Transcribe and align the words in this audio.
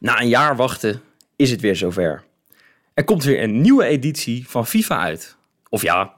Na 0.00 0.20
een 0.20 0.28
jaar 0.28 0.56
wachten 0.56 1.00
is 1.36 1.50
het 1.50 1.60
weer 1.60 1.76
zover. 1.76 2.24
Er 2.94 3.04
komt 3.04 3.24
weer 3.24 3.42
een 3.42 3.60
nieuwe 3.60 3.84
editie 3.84 4.48
van 4.48 4.66
FIFA 4.66 4.98
uit. 4.98 5.36
Of 5.68 5.82
ja, 5.82 6.14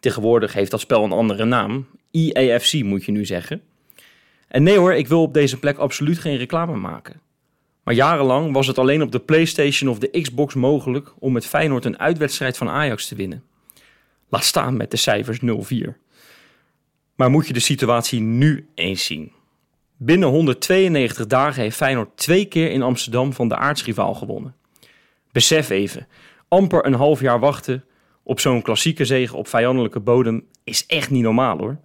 tegenwoordig 0.00 0.52
heeft 0.52 0.70
dat 0.70 0.80
spel 0.80 1.04
een 1.04 1.12
andere 1.12 1.44
naam. 1.44 1.86
EAFC 2.10 2.82
moet 2.82 3.04
je 3.04 3.12
nu 3.12 3.24
zeggen. 3.24 3.62
En 4.48 4.62
nee 4.62 4.78
hoor, 4.78 4.94
ik 4.94 5.08
wil 5.08 5.22
op 5.22 5.34
deze 5.34 5.58
plek 5.58 5.76
absoluut 5.76 6.18
geen 6.18 6.36
reclame 6.36 6.76
maken. 6.76 7.20
Maar 7.82 7.94
jarenlang 7.94 8.52
was 8.52 8.66
het 8.66 8.78
alleen 8.78 9.02
op 9.02 9.12
de 9.12 9.20
PlayStation 9.20 9.90
of 9.90 9.98
de 9.98 10.20
Xbox 10.20 10.54
mogelijk 10.54 11.12
om 11.18 11.32
met 11.32 11.46
Feyenoord 11.46 11.84
een 11.84 11.98
uitwedstrijd 11.98 12.56
van 12.56 12.68
Ajax 12.68 13.08
te 13.08 13.14
winnen. 13.14 13.42
Laat 14.28 14.44
staan 14.44 14.76
met 14.76 14.90
de 14.90 14.96
cijfers 14.96 15.38
0-4. 15.40 15.92
Maar 17.14 17.30
moet 17.30 17.46
je 17.46 17.52
de 17.52 17.60
situatie 17.60 18.20
nu 18.20 18.68
eens 18.74 19.04
zien? 19.04 19.32
Binnen 20.00 20.28
192 20.28 21.26
dagen 21.26 21.62
heeft 21.62 21.76
Feyenoord 21.76 22.16
twee 22.16 22.44
keer 22.44 22.70
in 22.70 22.82
Amsterdam 22.82 23.32
van 23.32 23.48
de 23.48 23.56
aartsrivaal 23.56 24.14
gewonnen. 24.14 24.54
Besef 25.32 25.70
even, 25.70 26.06
amper 26.48 26.86
een 26.86 26.94
half 26.94 27.20
jaar 27.20 27.40
wachten 27.40 27.84
op 28.22 28.40
zo'n 28.40 28.62
klassieke 28.62 29.04
zege 29.04 29.36
op 29.36 29.48
vijandelijke 29.48 30.00
bodem 30.00 30.44
is 30.64 30.86
echt 30.86 31.10
niet 31.10 31.22
normaal 31.22 31.58
hoor. 31.58 31.78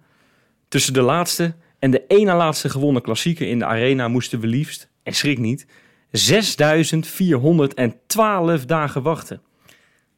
Tussen 0.68 0.92
de 0.92 1.00
laatste 1.00 1.54
en 1.78 1.90
de 1.90 2.04
ene 2.08 2.34
laatste 2.34 2.68
gewonnen 2.68 3.02
klassieker 3.02 3.48
in 3.48 3.58
de 3.58 3.64
arena 3.64 4.08
moesten 4.08 4.40
we 4.40 4.46
liefst, 4.46 4.88
en 5.02 5.14
schrik 5.14 5.38
niet, 5.38 5.66
6412 6.10 8.64
dagen 8.64 9.02
wachten. 9.02 9.42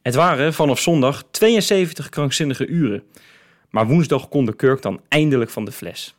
Het 0.01 0.15
waren 0.15 0.53
vanaf 0.53 0.79
zondag 0.79 1.23
72 1.31 2.09
krankzinnige 2.09 2.67
uren. 2.67 3.03
Maar 3.69 3.87
woensdag 3.87 4.29
kon 4.29 4.45
de 4.45 4.55
kurk 4.55 4.81
dan 4.81 5.01
eindelijk 5.07 5.49
van 5.49 5.65
de 5.65 5.71
fles. 5.71 6.17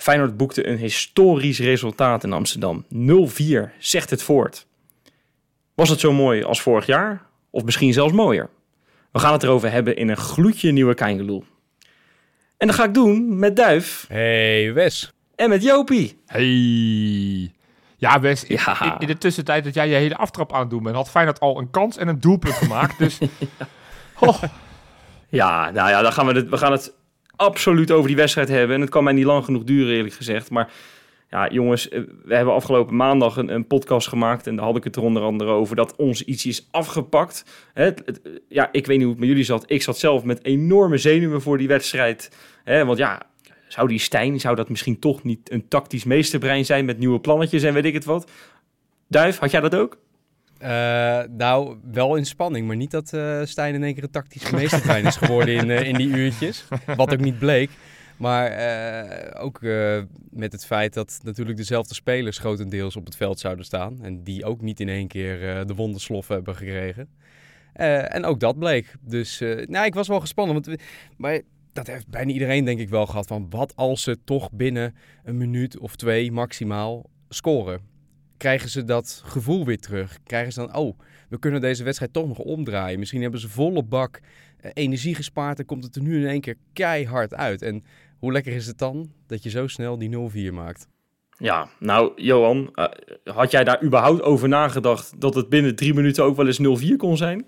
Feyenoord 0.00 0.36
boekte 0.36 0.66
een 0.68 0.76
historisch 0.76 1.58
resultaat 1.58 2.24
in 2.24 2.32
Amsterdam. 2.32 2.84
0-4 2.94 2.96
zegt 3.78 4.10
het 4.10 4.22
voort. 4.22 4.66
Was 5.74 5.88
het 5.88 6.00
zo 6.00 6.12
mooi 6.12 6.42
als 6.44 6.60
vorig 6.62 6.86
jaar? 6.86 7.22
Of 7.50 7.64
misschien 7.64 7.92
zelfs 7.92 8.12
mooier? 8.12 8.48
We 9.12 9.18
gaan 9.18 9.32
het 9.32 9.42
erover 9.42 9.70
hebben 9.70 9.96
in 9.96 10.08
een 10.08 10.16
gloedje 10.16 10.72
nieuwe 10.72 10.94
Keingeloel. 10.94 11.44
En 12.56 12.66
dat 12.66 12.76
ga 12.76 12.84
ik 12.84 12.94
doen 12.94 13.38
met 13.38 13.56
Duif 13.56 14.04
Hey 14.08 14.72
Wes. 14.72 15.12
en 15.34 15.48
met 15.48 15.62
Jopie. 15.62 16.18
Hey. 16.26 17.52
Ja, 17.96 18.20
Wes, 18.20 18.44
in- 18.44 18.58
Ja. 18.64 18.84
In, 18.84 18.98
in 18.98 19.06
de 19.06 19.18
tussentijd 19.18 19.64
dat 19.64 19.74
jij 19.74 19.88
je 19.88 19.94
hele 19.94 20.16
aftrap 20.16 20.52
aan 20.52 20.60
het 20.60 20.70
doen 20.70 20.82
bent, 20.82 20.96
had 20.96 21.10
Feyenoord 21.10 21.40
al 21.40 21.58
een 21.58 21.70
kans 21.70 21.96
en 21.96 22.08
een 22.08 22.20
doelpunt 22.20 22.54
gemaakt. 22.54 22.98
Dus 22.98 23.18
oh, 24.20 24.42
Ja, 25.28 25.70
nou 25.70 25.88
ja, 25.88 26.02
dan 26.02 26.12
gaan 26.12 26.26
we, 26.26 26.32
het, 26.32 26.48
we 26.48 26.56
gaan 26.56 26.72
het 26.72 26.92
absoluut 27.40 27.90
over 27.90 28.06
die 28.06 28.16
wedstrijd 28.16 28.48
hebben. 28.48 28.74
En 28.74 28.80
het 28.80 28.90
kan 28.90 29.04
mij 29.04 29.12
niet 29.12 29.24
lang 29.24 29.44
genoeg 29.44 29.64
duren, 29.64 29.94
eerlijk 29.94 30.14
gezegd. 30.14 30.50
Maar 30.50 30.72
ja, 31.30 31.48
jongens, 31.48 31.88
eh, 31.88 32.00
we 32.24 32.34
hebben 32.34 32.54
afgelopen 32.54 32.96
maandag 32.96 33.36
een, 33.36 33.54
een 33.54 33.66
podcast 33.66 34.08
gemaakt. 34.08 34.46
En 34.46 34.56
daar 34.56 34.64
had 34.64 34.76
ik 34.76 34.84
het 34.84 34.96
er 34.96 35.02
onder 35.02 35.22
andere 35.22 35.50
over 35.50 35.76
dat 35.76 35.96
ons 35.96 36.24
iets 36.24 36.46
is 36.46 36.68
afgepakt. 36.70 37.44
Ja, 38.48 38.68
ik 38.72 38.86
weet 38.86 38.96
niet 38.96 39.02
hoe 39.02 39.10
het 39.10 39.18
met 39.18 39.28
jullie 39.28 39.44
zat. 39.44 39.64
Ik 39.66 39.82
zat 39.82 39.98
zelf 39.98 40.24
met 40.24 40.44
enorme 40.44 40.98
zenuwen 40.98 41.42
voor 41.42 41.58
die 41.58 41.68
wedstrijd. 41.68 42.30
Hè, 42.64 42.84
want 42.84 42.98
ja, 42.98 43.22
zou 43.68 43.88
die 43.88 43.98
Stijn, 43.98 44.40
zou 44.40 44.56
dat 44.56 44.68
misschien 44.68 44.98
toch 44.98 45.22
niet 45.22 45.50
een 45.52 45.68
tactisch 45.68 46.04
meesterbrein 46.04 46.64
zijn 46.64 46.84
met 46.84 46.98
nieuwe 46.98 47.20
plannetjes 47.20 47.62
en 47.62 47.74
weet 47.74 47.84
ik 47.84 47.94
het 47.94 48.04
wat? 48.04 48.30
Duif, 49.08 49.38
had 49.38 49.50
jij 49.50 49.60
dat 49.60 49.74
ook? 49.74 49.98
Eh, 50.60 51.22
nou, 51.36 51.76
wel 51.92 52.16
in 52.16 52.26
spanning, 52.26 52.66
maar 52.66 52.76
niet 52.76 52.90
dat 52.90 53.12
eh 53.12 53.40
Stijn 53.44 53.74
in 53.74 53.82
één 53.82 53.94
keer 53.94 54.02
een 54.02 54.10
tactische 54.10 54.54
meestertrein 54.54 55.06
is 55.06 55.16
geworden 55.16 55.54
in, 55.54 55.70
eh, 55.70 55.88
in 55.88 55.94
die 55.94 56.08
uurtjes. 56.08 56.64
Wat 56.96 57.12
ook 57.12 57.20
niet 57.20 57.38
bleek. 57.38 57.70
Maar 58.16 58.52
ook 59.38 59.60
met 60.30 60.52
het 60.52 60.66
feit 60.66 60.94
dat 60.94 61.20
natuurlijk 61.22 61.56
dezelfde 61.56 61.94
spelers 61.94 62.38
grotendeels 62.38 62.96
op 62.96 63.04
het 63.04 63.16
veld 63.16 63.38
zouden 63.38 63.64
staan. 63.64 63.98
En 64.02 64.22
die 64.22 64.44
ook 64.44 64.60
niet 64.60 64.80
in 64.80 64.88
één 64.88 65.08
keer 65.08 65.48
eh, 65.48 65.66
de 65.66 65.74
wonderslof 65.74 66.28
hebben 66.28 66.56
gekregen. 66.56 67.08
En 67.72 68.24
ook 68.24 68.40
dat 68.40 68.58
bleek. 68.58 68.94
Dus 69.00 69.38
nou, 69.64 69.86
ik 69.86 69.94
was 69.94 70.08
wel 70.08 70.20
gespannen. 70.20 70.62
Want, 70.62 70.80
maar 71.16 71.40
dat 71.72 71.86
heeft 71.86 72.08
bijna 72.08 72.32
iedereen 72.32 72.64
denk 72.64 72.80
ik 72.80 72.88
wel 72.88 73.06
gehad. 73.06 73.26
Van 73.26 73.46
wat 73.50 73.76
als 73.76 74.02
ze 74.02 74.18
toch 74.24 74.52
binnen 74.52 74.94
een 75.24 75.36
minuut 75.36 75.78
of 75.78 75.96
twee 75.96 76.32
maximaal 76.32 77.10
scoren? 77.28 77.89
Krijgen 78.40 78.68
ze 78.68 78.84
dat 78.84 79.22
gevoel 79.24 79.64
weer 79.64 79.78
terug? 79.78 80.18
Krijgen 80.24 80.52
ze 80.52 80.60
dan, 80.60 80.76
oh, 80.76 80.98
we 81.28 81.38
kunnen 81.38 81.60
deze 81.60 81.84
wedstrijd 81.84 82.12
toch 82.12 82.26
nog 82.26 82.38
omdraaien. 82.38 82.98
Misschien 82.98 83.22
hebben 83.22 83.40
ze 83.40 83.48
volle 83.48 83.82
bak 83.82 84.20
eh, 84.60 84.70
energie 84.74 85.14
gespaard 85.14 85.58
en 85.58 85.64
komt 85.64 85.84
het 85.84 85.96
er 85.96 86.02
nu 86.02 86.20
in 86.20 86.26
één 86.26 86.40
keer 86.40 86.56
keihard 86.72 87.34
uit. 87.34 87.62
En 87.62 87.84
hoe 88.18 88.32
lekker 88.32 88.52
is 88.52 88.66
het 88.66 88.78
dan 88.78 89.12
dat 89.26 89.42
je 89.42 89.50
zo 89.50 89.66
snel 89.66 89.98
die 89.98 90.50
0-4 90.50 90.54
maakt? 90.54 90.88
Ja, 91.38 91.68
nou, 91.78 92.22
Johan, 92.22 92.70
eh, 92.74 92.84
had 93.24 93.50
jij 93.50 93.64
daar 93.64 93.82
überhaupt 93.82 94.22
over 94.22 94.48
nagedacht 94.48 95.20
dat 95.20 95.34
het 95.34 95.48
binnen 95.48 95.76
drie 95.76 95.94
minuten 95.94 96.24
ook 96.24 96.36
wel 96.36 96.46
eens 96.46 96.82
0-4 96.92 96.96
kon 96.96 97.16
zijn? 97.16 97.46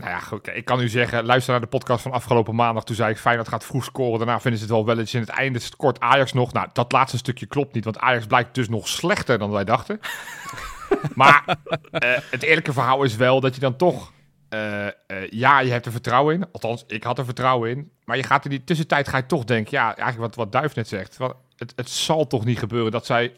Nou 0.00 0.12
ja, 0.12 0.18
goed, 0.18 0.48
ik 0.48 0.64
kan 0.64 0.80
u 0.80 0.88
zeggen, 0.88 1.24
luister 1.24 1.52
naar 1.52 1.60
de 1.60 1.66
podcast 1.66 2.02
van 2.02 2.12
afgelopen 2.12 2.54
maandag. 2.54 2.84
Toen 2.84 2.96
zei 2.96 3.10
ik, 3.10 3.18
Feyenoord 3.18 3.48
gaat 3.48 3.64
vroeg 3.64 3.84
scoren. 3.84 4.18
Daarna 4.18 4.40
vinden 4.40 4.60
ze 4.60 4.66
het 4.66 4.74
wel 4.74 4.84
wel 4.86 4.98
eens 4.98 5.14
in 5.14 5.20
het 5.20 5.28
einde 5.28 5.60
kort 5.76 6.00
Ajax 6.00 6.32
nog. 6.32 6.52
Nou, 6.52 6.68
dat 6.72 6.92
laatste 6.92 7.16
stukje 7.16 7.46
klopt 7.46 7.74
niet, 7.74 7.84
want 7.84 7.98
Ajax 7.98 8.26
blijkt 8.26 8.54
dus 8.54 8.68
nog 8.68 8.88
slechter 8.88 9.38
dan 9.38 9.50
wij 9.50 9.64
dachten. 9.64 10.00
maar 11.14 11.56
eh, 11.90 12.10
het 12.30 12.42
eerlijke 12.42 12.72
verhaal 12.72 13.02
is 13.02 13.16
wel 13.16 13.40
dat 13.40 13.54
je 13.54 13.60
dan 13.60 13.76
toch... 13.76 14.12
eh, 14.48 14.86
eh, 14.86 14.92
ja, 15.30 15.60
je 15.60 15.70
hebt 15.70 15.86
er 15.86 15.92
vertrouwen 15.92 16.34
in. 16.34 16.46
Althans, 16.52 16.84
ik 16.86 17.02
had 17.02 17.18
er 17.18 17.24
vertrouwen 17.24 17.70
in. 17.70 17.90
Maar 18.04 18.16
je 18.16 18.22
gaat 18.22 18.44
in 18.44 18.50
die 18.50 18.64
tussentijd 18.64 19.08
ga 19.08 19.16
je 19.16 19.26
toch 19.26 19.44
denken... 19.44 19.76
Ja, 19.78 19.96
eigenlijk 19.96 20.18
wat, 20.18 20.34
wat 20.34 20.52
Duif 20.52 20.74
net 20.74 20.88
zegt. 20.88 21.16
Wat, 21.16 21.36
het, 21.56 21.72
het 21.76 21.90
zal 21.90 22.26
toch 22.26 22.44
niet 22.44 22.58
gebeuren 22.58 22.92
dat 22.92 23.06
zij 23.06 23.32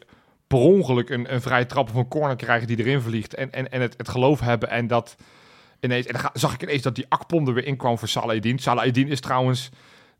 per 0.46 0.58
ongeluk 0.58 1.10
een, 1.10 1.32
een 1.32 1.42
vrije 1.42 1.66
trap 1.66 1.88
of 1.88 1.94
een 1.94 2.08
corner 2.08 2.36
krijgen 2.36 2.66
die 2.66 2.78
erin 2.78 3.00
vliegt. 3.00 3.34
En, 3.34 3.52
en, 3.52 3.70
en 3.70 3.80
het, 3.80 3.94
het 3.96 4.08
geloof 4.08 4.40
hebben 4.40 4.70
en 4.70 4.86
dat 4.86 5.16
En 5.82 5.88
dan 5.88 6.30
zag 6.32 6.54
ik 6.54 6.62
ineens 6.62 6.82
dat 6.82 6.94
die 6.94 7.06
Akpom 7.08 7.48
er 7.48 7.54
weer 7.54 7.66
in 7.66 7.76
kwam 7.76 7.98
voor 7.98 8.08
Salah 8.08 8.86
Eddin 8.86 9.08
is 9.08 9.20
trouwens... 9.20 9.70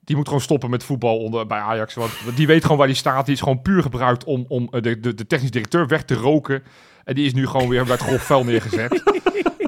Die 0.05 0.17
moet 0.17 0.27
gewoon 0.27 0.43
stoppen 0.43 0.71
met 0.71 0.85
voetbal 0.85 1.19
onder, 1.19 1.47
bij 1.47 1.59
Ajax. 1.59 1.95
Want 1.95 2.13
die 2.35 2.47
weet 2.47 2.63
gewoon 2.63 2.77
waar 2.77 2.87
die 2.87 2.97
staat. 2.97 3.25
Die 3.27 3.35
is 3.35 3.41
gewoon 3.41 3.63
puur 3.63 3.83
gebruikt 3.83 4.25
om, 4.25 4.45
om 4.49 4.69
eh, 4.71 4.83
de, 4.83 5.01
de, 5.01 5.15
de 5.15 5.27
technisch 5.27 5.51
directeur 5.51 5.87
weg 5.87 6.05
te 6.05 6.15
roken. 6.15 6.63
En 7.05 7.15
die 7.15 7.27
is 7.27 7.33
nu 7.33 7.47
gewoon 7.47 7.69
weer 7.69 7.85
bij 7.85 7.93
het 7.93 8.03
grof 8.03 8.23
vuil 8.23 8.45
neergezet. 8.45 9.03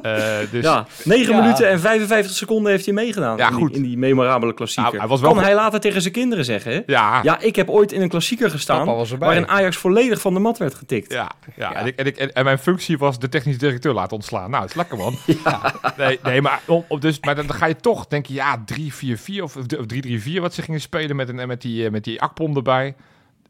Eh, 0.04 0.38
dus 0.50 0.64
Ja, 0.64 0.86
9 1.04 1.34
Ja. 1.34 1.40
minuten 1.40 1.68
en 1.68 1.80
55 1.80 2.36
seconden 2.36 2.70
heeft 2.72 2.84
hij 2.84 2.94
meegedaan 2.94 3.36
Ja, 3.36 3.48
in, 3.48 3.54
die, 3.54 3.62
goed. 3.64 3.76
in 3.76 3.82
die 3.82 3.98
memorabele 3.98 4.54
klassieker. 4.54 4.90
Nou, 4.90 4.98
hij 4.98 5.08
was 5.08 5.20
wel 5.20 5.28
kan 5.30 5.38
goed. 5.38 5.48
hij 5.48 5.56
later 5.56 5.80
tegen 5.80 6.00
zijn 6.00 6.12
kinderen 6.12 6.44
zeggen, 6.44 6.72
hè? 6.72 6.80
ja, 6.86 7.20
Ja, 7.22 7.40
ik 7.40 7.56
heb 7.56 7.68
ooit 7.70 7.92
in 7.92 8.02
een 8.02 8.08
klassieker 8.08 8.50
gestaan 8.50 9.06
waarin 9.18 9.48
Ajax 9.48 9.76
volledig 9.76 10.20
van 10.20 10.34
de 10.34 10.40
mat 10.40 10.58
werd 10.58 10.74
getikt. 10.74 11.12
Ja, 11.12 11.30
ja. 11.56 11.74
En, 11.74 11.86
ik, 11.86 11.96
en, 11.96 12.06
ik, 12.06 12.16
en, 12.16 12.32
en 12.34 12.44
mijn 12.44 12.58
functie 12.58 12.98
was 12.98 13.18
de 13.18 13.28
technisch 13.28 13.58
directeur 13.58 13.92
laten 13.92 14.16
ontslaan. 14.16 14.50
Nou, 14.50 14.62
het 14.62 14.70
is 14.70 14.76
lekker, 14.76 14.96
man. 14.96 15.16
Nee, 15.96 16.18
nee 16.22 16.42
maar, 16.42 16.60
om, 16.66 16.84
om- 16.88 17.00
dus, 17.00 17.20
maar 17.20 17.34
dan 17.34 17.52
ga 17.54 17.66
je 17.66 17.76
toch 17.76 18.06
denken, 18.06 18.34
ja, 18.34 18.64
3-4-4 18.80 19.42
of, 19.42 19.56
of 19.56 19.64
3-3-4 19.66 20.40
wat 20.40 20.54
ze 20.54 20.62
gingen 20.62 20.80
spelen 20.80 21.16
met, 21.16 21.28
een, 21.28 21.46
met, 21.48 21.62
die, 21.62 21.84
eh, 21.84 21.90
met 21.90 22.04
die 22.04 22.20
Akpom 22.22 22.56
erbij. 22.56 22.94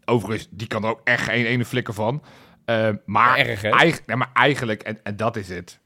Overigens, 0.04 0.48
die 0.50 0.66
kan 0.66 0.84
er 0.84 0.91
ook 0.91 1.00
echt 1.04 1.22
geen 1.25 1.44
ene 1.44 1.65
flikker 1.65 1.94
van. 1.94 2.22
Eh, 2.65 2.88
maar, 3.04 3.36
Erg, 3.38 3.62
hè? 3.62 3.71
nee, 4.06 4.16
maar 4.16 4.31
eigenlijk, 4.34 4.82
en, 4.82 4.98
en 5.03 5.16
dat 5.16 5.36
is 5.36 5.48
het. 5.48 5.78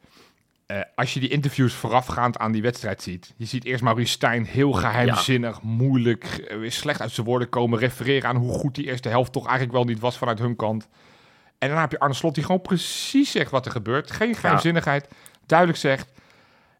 Eh, 0.69 0.81
als 0.95 1.15
je 1.15 1.21
die 1.21 1.29
interviews 1.29 1.75
voorafgaand 1.75 2.39
aan 2.39 2.53
die 2.53 2.63
wedstrijd 2.63 3.03
ziet. 3.03 3.35
Je 3.37 3.45
ziet 3.45 3.65
eerst 3.65 3.83
Maurice 3.83 4.13
Stijn 4.13 4.45
heel 4.45 4.73
geheimzinnig, 4.73 5.63
moeilijk, 5.63 6.55
weer 6.61 6.73
slecht 6.73 7.01
uit 7.01 7.11
zijn 7.11 7.27
woorden 7.27 7.49
komen. 7.49 7.79
Refereren 7.79 8.29
aan 8.29 8.37
hoe 8.37 8.53
goed 8.53 8.75
die 8.75 8.87
eerste 8.87 9.09
helft 9.09 9.33
toch 9.33 9.47
eigenlijk 9.47 9.77
wel 9.77 9.85
niet 9.85 10.01
was 10.01 10.19
vanuit 10.19 10.39
hun 10.39 10.57
kant. 10.57 10.89
En 11.59 11.69
dan 11.69 11.79
heb 11.79 11.91
je 11.91 11.99
Arne 11.99 12.15
Slot 12.15 12.35
die 12.35 12.45
gewoon 12.45 12.63
precies 12.63 13.31
zegt 13.31 13.51
wat 13.51 13.67
er 13.67 13.73
gebeurt. 13.73 14.11
Geen 14.11 14.35
geheimzinnigheid, 14.35 15.09
duidelijk 15.47 15.79
zegt. 15.79 16.13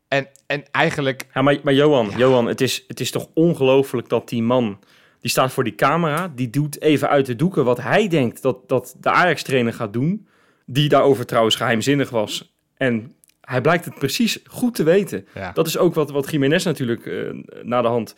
En, 0.09 0.29
en 0.47 0.65
eigenlijk, 0.71 1.27
Ja, 1.35 1.43
maar, 1.43 1.59
maar 1.63 1.75
Johan, 1.75 2.13
Johan 2.17 2.47
het, 2.47 2.61
is, 2.61 2.85
het 2.87 3.01
is 3.01 3.11
toch 3.11 3.29
ongelooflijk 3.35 4.09
dat 4.09 4.29
die 4.29 4.43
man... 4.43 4.79
die 5.21 5.31
staat 5.31 5.53
voor 5.53 5.65
die 5.65 5.75
camera, 5.75 6.33
die 6.35 6.51
doet 6.51 6.81
even 6.81 7.09
uit 7.09 7.27
de 7.27 7.37
doeken... 7.37 7.65
wat 7.65 7.83
hij 7.83 8.09
denkt 8.09 8.43
dat, 8.43 8.69
dat 8.69 8.97
de 9.01 9.11
Ajax-trainer 9.11 9.73
gaat 9.73 9.93
doen... 9.93 10.29
die 10.67 10.89
daarover 10.89 11.27
trouwens 11.27 11.57
geheimzinnig 11.57 12.11
was. 12.11 12.57
En 12.77 13.13
hij 13.49 13.61
blijkt 13.61 13.85
het 13.85 13.95
precies 13.99 14.39
goed 14.47 14.75
te 14.75 14.83
weten. 14.83 15.27
ja, 15.35 15.53
Dat 15.53 15.67
is 15.67 15.79
ook 15.79 15.95
wat, 15.95 16.11
wat 16.11 16.31
Jiménez 16.31 16.65
natuurlijk 16.65 17.07
eh, 17.07 17.21
na 17.63 17.83
de 17.83 17.89
hand 17.89 18.15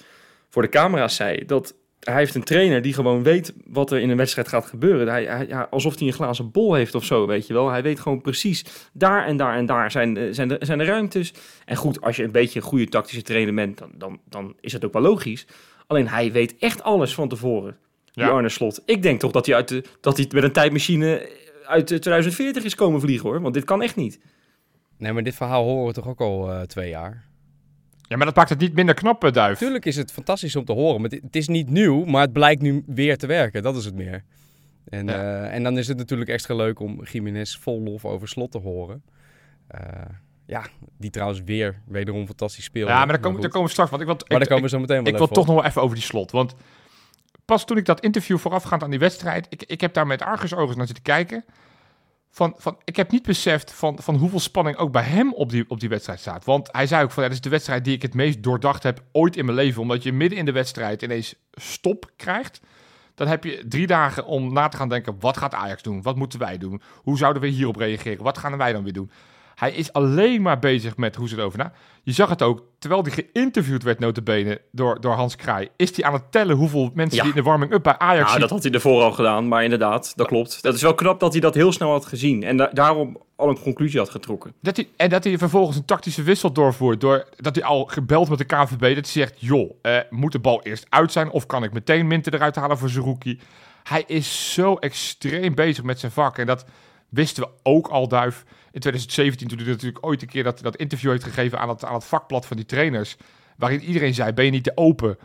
voor 0.49 0.62
de 0.62 0.69
camera's 0.69 1.17
zei. 1.17 1.44
Dat 1.47 1.75
hij 2.00 2.15
heeft 2.15 2.35
een 2.35 2.43
trainer 2.44 2.82
die 2.82 2.93
gewoon 2.94 3.23
weet 3.23 3.55
wat 3.67 3.91
er 3.93 3.99
in 4.00 4.11
een 4.11 4.17
wedstrijd 4.17 4.49
gaat 4.49 4.67
gebeuren. 4.67 5.09
Hij, 5.09 5.25
hij- 5.25 5.47
ja, 5.47 5.67
alsof 5.71 5.99
hij 5.99 6.06
een 6.06 6.12
glazen 6.12 6.50
bol 6.50 6.75
heeft 6.75 6.94
of 6.94 7.05
zo, 7.05 7.27
weet 7.27 7.47
je 7.47 7.53
wel. 7.53 7.69
Hij 7.71 7.82
weet 7.82 8.00
gewoon 8.00 8.21
precies, 8.21 8.65
daar 8.93 9.27
en 9.27 9.37
daar 9.37 9.56
en 9.56 9.67
daar 9.67 9.91
zijn, 9.91 10.17
eh, 10.17 10.25
zijn, 10.31 10.49
de, 10.49 10.56
zijn 10.61 10.79
de 10.79 10.85
ruimtes. 10.85 11.32
En 11.65 11.77
goed, 11.77 12.00
als 12.00 12.17
je 12.17 12.23
een 12.25 12.32
beetje 12.32 12.61
een 12.61 12.67
goede 12.67 12.88
tactische 12.88 13.23
trainer 13.23 13.55
bent, 13.55 13.79
dan, 13.79 13.91
dan, 13.94 14.21
dan 14.29 14.55
is 14.61 14.73
het 14.73 14.85
ook 14.85 14.93
wel 14.93 15.03
logisch. 15.03 15.47
Alleen 15.87 16.09
hij 16.09 16.32
weet 16.32 16.55
echt 16.59 16.82
alles 16.82 17.15
van 17.15 17.29
tevoren, 17.29 17.77
die 18.12 18.25
Ja. 18.25 18.31
Arne 18.31 18.49
Slot. 18.49 18.82
Ik 18.85 19.03
denk 19.03 19.21
toch 19.21 19.32
dat 19.32 19.47
hij, 19.47 19.55
uit 19.55 19.69
de, 19.69 19.85
dat 20.00 20.17
hij 20.17 20.27
met 20.35 20.43
een 20.43 20.53
tijdmachine 20.53 21.29
uit 21.67 21.88
de 21.88 21.99
2040 21.99 22.65
is 22.65 22.75
komen 22.75 23.00
vliegen, 23.00 23.29
hoor. 23.29 23.41
Want 23.41 23.55
dit 23.55 23.65
kan 23.65 23.82
echt 23.82 23.97
niet. 23.97 24.21
Nee, 25.00 25.12
maar 25.12 25.23
dit 25.23 25.35
verhaal 25.35 25.64
horen 25.64 25.87
we 25.87 25.93
toch 25.93 26.06
ook 26.08 26.20
al 26.20 26.52
eh, 26.52 26.61
twee 26.61 26.88
jaar. 26.88 27.25
ja, 28.02 28.17
maar 28.17 28.26
dat 28.26 28.37
maakt 28.37 28.49
het 28.49 28.58
niet 28.58 28.75
minder 28.75 28.94
knap, 28.94 29.25
eh, 29.25 29.32
Duif. 29.32 29.58
Tuurlijk 29.58 29.85
is 29.85 29.97
het 29.97 30.12
fantastisch 30.12 30.56
om 30.56 30.64
te 30.64 30.73
horen. 30.73 31.00
Maar 31.00 31.11
het, 31.11 31.37
is 31.37 31.49
niet 31.49 31.70
nieuw, 31.70 32.05
maar 32.05 32.20
het 32.20 32.32
blijkt 32.32 32.62
nu 32.62 32.82
weer 32.87 33.19
te 33.19 33.26
werken. 33.26 33.62
Dat 33.62 33.76
is 33.76 33.85
het 33.85 33.94
meer. 33.94 34.25
En, 34.88 35.06
Ja. 35.06 35.12
eh, 35.44 35.55
en 35.55 35.62
dan 35.62 35.79
is 35.79 35.88
het 35.88 35.97
natuurlijk 35.97 36.31
extra 36.31 36.55
leuk 36.55 36.81
om 36.81 37.05
Jiménez 37.05 37.56
vol 37.56 37.81
lof 37.82 38.05
over 38.05 38.29
slot 38.29 38.50
te 38.52 38.58
horen. 38.58 39.02
Ja, 40.47 40.64
die 40.99 41.11
trouwens 41.11 41.43
weer 41.44 41.82
wederom 41.87 42.26
fantastisch 42.26 42.64
speelde. 42.64 42.91
Ja, 42.91 42.99
maar 42.99 43.06
daar 43.06 43.17
komen, 43.17 43.32
goed. 43.32 43.43
daar 43.43 43.50
komen 43.50 43.67
we 43.67 43.73
straks. 43.73 43.91
Want 43.91 44.03
ik 44.03 44.08
wil, 44.08 44.17
Maar 44.17 44.31
ik, 44.31 44.38
daar 44.38 44.46
komen 44.56 44.62
we 44.62 44.76
zo 44.76 44.81
meteen 44.81 45.03
wel 45.03 45.12
ik 45.12 45.19
wil 45.19 45.29
toch 45.29 45.46
nog 45.46 45.55
wel 45.55 45.64
even 45.64 45.82
over 45.82 45.96
die 45.96 46.05
slot. 46.05 46.31
Want 46.31 46.55
pas 47.44 47.64
toen 47.64 47.76
ik 47.76 47.85
dat 47.85 48.00
interview 48.00 48.38
voorafgaand 48.38 48.82
aan 48.82 48.91
die 48.91 48.99
wedstrijd... 48.99 49.46
Ik, 49.49 49.62
ik 49.62 49.81
heb 49.81 49.94
daar 49.94 50.06
met 50.06 50.23
argusogen 50.23 50.76
naar 50.76 50.87
zitten 50.87 51.05
kijken. 51.05 51.44
Van, 52.31 52.55
van, 52.56 52.79
ik 52.85 52.97
heb 52.97 53.11
niet 53.11 53.23
beseft 53.23 53.73
van, 53.73 53.99
van 54.03 54.15
hoeveel 54.15 54.41
spanning 54.41 54.77
ook 54.77 54.93
bij 54.93 55.03
hem 55.03 55.32
op 55.35 55.50
die, 55.50 55.65
op 55.69 55.81
die 55.81 55.88
wedstrijd 55.88 56.21
staat. 56.21 56.44
Want 56.44 56.69
hij 56.73 56.87
zei 56.87 57.05
ook 57.05 57.11
van, 57.11 57.25
ja, 57.25 57.31
is 57.31 57.41
de 57.41 57.49
wedstrijd 57.49 57.85
die 57.85 57.94
ik 57.94 58.03
het 58.03 58.15
meest 58.15 58.43
doordacht 58.43 58.82
heb 58.82 59.03
ooit 59.12 59.37
in 59.37 59.44
mijn 59.44 59.56
leven. 59.56 59.82
Omdat 59.82 60.03
je 60.03 60.12
midden 60.12 60.38
in 60.38 60.44
de 60.44 60.53
wedstrijd 60.53 61.03
ineens 61.03 61.35
stop 61.50 62.11
krijgt. 62.17 62.61
Dan 63.15 63.29
heb 63.29 63.44
je 63.44 63.65
drie 63.69 63.87
dagen 63.87 64.27
om 64.27 64.53
na 64.53 64.69
te 64.69 64.77
gaan 64.77 64.88
denken, 64.88 65.17
wat 65.21 65.37
gaat 65.37 65.55
Ajax 65.55 65.82
doen? 65.82 66.03
Wat 66.03 66.17
moeten 66.17 66.38
wij 66.38 66.59
doen? 66.59 66.82
Hoe 66.94 67.17
zouden 67.17 67.43
we 67.43 67.49
hierop 67.49 67.77
reageren? 67.77 68.25
Wat 68.25 68.38
gaan 68.38 68.56
wij 68.56 68.73
dan 68.73 68.82
weer 68.82 68.93
doen? 68.93 69.11
Hij 69.60 69.72
is 69.72 69.92
alleen 69.92 70.42
maar 70.42 70.58
bezig 70.58 70.96
met 70.96 71.16
hoe 71.16 71.28
ze 71.28 71.36
erover 71.38 71.58
na. 71.58 71.72
Je 72.02 72.12
zag 72.12 72.28
het 72.28 72.42
ook, 72.42 72.62
terwijl 72.78 73.02
hij 73.02 73.12
geïnterviewd 73.12 73.82
werd 73.82 73.98
notabene 73.98 74.60
door, 74.72 75.00
door 75.00 75.12
Hans 75.12 75.36
Kraai... 75.36 75.68
is 75.76 75.96
hij 75.96 76.04
aan 76.04 76.12
het 76.12 76.32
tellen 76.32 76.56
hoeveel 76.56 76.90
mensen 76.94 77.16
Ja. 77.16 77.22
die 77.22 77.32
in 77.34 77.42
de 77.42 77.48
warming-up 77.48 77.82
bij 77.82 77.98
Ajax 77.98 78.28
Nou, 78.28 78.40
dat 78.40 78.50
had 78.50 78.62
hij 78.62 78.72
ervoor 78.72 79.02
al 79.02 79.12
gedaan, 79.12 79.48
maar 79.48 79.64
inderdaad, 79.64 80.12
dat 80.16 80.26
klopt. 80.26 80.62
Dat 80.62 80.74
is 80.74 80.82
wel 80.82 80.94
knap 80.94 81.20
dat 81.20 81.32
hij 81.32 81.40
dat 81.40 81.54
heel 81.54 81.72
snel 81.72 81.90
had 81.90 82.06
gezien 82.06 82.42
en 82.42 82.56
da- 82.56 82.70
daarom 82.72 83.18
al 83.36 83.48
een 83.48 83.60
conclusie 83.60 83.98
had 83.98 84.10
getrokken. 84.10 84.52
Dat 84.62 84.76
hij, 84.76 84.88
en 84.96 85.08
dat 85.08 85.24
hij 85.24 85.38
vervolgens 85.38 85.76
een 85.76 85.84
tactische 85.84 86.22
wissel 86.22 86.52
doorvoert. 86.52 87.00
Door, 87.00 87.24
dat 87.36 87.54
hij 87.54 87.64
al 87.64 87.84
gebeld 87.84 88.28
met 88.28 88.38
de 88.38 88.44
KVB. 88.44 88.80
Dat 88.80 88.90
hij 88.94 89.04
zegt: 89.04 89.40
joh, 89.40 89.70
eh, 89.82 89.98
moet 90.10 90.32
de 90.32 90.38
bal 90.38 90.62
eerst 90.62 90.86
uit 90.88 91.12
zijn? 91.12 91.30
Of 91.30 91.46
kan 91.46 91.64
ik 91.64 91.72
meteen 91.72 92.06
Minten 92.06 92.34
eruit 92.34 92.56
halen 92.56 92.78
voor 92.78 92.88
Zerouki? 92.88 93.40
Hij 93.82 94.04
is 94.06 94.52
zo 94.54 94.74
extreem 94.74 95.54
bezig 95.54 95.84
met 95.84 96.00
zijn 96.00 96.12
vak. 96.12 96.38
En 96.38 96.46
dat 96.46 96.64
wisten 97.08 97.42
we 97.42 97.48
ook 97.62 97.86
al, 97.88 98.08
Duif. 98.08 98.44
In 98.72 98.81
2017, 98.81 99.49
toen 99.49 99.58
hij 99.58 99.67
natuurlijk 99.67 100.06
ooit 100.06 100.22
een 100.22 100.28
keer 100.28 100.44
dat, 100.44 100.61
dat 100.61 100.76
interview 100.76 101.11
heeft 101.11 101.25
gegeven 101.25 101.58
aan 101.58 101.69
het, 101.69 101.84
aan 101.84 101.94
het 101.94 102.05
vakblad 102.05 102.46
van 102.46 102.56
die 102.56 102.67
trainers. 102.67 103.17
Waarin 103.56 103.82
iedereen 103.82 104.14
zei: 104.14 104.32
ben 104.32 104.44
je 104.44 104.50
niet 104.50 104.64
te 104.64 104.72
open? 104.75 105.19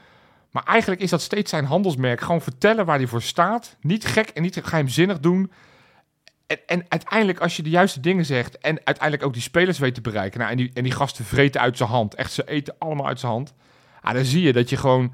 Maar 0.52 0.64
eigenlijk 0.64 1.02
is 1.02 1.10
dat 1.10 1.22
steeds 1.22 1.50
zijn 1.50 1.66
handelsmerk. 1.66 2.22
Gewoon 2.22 2.42
vertellen 2.42 2.86
waar 2.86 2.98
hij 2.98 3.08
voor 3.08 3.22
staat. 3.22 3.76
Niet 3.82 4.06
gek 4.06 4.30
en 4.30 4.42
niet 4.42 4.60
geheimzinnig 4.64 5.20
doen. 5.20 5.52
En, 6.48 6.60
en 6.66 6.86
uiteindelijk, 6.88 7.40
als 7.40 7.56
je 7.56 7.64
de 7.64 7.70
juiste 7.70 8.00
dingen 8.00 8.26
zegt 8.26 8.58
en 8.58 8.80
uiteindelijk 8.84 9.26
ook 9.26 9.34
die 9.34 9.42
spelers 9.42 9.80
weet 9.80 9.96
te 9.96 10.02
bereiken. 10.02 10.40
Nou, 10.40 10.52
en, 10.52 10.58
die, 10.58 10.72
en 10.74 10.84
die 10.84 10.92
gasten 10.92 11.26
vreten 11.26 11.62
uit 11.62 11.78
zijn 11.78 11.90
hand. 11.90 12.16
Echt, 12.16 12.32
ze 12.32 12.48
eten 12.48 12.76
allemaal 12.78 13.08
uit 13.08 13.20
zijn 13.20 13.32
hand. 13.32 13.54
Ah, 14.02 14.14
dan 14.14 14.26
zie 14.26 14.42
je 14.42 14.54
dat 14.54 14.70
je 14.70 14.78
gewoon 14.78 15.14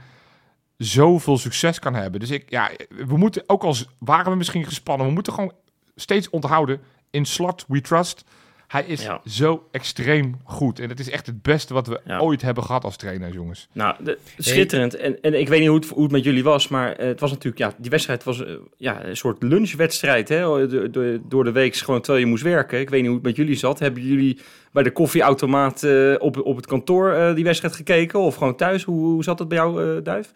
zoveel 0.78 1.38
succes 1.38 1.80
kan 1.80 1.94
hebben. 1.94 2.20
Dus 2.20 2.30
ik, 2.30 2.50
ja, 2.50 2.72
we 2.90 3.18
moeten, 3.18 3.44
ook 3.48 3.64
al 3.64 3.76
waren 4.00 4.32
we 4.32 4.38
misschien 4.38 4.66
gespannen, 4.66 5.08
we 5.08 5.14
moeten 5.14 5.34
gewoon 5.34 5.54
steeds 5.96 6.30
onthouden. 6.30 6.82
In 7.12 7.26
slot 7.26 7.66
we 7.68 7.82
trust. 7.82 8.24
Hij 8.68 8.84
is 8.88 9.04
Ja. 9.04 9.22
zo 9.26 9.68
extreem 9.72 10.40
goed. 10.44 10.80
En 10.80 10.90
het 10.90 11.00
is 11.00 11.10
echt 11.10 11.26
het 11.26 11.42
beste 11.42 11.74
wat 11.74 11.88
we 11.88 12.02
Ja. 12.06 12.20
ooit 12.20 12.42
hebben 12.42 12.64
gehad 12.64 12.84
als 12.84 12.96
trainer, 12.98 13.32
jongens. 13.34 13.68
Nou, 13.74 13.96
de- 14.04 14.18
schitterend. 14.38 14.96
En, 14.96 15.22
en 15.22 15.40
ik 15.40 15.48
weet 15.48 15.60
niet 15.60 15.68
hoe 15.68 15.78
het, 15.78 15.88
hoe 15.90 16.04
het 16.04 16.12
met 16.12 16.24
jullie 16.24 16.44
was, 16.44 16.68
maar 16.68 16.92
eh, 16.96 17.08
het 17.08 17.20
was 17.20 17.30
natuurlijk, 17.32 17.58
ja, 17.58 17.74
die 17.78 17.90
wedstrijd 17.90 18.24
was 18.24 18.44
eh, 18.46 18.52
ja, 18.78 19.06
een 19.06 19.18
soort 19.18 19.44
lunchwedstrijd. 19.44 20.30
Hè? 20.30 20.40
Door, 20.68 20.92
door, 20.92 21.20
door 21.30 21.44
de 21.44 21.52
week, 21.52 21.76
gewoon 21.76 22.02
terwijl 22.02 22.24
je 22.24 22.30
moest 22.30 22.44
werken. 22.44 22.80
Ik 22.80 22.90
weet 22.90 23.00
niet 23.00 23.08
hoe 23.10 23.18
het 23.18 23.26
met 23.28 23.36
jullie 23.36 23.56
zat. 23.56 23.80
Hebben 23.80 24.04
jullie 24.04 24.40
bij 24.72 24.84
de 24.84 24.92
koffieautomaat 24.92 25.84
eh, 25.84 26.14
op, 26.20 26.42
op 26.46 26.56
het 26.56 26.66
kantoor 26.68 27.12
eh, 27.12 27.36
die 27.36 27.44
wedstrijd 27.44 27.76
gekeken? 27.76 28.20
Of 28.20 28.36
gewoon 28.36 28.56
thuis? 28.56 28.84
Hoe, 28.84 29.06
hoe 29.06 29.24
zat 29.24 29.38
dat 29.38 29.48
bij 29.48 29.58
jou, 29.58 29.98
eh, 29.98 30.04
Duif? 30.04 30.32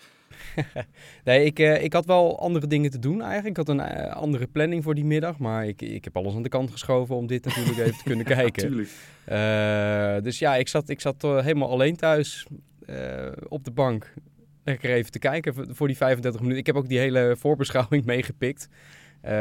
Nee, 1.24 1.46
ik, 1.46 1.60
eh, 1.60 1.84
ik 1.84 1.94
had 1.94 2.06
wel 2.06 2.40
andere 2.40 2.68
dingen 2.68 2.92
te 2.92 3.00
doen 3.00 3.22
eigenlijk. 3.22 3.48
Ik 3.60 3.68
had 3.68 3.70
een 3.70 3.80
eh, 3.80 4.16
andere 4.16 4.48
planning 4.48 4.84
voor 4.84 4.96
die 4.96 5.06
middag. 5.06 5.38
Maar 5.38 5.68
ik, 5.68 5.82
ik 5.82 6.04
heb 6.04 6.18
alles 6.18 6.36
aan 6.36 6.44
de 6.44 6.50
kant 6.50 6.72
geschoven 6.72 7.16
om 7.16 7.28
dit 7.28 7.46
natuurlijk 7.46 7.78
even 7.78 7.98
te 7.98 8.04
kunnen 8.12 8.26
kijken. 8.26 8.68
Tuurlijk. 8.68 8.90
Eh, 9.26 10.24
dus 10.24 10.40
ja, 10.40 10.56
ik 10.56 10.68
zat, 10.68 10.90
ik 10.90 11.02
zat 11.02 11.22
helemaal 11.22 11.70
alleen 11.70 11.96
thuis 11.96 12.46
op 13.48 13.64
de 13.64 13.72
bank. 13.72 14.14
Lekker 14.64 14.90
even 14.92 15.12
te 15.12 15.20
kijken 15.20 15.54
voor- 15.76 15.88
die 15.88 15.98
35 15.98 16.40
minuten. 16.42 16.60
Ik 16.62 16.66
heb 16.68 16.76
ook 16.76 16.90
die 16.90 17.00
hele 17.00 17.36
voorbeschouwing 17.40 18.06
meegepikt. 18.06 18.68
Eh, 19.22 19.32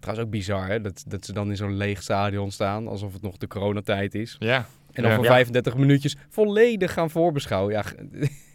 trouwens 0.00 0.26
ook 0.26 0.30
bizar 0.30 0.68
hè, 0.68 0.80
dat, 0.80 1.04
dat 1.08 1.24
ze 1.24 1.32
dan 1.32 1.50
in 1.50 1.56
zo'n 1.56 1.76
leeg 1.76 2.02
stadion 2.02 2.50
staan. 2.50 2.88
Alsof 2.88 3.12
het 3.12 3.22
nog 3.22 3.36
de 3.36 3.46
coronatijd 3.46 4.14
is. 4.14 4.36
Ja. 4.38 4.66
En 4.92 5.02
dan 5.02 5.10
Ja. 5.10 5.16
voor 5.16 5.24
Ja. 5.24 5.30
35 5.30 5.76
minuutjes 5.76 6.16
volledig 6.28 6.92
gaan 6.92 7.10
voorbeschouwen. 7.10 7.72
Ja, 7.72 7.84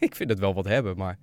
ik 0.00 0.14
vind 0.16 0.30
het 0.30 0.38
wel 0.38 0.54
wat 0.54 0.64
hebben, 0.64 0.96
maar 0.96 1.18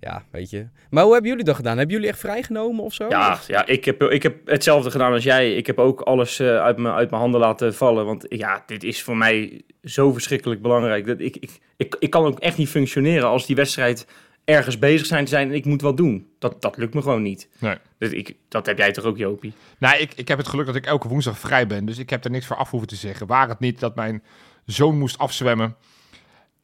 ja, 0.00 0.24
weet 0.30 0.50
je. 0.50 0.66
Maar 0.90 1.04
hoe 1.04 1.12
hebben 1.12 1.30
jullie 1.30 1.44
dat 1.44 1.56
gedaan? 1.56 1.76
Hebben 1.76 1.94
jullie 1.94 2.10
echt 2.10 2.18
vrijgenomen 2.18 2.84
of 2.84 2.94
zo? 2.94 3.08
Ja, 3.08 3.38
ja 3.46 3.66
ik, 3.66 3.84
heb, 3.84 4.02
ik 4.02 4.22
heb 4.22 4.46
hetzelfde 4.46 4.90
gedaan 4.90 5.12
als 5.12 5.24
jij. 5.24 5.54
Ik 5.54 5.66
heb 5.66 5.78
ook 5.78 6.00
alles 6.00 6.38
eh, 6.38 6.56
uit, 6.56 6.76
mijn, 6.76 6.94
uit 6.94 7.10
mijn 7.10 7.22
handen 7.22 7.40
laten 7.40 7.74
vallen. 7.74 8.04
Want 8.04 8.26
ja, 8.28 8.62
dit 8.66 8.84
is 8.84 9.02
voor 9.02 9.16
mij 9.16 9.62
zo 9.82 10.12
verschrikkelijk 10.12 10.62
belangrijk. 10.62 11.06
Dat 11.06 11.20
ik, 11.20 11.36
ik, 11.36 11.58
ik, 11.76 11.96
ik 11.98 12.10
kan 12.10 12.24
ook 12.24 12.38
echt 12.38 12.56
niet 12.56 12.68
functioneren 12.68 13.28
als 13.28 13.46
die 13.46 13.56
wedstrijd 13.56 14.06
ergens 14.44 14.78
bezig 14.78 15.06
zijn 15.06 15.24
te 15.24 15.30
zijn 15.30 15.48
en 15.48 15.54
ik 15.54 15.64
moet 15.64 15.80
wat 15.80 15.96
doen. 15.96 16.28
Dat, 16.38 16.62
dat 16.62 16.76
lukt 16.76 16.94
me 16.94 17.02
gewoon 17.02 17.22
niet. 17.22 17.48
Nee. 17.58 17.76
Dus 17.98 18.10
ik, 18.10 18.36
dat 18.48 18.66
heb 18.66 18.78
jij 18.78 18.92
toch 18.92 19.04
ook, 19.04 19.16
Jopie? 19.16 19.52
Nou, 19.78 19.98
ik, 19.98 20.12
ik 20.14 20.28
heb 20.28 20.38
het 20.38 20.48
geluk 20.48 20.66
dat 20.66 20.74
ik 20.74 20.86
elke 20.86 21.08
woensdag 21.08 21.38
vrij 21.38 21.66
ben. 21.66 21.84
Dus 21.84 21.98
ik 21.98 22.10
heb 22.10 22.24
er 22.24 22.30
niks 22.30 22.46
voor 22.46 22.56
af 22.56 22.70
hoeven 22.70 22.88
te 22.88 22.96
zeggen. 22.96 23.26
Waar 23.26 23.48
het 23.48 23.60
niet 23.60 23.80
dat 23.80 23.94
mijn 23.94 24.22
zoon 24.66 24.98
moest 24.98 25.18
afzwemmen. 25.18 25.76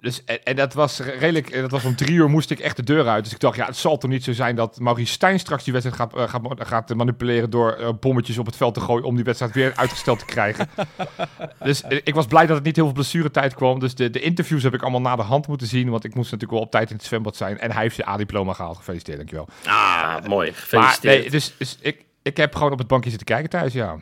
Dus, 0.01 0.25
en, 0.25 0.45
en 0.45 0.57
dat 0.57 0.75
was 0.75 0.99
redelijk, 0.99 1.53
dat 1.53 1.71
was 1.71 1.85
om 1.85 1.97
drie 1.97 2.15
uur 2.15 2.31
moest 2.31 2.51
ik 2.51 2.59
echt 2.59 2.77
de 2.77 2.83
deur 2.83 3.09
uit. 3.09 3.25
Dus 3.25 3.33
ik 3.33 3.41
dacht, 3.41 3.57
ja, 3.57 3.67
het 3.67 3.77
zal 3.77 3.99
toch 3.99 4.11
niet 4.11 4.25
zo 4.25 4.33
zijn 4.33 4.57
dat 4.57 4.79
Maurice 4.79 5.13
Stijn 5.13 5.39
straks 5.39 5.65
die 5.65 5.73
wedstrijd 5.73 6.01
gaat, 6.01 6.17
eh, 6.17 6.29
gaat, 6.29 6.69
gaat 6.69 6.95
manipuleren 6.95 7.51
door 7.51 7.73
eh, 7.73 7.89
bommetjes 8.01 8.39
op 8.39 8.47
het 8.47 8.57
veld 8.57 8.75
te 8.75 8.81
gooien 8.81 9.05
om 9.05 9.15
die 9.15 9.25
wedstrijd 9.25 9.55
weer 9.55 9.73
uitgesteld 9.75 10.19
te 10.19 10.25
krijgen. 10.25 10.69
dus 11.63 11.83
eh, 11.83 11.99
ik 12.05 12.15
was 12.15 12.27
blij 12.27 12.47
dat 12.47 12.57
het 12.57 12.65
niet 12.65 12.77
heel 12.77 12.85
veel 12.85 12.95
blessuretijd 12.95 13.55
kwam. 13.55 13.79
Dus 13.79 13.95
de, 13.95 14.11
de 14.11 14.21
interviews 14.21 14.63
heb 14.63 14.75
ik 14.75 14.83
allemaal 14.83 15.01
na 15.01 15.17
de 15.17 15.23
hand 15.23 15.47
moeten 15.47 15.67
zien, 15.67 15.91
want 15.91 16.05
ik 16.05 16.15
moest 16.15 16.31
natuurlijk 16.31 16.59
wel 16.59 16.67
op 16.67 16.71
tijd 16.71 16.91
in 16.91 16.97
het 16.97 17.05
zwembad 17.05 17.37
zijn. 17.37 17.59
En 17.59 17.73
hij 17.73 17.83
heeft 17.83 17.95
zijn 17.95 18.09
A-diploma 18.09 18.53
gehaald. 18.53 18.77
Gefeliciteerd, 18.77 19.17
dankjewel. 19.17 19.49
Ah, 19.65 20.25
mooi. 20.27 20.51
Maar 20.51 20.61
Gefeliciteerd. 20.61 21.21
nee, 21.21 21.31
dus, 21.31 21.55
dus 21.59 21.79
ik, 21.81 22.05
ik 22.23 22.37
heb 22.37 22.55
gewoon 22.55 22.73
op 22.73 22.79
het 22.79 22.87
bankje 22.87 23.11
zitten 23.11 23.29
kijken 23.29 23.51
thuis, 23.51 23.73
ja. 23.73 23.97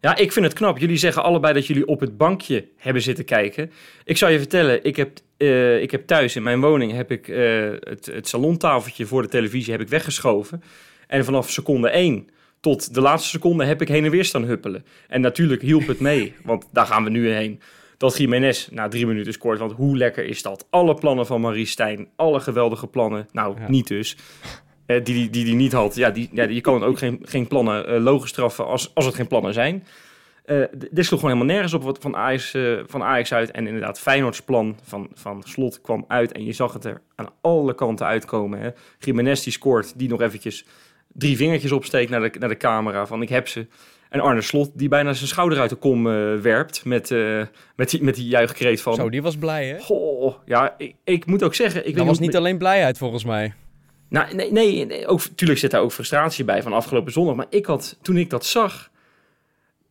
Ja, 0.00 0.16
ik 0.16 0.32
vind 0.32 0.44
het 0.44 0.54
knap. 0.54 0.78
Jullie 0.78 0.96
zeggen 0.96 1.22
allebei 1.22 1.54
dat 1.54 1.66
jullie 1.66 1.86
op 1.86 2.00
het 2.00 2.16
bankje 2.16 2.68
hebben 2.76 3.02
zitten 3.02 3.24
kijken. 3.24 3.70
Ik 4.04 4.16
zal 4.16 4.28
je 4.28 4.38
vertellen, 4.38 4.84
ik 4.84 4.96
heb, 4.96 5.18
eh, 5.36 5.82
ik 5.82 5.90
heb 5.90 6.06
thuis 6.06 6.36
in 6.36 6.42
mijn 6.42 6.60
woning 6.60 6.92
heb 6.92 7.10
ik, 7.10 7.28
eh, 7.28 7.70
het, 7.80 8.06
het 8.06 8.28
salontafeltje 8.28 9.06
voor 9.06 9.22
de 9.22 9.28
televisie 9.28 9.72
heb 9.72 9.80
ik 9.80 9.88
weggeschoven. 9.88 10.62
En 11.06 11.24
vanaf 11.24 11.50
seconde 11.50 11.88
1 11.96 12.28
tot 12.60 12.94
de 12.94 13.00
laatste 13.00 13.28
seconde 13.28 13.64
heb 13.64 13.80
ik 13.82 13.88
heen 13.88 14.04
en 14.04 14.10
weer 14.10 14.24
staan 14.24 14.44
huppelen. 14.44 14.84
En 15.08 15.20
natuurlijk 15.20 15.62
hielp 15.62 15.86
het 15.86 16.00
mee, 16.00 16.34
want 16.44 16.68
daar 16.72 16.86
gaan 16.86 17.04
we 17.04 17.10
nu 17.10 17.30
heen. 17.30 17.60
Dat 17.96 18.16
Jiménez 18.18 18.68
na 18.68 18.88
drie 18.88 19.06
minuten 19.06 19.32
scoort, 19.32 19.58
want 19.58 19.72
hoe 19.72 19.96
lekker 19.96 20.24
is 20.24 20.42
dat? 20.42 20.66
Alle 20.70 20.94
plannen 20.94 21.26
van 21.26 21.40
Marie 21.40 21.66
Stijn, 21.66 22.08
alle 22.16 22.40
geweldige 22.40 22.86
plannen. 22.86 23.28
Nou, 23.32 23.60
Ja. 23.60 23.68
niet 23.68 23.86
dus. 23.88 24.16
Eh, 24.86 25.04
die 25.04 25.14
die, 25.14 25.30
die 25.30 25.44
die 25.44 25.54
niet 25.54 25.72
had. 25.72 25.94
Ja, 25.94 26.10
die, 26.10 26.28
ja, 26.32 26.44
je 26.44 26.60
kan 26.60 26.84
ook 26.84 26.98
geen, 26.98 27.18
geen 27.22 27.46
plannen 27.46 27.86
eh, 27.86 28.02
logisch 28.02 28.30
straffen 28.30 28.66
als, 28.66 28.94
als 28.94 29.04
het 29.04 29.14
geen 29.14 29.26
plannen 29.26 29.52
zijn. 29.52 29.84
D- 30.46 30.88
dit 30.90 31.04
sloeg 31.04 31.20
gewoon 31.20 31.34
helemaal 31.34 31.54
nergens 31.54 31.74
op 31.74 31.82
wat 31.82 31.98
van 32.00 32.16
Ajax, 32.16 32.54
van 32.86 33.02
Ajax 33.02 33.32
uit. 33.32 33.50
En 33.50 33.66
inderdaad, 33.66 33.98
Feyenoords 34.00 34.42
plan 34.42 34.78
van, 34.82 35.08
van 35.14 35.42
Slot 35.44 35.80
kwam 35.80 36.04
uit. 36.08 36.32
En 36.32 36.44
je 36.44 36.52
zag 36.52 36.72
het 36.72 36.84
er 36.84 37.00
aan 37.14 37.28
alle 37.40 37.74
kanten 37.74 38.06
uitkomen. 38.06 38.60
Hè. 38.60 38.70
Jiménez 38.98 39.42
die 39.42 39.52
scoort, 39.52 39.98
die 39.98 40.08
nog 40.08 40.20
eventjes 40.20 40.66
drie 41.12 41.36
vingertjes 41.36 41.72
opsteekt 41.72 42.10
naar 42.10 42.20
de, 42.20 42.38
naar 42.38 42.48
de 42.48 42.56
camera 42.56 43.06
van 43.06 43.22
ik 43.22 43.28
heb 43.28 43.48
ze. 43.48 43.66
En 44.08 44.20
Arne 44.20 44.40
Slot 44.40 44.70
die 44.74 44.88
bijna 44.88 45.12
zijn 45.12 45.28
schouder 45.28 45.58
uit 45.60 45.70
de 45.70 45.76
kom 45.76 46.04
werpt 46.42 46.84
met, 46.84 47.14
met, 47.76 47.90
die, 47.90 48.02
met 48.02 48.14
die 48.14 48.28
juichkreet 48.28 48.80
van... 48.80 48.94
Zo, 48.94 49.10
die 49.10 49.22
was 49.22 49.36
blij 49.36 49.66
hè? 49.66 49.78
Goh, 49.78 50.34
ja, 50.44 50.74
ik, 50.78 50.94
ik 51.04 51.26
moet 51.26 51.42
ook 51.42 51.54
zeggen... 51.54 51.88
Ik 51.88 51.96
dat 51.96 52.06
was 52.06 52.18
niet 52.18 52.36
alleen 52.36 52.58
blijheid 52.58 52.98
volgens 52.98 53.24
mij. 53.24 53.54
Nou, 54.08 54.34
nee, 54.34 54.52
nee, 54.52 54.86
nee 54.86 55.06
ook, 55.06 55.20
tuurlijk 55.34 55.60
zit 55.60 55.70
daar 55.70 55.80
ook 55.80 55.92
frustratie 55.92 56.44
bij 56.44 56.62
van 56.62 56.72
afgelopen 56.72 57.12
zondag. 57.12 57.34
Maar 57.34 57.46
ik 57.50 57.66
had, 57.66 57.98
toen 58.02 58.16
ik 58.16 58.30
dat 58.30 58.46
zag, 58.46 58.90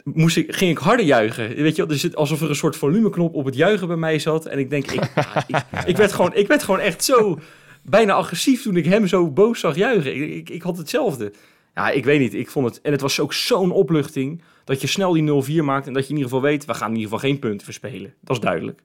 moest 0.04 0.38
ik, 0.38 0.56
ging 0.56 0.72
ik 0.72 0.78
harder 0.78 1.06
juichen. 1.06 1.56
Weet 1.56 1.76
je, 1.76 1.82
wel, 1.82 1.92
er 1.92 2.00
zit 2.00 2.16
alsof 2.16 2.42
er 2.42 2.50
een 2.50 2.56
soort 2.56 2.76
volumeknop 2.76 3.34
op 3.34 3.46
het 3.46 3.56
juichen 3.56 3.88
bij 3.88 3.98
mij 3.98 4.20
zat. 4.20 4.46
En 4.46 4.60
ik 4.60 4.70
denk, 4.70 4.92
ik, 4.92 5.12
ja, 5.16 5.44
ik, 5.48 5.86
ik, 5.86 5.98
werd 5.98 6.12
gewoon, 6.14 6.34
ik 6.34 6.48
werd 6.48 6.64
gewoon 6.64 6.80
echt 6.80 7.04
zo 7.04 7.40
bijna 7.82 8.14
agressief 8.14 8.62
toen 8.62 8.76
ik 8.78 8.86
hem 8.86 9.08
zo 9.08 9.32
boos 9.32 9.60
zag 9.60 9.76
juichen. 9.76 10.16
Ik, 10.16 10.30
ik, 10.30 10.50
ik 10.50 10.62
had 10.62 10.78
hetzelfde. 10.78 11.32
Ja, 11.76 11.90
ik 11.90 12.06
weet 12.06 12.20
niet. 12.20 12.34
Ik 12.34 12.50
vond 12.50 12.66
het, 12.66 12.82
en 12.82 12.92
het 12.92 13.02
was 13.02 13.20
ook 13.20 13.34
zo'n 13.34 13.72
opluchting 13.72 14.42
dat 14.64 14.82
je 14.82 14.88
snel 14.88 15.14
die 15.14 15.62
0-4 15.62 15.64
maakt. 15.64 15.88
En 15.88 15.94
dat 15.94 16.04
je 16.04 16.10
in 16.10 16.16
ieder 16.16 16.32
geval 16.32 16.46
weet, 16.50 16.66
we 16.66 16.74
gaan 16.74 16.90
in 16.90 16.96
ieder 16.96 17.10
geval 17.12 17.30
geen 17.30 17.40
punten 17.40 17.66
verspelen. 17.66 18.14
Dat 18.22 18.36
is 18.36 18.42
duidelijk. 18.42 18.82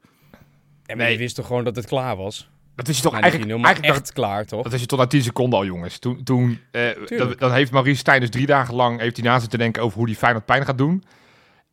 Maar 0.86 0.96
Nee. 0.96 1.12
je 1.12 1.18
wist 1.18 1.34
toch 1.36 1.46
gewoon 1.46 1.64
dat 1.64 1.76
het 1.76 1.86
klaar 1.86 2.16
was? 2.16 2.48
Dat 2.74 2.88
is 2.88 2.96
je 2.96 3.02
toch 3.02 3.20
eigenlijk, 3.20 3.64
eigenlijk, 3.64 3.94
echt 3.94 4.12
klaar, 4.12 4.46
toch? 4.46 4.62
Dat 4.62 4.72
is 4.72 4.80
je 4.80 4.86
tot 4.86 4.98
na 4.98 5.06
10 5.06 5.22
seconden 5.22 5.58
al, 5.58 5.64
jongens. 5.64 5.98
Toen, 5.98 6.22
toen 6.24 6.60
eh, 6.70 6.88
dan, 7.38 7.52
heeft 7.52 7.72
Maurice 7.72 7.98
Stijn 7.98 8.20
dus 8.20 8.30
drie 8.30 8.46
dagen 8.46 8.74
lang 8.74 9.00
heeft 9.00 9.16
hij 9.16 9.26
na 9.26 9.38
zitten 9.38 9.58
denken 9.58 9.82
over 9.82 9.98
hoe 9.98 10.06
hij 10.06 10.16
Feyenoord 10.16 10.44
pijn 10.44 10.64
gaat 10.64 10.78
doen. 10.78 11.04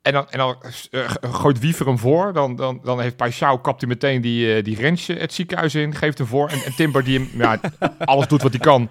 En 0.01 0.13
dan, 0.13 0.29
en 0.29 0.37
dan 0.37 0.55
eh, 0.91 1.11
gooit 1.21 1.59
Wiever 1.59 1.85
hem 1.85 1.97
voor. 1.97 2.33
Dan, 2.33 2.55
dan, 2.55 2.79
dan 2.83 3.01
heeft 3.01 3.15
Paixão 3.15 3.61
kapt 3.61 3.81
hij 3.81 3.89
meteen 3.89 4.21
die, 4.21 4.55
eh, 4.55 4.63
die 4.63 4.75
Rensje 4.75 5.13
het 5.13 5.33
ziekenhuis 5.33 5.75
in, 5.75 5.95
geeft 5.95 6.17
hem 6.17 6.27
voor. 6.27 6.49
En, 6.49 6.63
en 6.63 6.75
Timber 6.75 7.03
die 7.03 7.19
hem 7.19 7.29
ja, 7.33 7.59
alles 8.05 8.27
doet 8.27 8.41
wat 8.41 8.51
hij 8.51 8.61
kan, 8.61 8.89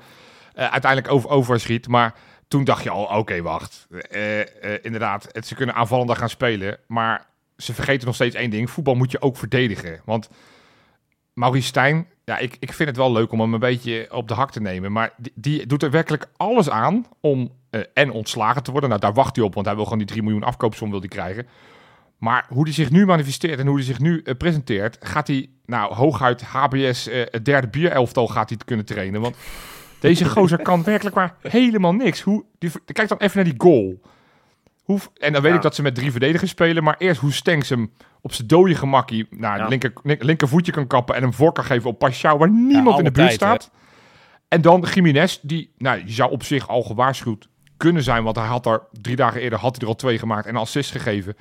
uiteindelijk 0.54 1.12
over, 1.12 1.30
overschiet. 1.30 1.88
Maar 1.88 2.14
toen 2.48 2.64
dacht 2.64 2.82
je 2.82 2.90
al, 2.90 3.04
oké, 3.04 3.42
wacht. 3.42 3.86
Inderdaad, 4.82 5.28
het, 5.32 5.46
ze 5.46 5.54
kunnen 5.54 5.74
aanvallender 5.74 6.16
gaan 6.16 6.28
spelen. 6.28 6.78
Maar 6.86 7.26
ze 7.56 7.74
vergeten 7.74 8.06
nog 8.06 8.14
steeds 8.14 8.34
één 8.34 8.50
ding. 8.50 8.70
Voetbal 8.70 8.94
moet 8.94 9.10
je 9.10 9.20
ook 9.20 9.36
verdedigen. 9.36 10.00
Want 10.04 10.28
Maurice 11.38 11.66
Stijn, 11.66 12.06
ja, 12.24 12.38
ik, 12.38 12.56
ik 12.60 12.72
vind 12.72 12.88
het 12.88 12.98
wel 12.98 13.12
leuk 13.12 13.32
om 13.32 13.40
hem 13.40 13.54
een 13.54 13.60
beetje 13.60 14.08
op 14.12 14.28
de 14.28 14.34
hak 14.34 14.50
te 14.50 14.60
nemen. 14.60 14.92
Maar 14.92 15.14
die, 15.34 15.66
doet 15.66 15.82
er 15.82 15.90
werkelijk 15.90 16.26
alles 16.36 16.70
aan 16.70 17.06
om 17.20 17.52
eh, 17.70 17.80
en 17.94 18.10
ontslagen 18.10 18.62
te 18.62 18.70
worden. 18.70 18.88
Nou, 18.88 19.00
daar 19.00 19.12
wacht 19.12 19.36
hij 19.36 19.44
op, 19.44 19.54
want 19.54 19.66
hij 19.66 19.74
wil 19.74 19.84
gewoon 19.84 19.98
die 19.98 20.06
3 20.06 20.22
miljoen 20.22 20.42
afkoopsom 20.42 20.90
wil 20.90 21.00
die 21.00 21.08
krijgen. 21.08 21.46
Maar 22.18 22.46
hoe 22.48 22.64
hij 22.64 22.72
zich 22.72 22.90
nu 22.90 23.06
manifesteert 23.06 23.58
en 23.58 23.66
hoe 23.66 23.76
hij 23.76 23.84
zich 23.84 23.98
nu 23.98 24.22
eh, 24.22 24.34
presenteert, 24.36 24.96
gaat 25.00 25.26
hij 25.26 25.48
nou 25.66 25.94
hooguit 25.94 26.42
HBS 26.42 27.08
eh, 27.08 27.22
het 27.30 27.44
derde 27.44 27.68
bierelftal 27.68 28.28
gaat 28.28 28.48
hij 28.48 28.58
kunnen 28.64 28.86
trainen. 28.86 29.20
Want 29.20 29.36
deze 30.00 30.24
gozer 30.24 30.62
kan 30.62 30.82
werkelijk 30.82 31.16
maar 31.16 31.36
helemaal 31.40 31.92
niks. 31.92 32.20
Hoe, 32.20 32.44
die, 32.58 32.70
kijk 32.84 33.08
dan 33.08 33.18
even 33.18 33.36
naar 33.36 33.52
die 33.52 33.60
goal. 33.60 34.00
Hoe, 34.86 34.98
en 35.18 35.32
dan 35.32 35.42
weet 35.42 35.50
Ja. 35.50 35.56
ik 35.56 35.62
dat 35.62 35.74
ze 35.74 35.82
met 35.82 35.94
drie 35.94 36.10
verdedigers 36.10 36.50
spelen, 36.50 36.84
maar 36.84 36.94
eerst 36.98 37.20
hoe 37.20 37.32
Stenks 37.32 37.68
hem 37.68 37.92
op 38.20 38.32
zijn 38.32 38.46
dode 38.48 38.74
gemakkie 38.74 39.26
naar 39.30 39.54
Ja. 39.54 39.60
het 39.60 39.68
linker, 39.70 39.92
link- 40.02 40.22
linkervoetje 40.22 40.72
kan 40.72 40.86
kappen 40.86 41.14
en 41.14 41.22
hem 41.22 41.32
voor 41.32 41.52
kan 41.52 41.64
geven 41.64 41.90
op 41.90 41.98
Pashao, 41.98 42.38
waar 42.38 42.50
niemand 42.50 42.98
in 42.98 43.04
de 43.04 43.10
buurt 43.10 43.26
tijd, 43.28 43.32
staat. 43.34 43.70
En 44.48 44.60
dan 44.60 44.86
Jiménez, 44.94 45.38
die, 45.42 45.70
nou, 45.78 46.04
die 46.04 46.14
zou 46.14 46.30
op 46.30 46.42
zich 46.42 46.68
al 46.68 46.82
gewaarschuwd 46.82 47.48
kunnen 47.76 48.02
zijn, 48.02 48.24
want 48.24 48.36
hij 48.36 48.46
had 48.46 48.66
er 48.66 48.82
drie 49.00 49.16
dagen 49.16 49.40
eerder 49.40 49.58
had 49.58 49.72
hij 49.74 49.80
er 49.82 49.88
al 49.88 49.94
twee 49.96 50.18
gemaakt 50.18 50.46
en 50.46 50.54
een 50.54 50.60
assist 50.60 50.90
gegeven. 50.90 51.36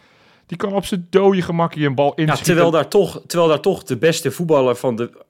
Die 0.45 0.57
kan 0.57 0.73
op 0.73 0.85
zijn 0.85 1.07
dode 1.09 1.41
gemakkie 1.41 1.85
een 1.85 1.95
bal 1.95 2.05
Ja, 2.05 2.15
inschieten. 2.15 2.45
terwijl, 2.45 2.71
daar 2.71 2.87
toch, 2.87 3.21
terwijl 3.27 3.49
daar 3.49 3.59
toch 3.59 3.83
de 3.83 3.97
beste 3.97 4.31
voetballer 4.31 4.75
van 4.75 4.95
de... 4.95 5.23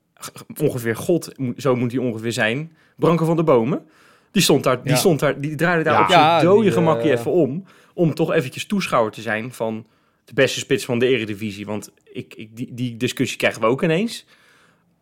Ongeveer 0.62 0.96
God, 0.96 1.30
zo 1.58 1.76
moet 1.76 1.92
hij 1.92 2.02
ongeveer 2.02 2.32
zijn. 2.32 2.72
Branko 2.98 3.26
van 3.26 3.36
der 3.36 3.46
Bomen. 3.46 3.82
Die 4.32 4.42
stond 4.44 4.64
daar, 4.64 4.82
die, 4.82 4.92
Ja. 4.92 4.98
stond 4.98 5.20
daar, 5.20 5.40
die 5.42 5.56
draaide 5.56 5.84
daar 5.84 5.94
Ja. 5.94 6.02
op 6.02 6.10
zijn 6.10 6.22
Ja, 6.22 6.42
dode 6.42 6.62
die, 6.62 6.72
gemakje 6.72 7.12
eh, 7.12 7.20
even 7.20 7.32
om. 7.32 7.66
Om 7.96 8.14
toch 8.14 8.32
eventjes 8.32 8.66
toeschouwer 8.66 9.12
te 9.12 9.22
zijn 9.22 9.54
van 9.54 9.88
de 10.26 10.34
beste 10.34 10.60
spits 10.60 10.86
van 10.86 11.00
de 11.00 11.08
eredivisie. 11.08 11.66
Want 11.66 11.92
ik, 12.04 12.34
ik, 12.36 12.58
die, 12.58 12.74
die 12.74 12.98
discussie 12.98 13.38
krijgen 13.38 13.62
we 13.62 13.68
ook 13.68 13.84
ineens. 13.84 14.26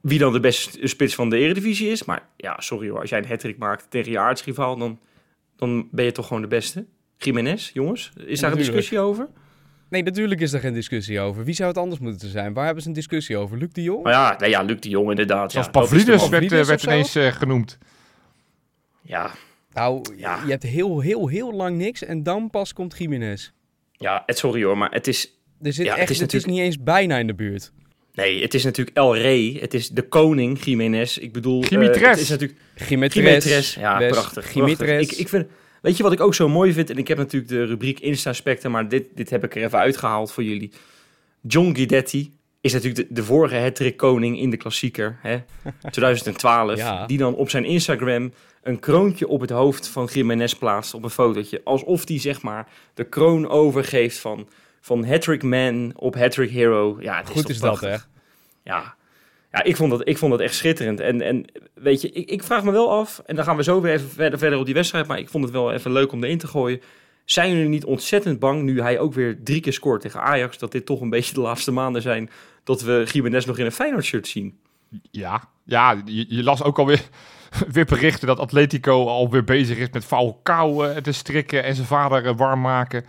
Wie 0.01 0.19
dan 0.19 0.33
de 0.33 0.39
beste 0.39 0.87
spits 0.87 1.15
van 1.15 1.29
de 1.29 1.37
eredivisie 1.37 1.89
is. 1.89 2.03
Maar 2.03 2.27
ja, 2.37 2.59
sorry 2.59 2.89
hoor. 2.89 2.99
Als 2.99 3.09
jij 3.09 3.19
een 3.19 3.27
hat 3.27 3.57
maakt 3.57 3.85
tegen 3.89 4.11
je 4.11 4.19
aardsrivaal, 4.19 4.77
dan, 4.77 4.99
dan 5.55 5.87
ben 5.91 6.05
je 6.05 6.11
toch 6.11 6.27
gewoon 6.27 6.41
de 6.41 6.47
beste. 6.47 6.85
Jiménez, 7.17 7.71
jongens. 7.73 8.11
Is 8.25 8.39
daar 8.39 8.51
een 8.51 8.57
discussie 8.57 8.99
over? 8.99 9.27
Nee, 9.89 10.03
natuurlijk 10.03 10.41
is 10.41 10.53
er 10.53 10.59
geen 10.59 10.73
discussie 10.73 11.19
over. 11.19 11.43
Wie 11.43 11.53
zou 11.53 11.69
het 11.69 11.77
anders 11.77 12.01
moeten 12.01 12.29
zijn? 12.29 12.53
Waar 12.53 12.65
hebben 12.65 12.83
ze 12.83 12.89
een 12.89 12.95
discussie 12.95 13.37
over? 13.37 13.57
Luc 13.57 13.69
de 13.71 13.81
Jong? 13.81 14.03
Maar 14.03 14.13
ja, 14.13 14.35
nee, 14.39 14.49
ja 14.49 14.61
Luc 14.61 14.79
de 14.79 14.89
Jong 14.89 15.09
inderdaad. 15.09 15.51
Zoals 15.51 15.65
ja, 15.65 15.71
Pavlidis 15.71 16.29
werd, 16.29 16.51
eh, 16.51 16.63
werd 16.63 16.83
ineens 16.83 17.15
eh, 17.15 17.31
genoemd. 17.31 17.77
Ja, 19.01 19.31
Nou, 19.73 20.01
Ja. 20.17 20.41
je 20.45 20.51
hebt 20.51 20.63
heel, 20.63 20.99
heel, 20.99 21.27
heel 21.27 21.53
lang 21.53 21.77
niks 21.77 22.03
en 22.03 22.23
dan 22.23 22.49
pas 22.49 22.73
komt 22.73 22.95
Jiménez. 22.97 23.51
ja, 23.91 24.23
het, 24.25 24.37
sorry 24.37 24.63
hoor, 24.63 24.77
maar 24.77 24.91
het 24.91 25.07
is... 25.07 25.41
Er 25.61 25.73
zit 25.73 25.85
Ja, 25.85 25.91
het 25.91 25.99
echt, 26.01 26.09
is 26.09 26.19
het 26.19 26.33
is 26.33 26.33
natuurlijk- 26.33 26.51
niet 26.53 26.61
eens 26.61 26.83
bijna 26.83 27.17
in 27.17 27.27
de 27.27 27.33
buurt. 27.33 27.71
Nee, 28.13 28.41
het 28.41 28.53
is 28.53 28.63
natuurlijk 28.63 28.97
El 28.97 29.17
Rey. 29.17 29.57
Het 29.59 29.73
is 29.73 29.89
de 29.89 30.01
koning, 30.01 30.63
Jiménez. 30.63 31.17
Ik 31.17 31.31
bedoel... 31.33 31.63
eh, 31.63 31.69
Dimitres. 31.69 32.01
het 32.09 32.19
is 32.19 32.29
natuurlijk... 32.29 32.59
Dimitres. 32.87 33.73
Ja, 33.75 33.97
prachtig. 33.97 34.51
Prachtig. 34.53 34.99
Ik, 34.99 35.11
ik 35.11 35.29
vind... 35.29 35.45
Weet 35.81 35.97
je 35.97 36.03
wat 36.03 36.11
ik 36.11 36.19
ook 36.21 36.35
zo 36.35 36.49
mooi 36.49 36.73
vind? 36.73 36.89
En 36.89 36.97
ik 36.97 37.07
heb 37.07 37.17
natuurlijk 37.17 37.51
de 37.51 37.65
rubriek 37.65 37.99
Insta-specten, 37.99 38.71
maar 38.71 38.89
dit, 38.89 39.05
dit 39.15 39.29
heb 39.29 39.43
ik 39.43 39.55
er 39.55 39.63
even 39.63 39.79
uitgehaald 39.79 40.31
voor 40.31 40.43
jullie. 40.43 40.71
John 41.41 41.73
Guidetti 41.75 42.33
is 42.61 42.73
natuurlijk 42.73 43.07
de, 43.09 43.13
de 43.15 43.23
vorige 43.23 43.55
hat 43.55 43.95
koning 43.95 44.39
in 44.39 44.49
de 44.49 44.57
klassieker, 44.57 45.17
hè? 45.21 45.37
2012. 45.91 46.77
Ja. 46.77 47.05
Die 47.05 47.17
dan 47.17 47.35
op 47.35 47.49
zijn 47.49 47.65
Instagram 47.65 48.33
een 48.63 48.79
kroontje 48.79 49.27
op 49.27 49.41
het 49.41 49.49
hoofd 49.49 49.87
van 49.87 50.09
Jiménez 50.13 50.53
plaatst 50.53 50.93
op 50.93 51.03
een 51.03 51.09
fotootje. 51.09 51.61
Alsof 51.63 52.07
hij 52.07 52.19
zeg 52.19 52.41
maar 52.41 52.67
de 52.93 53.03
kroon 53.03 53.49
overgeeft 53.49 54.19
van, 54.19 54.47
van 54.81 55.05
hat 55.05 55.41
man 55.41 55.91
op 55.95 56.15
hat 56.15 56.35
hero. 56.35 56.97
Ja, 56.99 57.17
het 57.17 57.29
is 57.29 57.33
Goed 57.33 57.49
is 57.49 57.59
dat, 57.59 57.79
hè? 57.79 57.95
Ja, 58.63 58.95
ja 59.51 59.63
ik, 59.63 59.75
vond 59.75 59.91
dat, 59.91 60.07
ik 60.07 60.17
vond 60.17 60.31
dat 60.31 60.41
echt 60.41 60.55
schitterend. 60.55 60.99
En, 60.99 61.21
en 61.21 61.45
weet 61.73 62.01
je, 62.01 62.09
ik, 62.09 62.29
ik 62.29 62.43
vraag 62.43 62.63
me 62.63 62.71
wel 62.71 62.91
af, 62.91 63.21
en 63.25 63.35
dan 63.35 63.45
gaan 63.45 63.57
we 63.57 63.63
zo 63.63 63.81
weer 63.81 63.93
even 63.93 64.09
verder, 64.09 64.39
verder 64.39 64.59
op 64.59 64.65
die 64.65 64.73
wedstrijd, 64.73 65.07
maar 65.07 65.19
ik 65.19 65.29
vond 65.29 65.43
het 65.43 65.53
wel 65.53 65.71
even 65.71 65.91
leuk 65.91 66.11
om 66.11 66.23
erin 66.23 66.37
te 66.37 66.47
gooien. 66.47 66.81
Zijn 67.25 67.51
jullie 67.51 67.67
niet 67.67 67.85
ontzettend 67.85 68.39
bang, 68.39 68.63
nu 68.63 68.81
hij 68.81 68.99
ook 68.99 69.13
weer 69.13 69.43
drie 69.43 69.61
keer 69.61 69.73
scoort 69.73 70.01
tegen 70.01 70.21
Ajax, 70.21 70.57
dat 70.57 70.71
dit 70.71 70.85
toch 70.85 71.01
een 71.01 71.09
beetje 71.09 71.33
de 71.33 71.41
laatste 71.41 71.71
maanden 71.71 72.01
zijn, 72.01 72.29
dat 72.63 72.81
we 72.81 73.03
Gimenez 73.05 73.45
nog 73.45 73.57
in 73.57 73.65
een 73.65 73.71
Feyenoord-shirt 73.71 74.27
zien? 74.27 74.59
Ja, 75.11 75.49
ja 75.63 76.01
je, 76.05 76.25
je 76.27 76.43
las 76.43 76.63
ook 76.63 76.79
alweer 76.79 77.09
weer 77.71 77.85
berichten 77.85 78.27
dat 78.27 78.39
Atletico 78.39 79.07
alweer 79.07 79.43
bezig 79.43 79.77
is 79.77 79.89
met 79.91 80.05
Falcao 80.05 80.83
eh, 80.83 80.97
te 80.97 81.11
strikken 81.11 81.63
en 81.63 81.75
zijn 81.75 81.87
vader 81.87 82.25
eh, 82.25 82.33
warm 82.35 82.61
maken. 82.61 83.05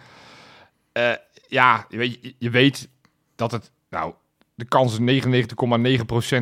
Eh, 0.92 1.10
ja, 1.48 1.86
je 1.88 1.96
weet, 1.96 2.34
je- 2.38 2.50
weet 2.50 2.88
dat 3.36 3.50
het, 3.52 3.70
nou, 3.90 4.12
de 4.54 4.64
kans 4.64 4.98
99,9% 5.00 5.04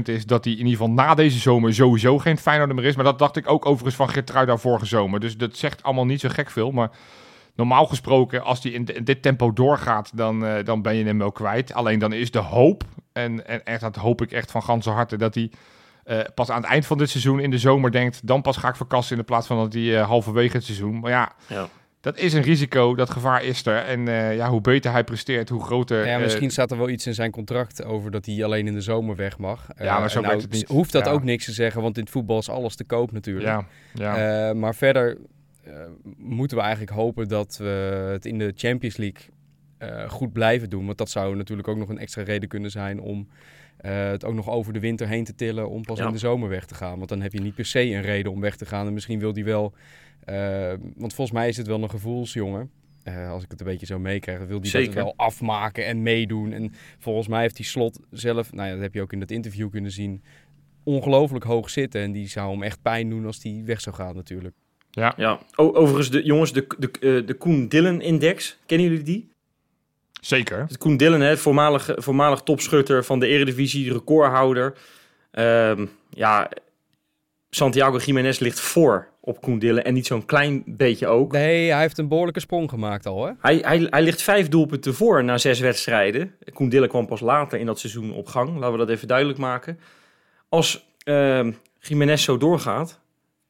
is 0.04 0.26
dat 0.26 0.44
hij 0.44 0.52
in 0.52 0.58
ieder 0.58 0.72
geval 0.72 0.90
na 0.90 1.14
deze 1.14 1.38
zomer 1.38 1.74
sowieso 1.74 2.18
geen 2.18 2.38
Feyenoorder 2.38 2.76
meer 2.76 2.84
is. 2.84 2.94
Maar 2.96 3.04
dat 3.04 3.18
dacht 3.18 3.36
ik 3.36 3.48
ook 3.50 3.66
overigens 3.66 3.94
van 3.96 4.08
Geertruida 4.08 4.56
vorige 4.56 4.86
zomer. 4.86 5.20
Dus 5.20 5.36
dat 5.36 5.56
zegt 5.56 5.82
allemaal 5.82 6.06
niet 6.06 6.20
zo 6.20 6.28
gek 6.28 6.50
veel. 6.50 6.70
Maar 6.70 6.90
normaal 7.54 7.86
gesproken, 7.86 8.42
als 8.42 8.62
hij 8.62 8.72
in, 8.72 8.84
di- 8.84 8.92
in 8.92 9.04
dit 9.04 9.22
tempo 9.22 9.52
doorgaat, 9.52 10.10
dan, 10.14 10.44
dan 10.64 10.82
ben 10.82 10.94
je 10.96 11.04
hem 11.04 11.18
wel 11.18 11.32
kwijt. 11.32 11.72
Alleen 11.74 11.98
dan 11.98 12.12
is 12.12 12.30
de 12.30 12.38
hoop, 12.38 12.84
en, 13.12 13.46
en 13.46 13.64
echt, 13.64 13.80
dat 13.80 13.96
hoop 13.96 14.22
ik 14.22 14.32
echt 14.32 14.50
van 14.50 14.62
ganse 14.62 14.90
harte, 14.90 15.16
dat 15.16 15.34
hij 15.34 15.50
eh, 16.04 16.18
pas 16.34 16.50
aan 16.50 16.60
het 16.62 16.70
eind 16.70 16.86
van 16.86 16.98
dit 16.98 17.10
seizoen 17.10 17.40
in 17.40 17.50
de 17.50 17.58
zomer 17.58 17.90
denkt, 17.90 18.26
dan 18.26 18.42
pas 18.42 18.56
ga 18.56 18.68
ik 18.68 18.76
verkassen 18.76 19.12
in 19.12 19.18
de 19.20 19.26
plaats 19.26 19.46
van 19.46 19.56
dat 19.56 19.72
hij 19.72 19.98
eh, 19.98 20.06
halverwege 20.06 20.56
het 20.56 20.64
seizoen. 20.64 21.00
Maar 21.00 21.10
ja, 21.10 21.32
Ja. 21.48 21.68
dat 22.00 22.18
is 22.18 22.32
een 22.32 22.42
risico, 22.42 22.94
dat 22.94 23.10
gevaar 23.10 23.44
is 23.44 23.66
er. 23.66 23.76
En 23.84 24.08
eh, 24.08 24.36
ja, 24.36 24.48
hoe 24.48 24.60
beter 24.60 24.92
hij 24.92 25.04
presteert, 25.04 25.48
hoe 25.48 25.62
groter... 25.64 26.06
Ja, 26.06 26.14
eh, 26.16 26.22
misschien 26.22 26.50
staat 26.50 26.70
er 26.70 26.78
wel 26.78 26.88
iets 26.88 27.06
in 27.06 27.14
zijn 27.14 27.30
contract 27.30 27.84
over 27.84 28.10
dat 28.10 28.26
hij 28.26 28.44
alleen 28.44 28.66
in 28.66 28.74
de 28.74 28.80
zomer 28.80 29.16
weg 29.16 29.38
mag. 29.38 29.66
Ja, 29.78 29.98
maar 29.98 30.10
zo 30.10 30.20
werkt 30.22 30.42
het 30.42 30.52
niet. 30.52 30.68
Hoeft 30.68 30.92
dat 30.92 31.04
Ja. 31.06 31.10
ook 31.12 31.22
niks 31.22 31.44
te 31.44 31.52
zeggen, 31.52 31.82
want 31.82 31.96
in 31.96 32.02
het 32.02 32.12
voetbal 32.12 32.38
is 32.38 32.48
alles 32.50 32.76
te 32.76 32.84
koop 32.84 33.12
natuurlijk. 33.12 33.46
ja, 33.46 33.66
ja. 33.94 34.48
Eh, 34.48 34.54
maar 34.54 34.74
verder 34.74 35.18
eh, 35.64 35.72
moeten 36.16 36.56
we 36.56 36.62
eigenlijk 36.62 36.92
hopen 36.92 37.28
dat 37.28 37.56
we 37.56 38.08
het 38.12 38.26
in 38.26 38.38
de 38.38 38.52
Champions 38.56 38.96
League 38.96 39.20
eh, 39.78 40.10
goed 40.10 40.32
blijven 40.32 40.70
doen. 40.70 40.86
Want 40.86 40.98
dat 40.98 41.10
zou 41.10 41.36
natuurlijk 41.36 41.68
ook 41.68 41.76
nog 41.76 41.88
een 41.88 41.98
extra 41.98 42.22
reden 42.22 42.48
kunnen 42.48 42.70
zijn 42.70 43.00
om 43.00 43.28
eh, 43.82 44.06
het 44.10 44.24
ook 44.24 44.34
nog 44.34 44.48
over 44.50 44.72
de 44.72 44.80
winter 44.80 45.08
heen 45.08 45.24
te 45.24 45.34
tillen 45.34 45.68
om 45.70 45.82
pas 45.82 45.98
Ja. 45.98 46.06
in 46.06 46.12
de 46.12 46.18
zomer 46.18 46.48
weg 46.48 46.66
te 46.66 46.74
gaan. 46.74 46.96
Want 46.96 47.08
dan 47.08 47.20
heb 47.20 47.32
je 47.32 47.40
niet 47.40 47.54
per 47.54 47.64
se 47.66 47.80
een 47.80 48.02
reden 48.02 48.32
om 48.32 48.40
weg 48.40 48.56
te 48.56 48.66
gaan. 48.66 48.86
En 48.86 48.92
misschien 48.92 49.18
wil 49.18 49.32
die 49.32 49.44
wel, 49.44 49.72
eh, 50.24 50.72
want 50.96 51.14
volgens 51.14 51.36
mij 51.38 51.48
is 51.48 51.56
het 51.56 51.66
wel 51.66 51.82
een 51.82 51.90
gevoelsjongen. 51.90 52.70
Eh, 53.02 53.30
als 53.30 53.42
ik 53.44 53.50
het 53.50 53.60
een 53.60 53.66
beetje 53.66 53.86
zo 53.86 53.98
meekrijg, 53.98 54.38
wil 54.46 54.60
die 54.60 54.72
dat 54.72 54.94
wel 54.94 55.12
afmaken 55.16 55.86
en 55.86 56.02
meedoen. 56.02 56.52
En 56.52 56.72
volgens 56.98 57.28
mij 57.28 57.40
heeft 57.40 57.56
die 57.56 57.64
slot 57.66 58.00
zelf, 58.10 58.52
nou 58.52 58.66
ja, 58.68 58.72
dat 58.72 58.82
heb 58.82 58.94
je 58.94 59.02
ook 59.02 59.12
in 59.12 59.20
dat 59.20 59.30
interview 59.30 59.70
kunnen 59.70 59.90
zien, 59.90 60.22
ongelooflijk 60.84 61.44
hoog 61.44 61.70
zitten. 61.70 62.00
En 62.00 62.12
die 62.12 62.28
zou 62.28 62.50
hem 62.52 62.62
echt 62.62 62.82
pijn 62.82 63.08
doen 63.10 63.26
als 63.26 63.40
die 63.40 63.64
weg 63.64 63.80
zou 63.80 63.96
gaan 63.96 64.14
natuurlijk. 64.14 64.54
ja. 64.90 65.12
ja. 65.16 65.40
O- 65.54 65.72
overigens, 65.74 66.10
de, 66.10 66.22
jongens, 66.24 66.52
de, 66.52 66.66
de, 66.78 67.22
de 67.26 67.34
Koen 67.34 67.68
Dillen-index, 67.68 68.58
kennen 68.66 68.86
jullie 68.88 69.04
die? 69.04 69.30
Zeker. 70.24 70.58
Het 70.58 70.78
Koen 70.78 70.96
Dillen, 70.96 71.20
hè, 71.20 71.36
voormalig, 71.36 71.90
voormalig 71.94 72.40
topschutter 72.40 73.04
van 73.04 73.18
de 73.18 73.26
Eredivisie, 73.26 73.92
recordhouder. 73.92 74.74
Ehm, 75.30 75.86
ja, 76.10 76.48
Santiago 77.50 77.98
Jiménez 77.98 78.38
ligt 78.38 78.60
voor 78.60 79.08
op 79.20 79.40
Koen 79.40 79.58
Dillen 79.58 79.84
en 79.84 79.94
niet 79.94 80.06
zo'n 80.06 80.24
klein 80.24 80.62
beetje 80.66 81.06
ook. 81.06 81.32
Nee, 81.32 81.70
hij 81.70 81.80
heeft 81.80 81.98
een 81.98 82.08
behoorlijke 82.08 82.40
sprong 82.40 82.70
gemaakt 82.70 83.06
al, 83.06 83.26
hè? 83.26 83.32
Hij, 83.40 83.56
hij, 83.56 83.86
hij 83.90 84.02
ligt 84.02 84.22
vijf 84.22 84.48
doelpunten 84.48 84.94
voor 84.94 85.24
na 85.24 85.38
zes 85.38 85.60
wedstrijden. 85.60 86.34
Koen 86.52 86.68
Dillen 86.68 86.88
kwam 86.88 87.06
pas 87.06 87.20
later 87.20 87.58
in 87.58 87.66
dat 87.66 87.78
seizoen 87.78 88.12
op 88.12 88.26
gang. 88.26 88.54
Laten 88.54 88.72
we 88.72 88.78
dat 88.78 88.88
even 88.88 89.08
duidelijk 89.08 89.38
maken. 89.38 89.78
Als 90.48 90.86
ehm 91.04 91.52
Jiménez 91.78 92.24
zo 92.24 92.36
doorgaat 92.36 93.00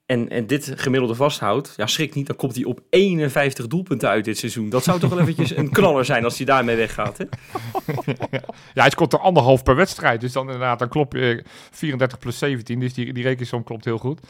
en, 0.07 0.29
en 0.29 0.47
dit 0.47 0.73
gemiddelde 0.77 1.15
vasthoudt, 1.15 1.75
ja, 1.77 1.87
schrik 1.87 2.15
niet, 2.15 2.27
dan 2.27 2.37
komt 2.37 2.55
hij 2.55 2.65
op 2.65 2.81
51 2.91 3.67
doelpunten 3.67 4.09
uit 4.09 4.25
dit 4.25 4.39
seizoen. 4.39 4.69
Dat 4.69 4.85
zou 4.85 4.99
toch 5.01 5.11
wel 5.11 5.19
eventjes 5.21 5.57
een 5.57 5.71
knaller 5.71 6.05
zijn 6.05 6.25
als 6.25 6.37
hij 6.37 6.47
daarmee 6.47 6.77
weggaat, 6.77 7.19
hè? 7.19 7.25
Ja, 8.75 8.83
hij 8.83 8.91
scoort 8.91 9.13
er 9.13 9.19
anderhalf 9.19 9.63
per 9.63 9.77
wedstrijd. 9.77 10.21
Dus 10.21 10.33
dan 10.33 10.45
inderdaad, 10.47 10.79
dan 10.79 10.89
klop 10.89 11.13
je 11.13 11.45
34 11.71 12.19
plus 12.19 12.39
17. 12.39 12.81
Dus 12.81 12.95
die, 12.95 13.13
die 13.13 13.23
rekensom 13.23 13.65
klopt 13.65 13.85
heel 13.85 13.99
goed. 13.99 14.21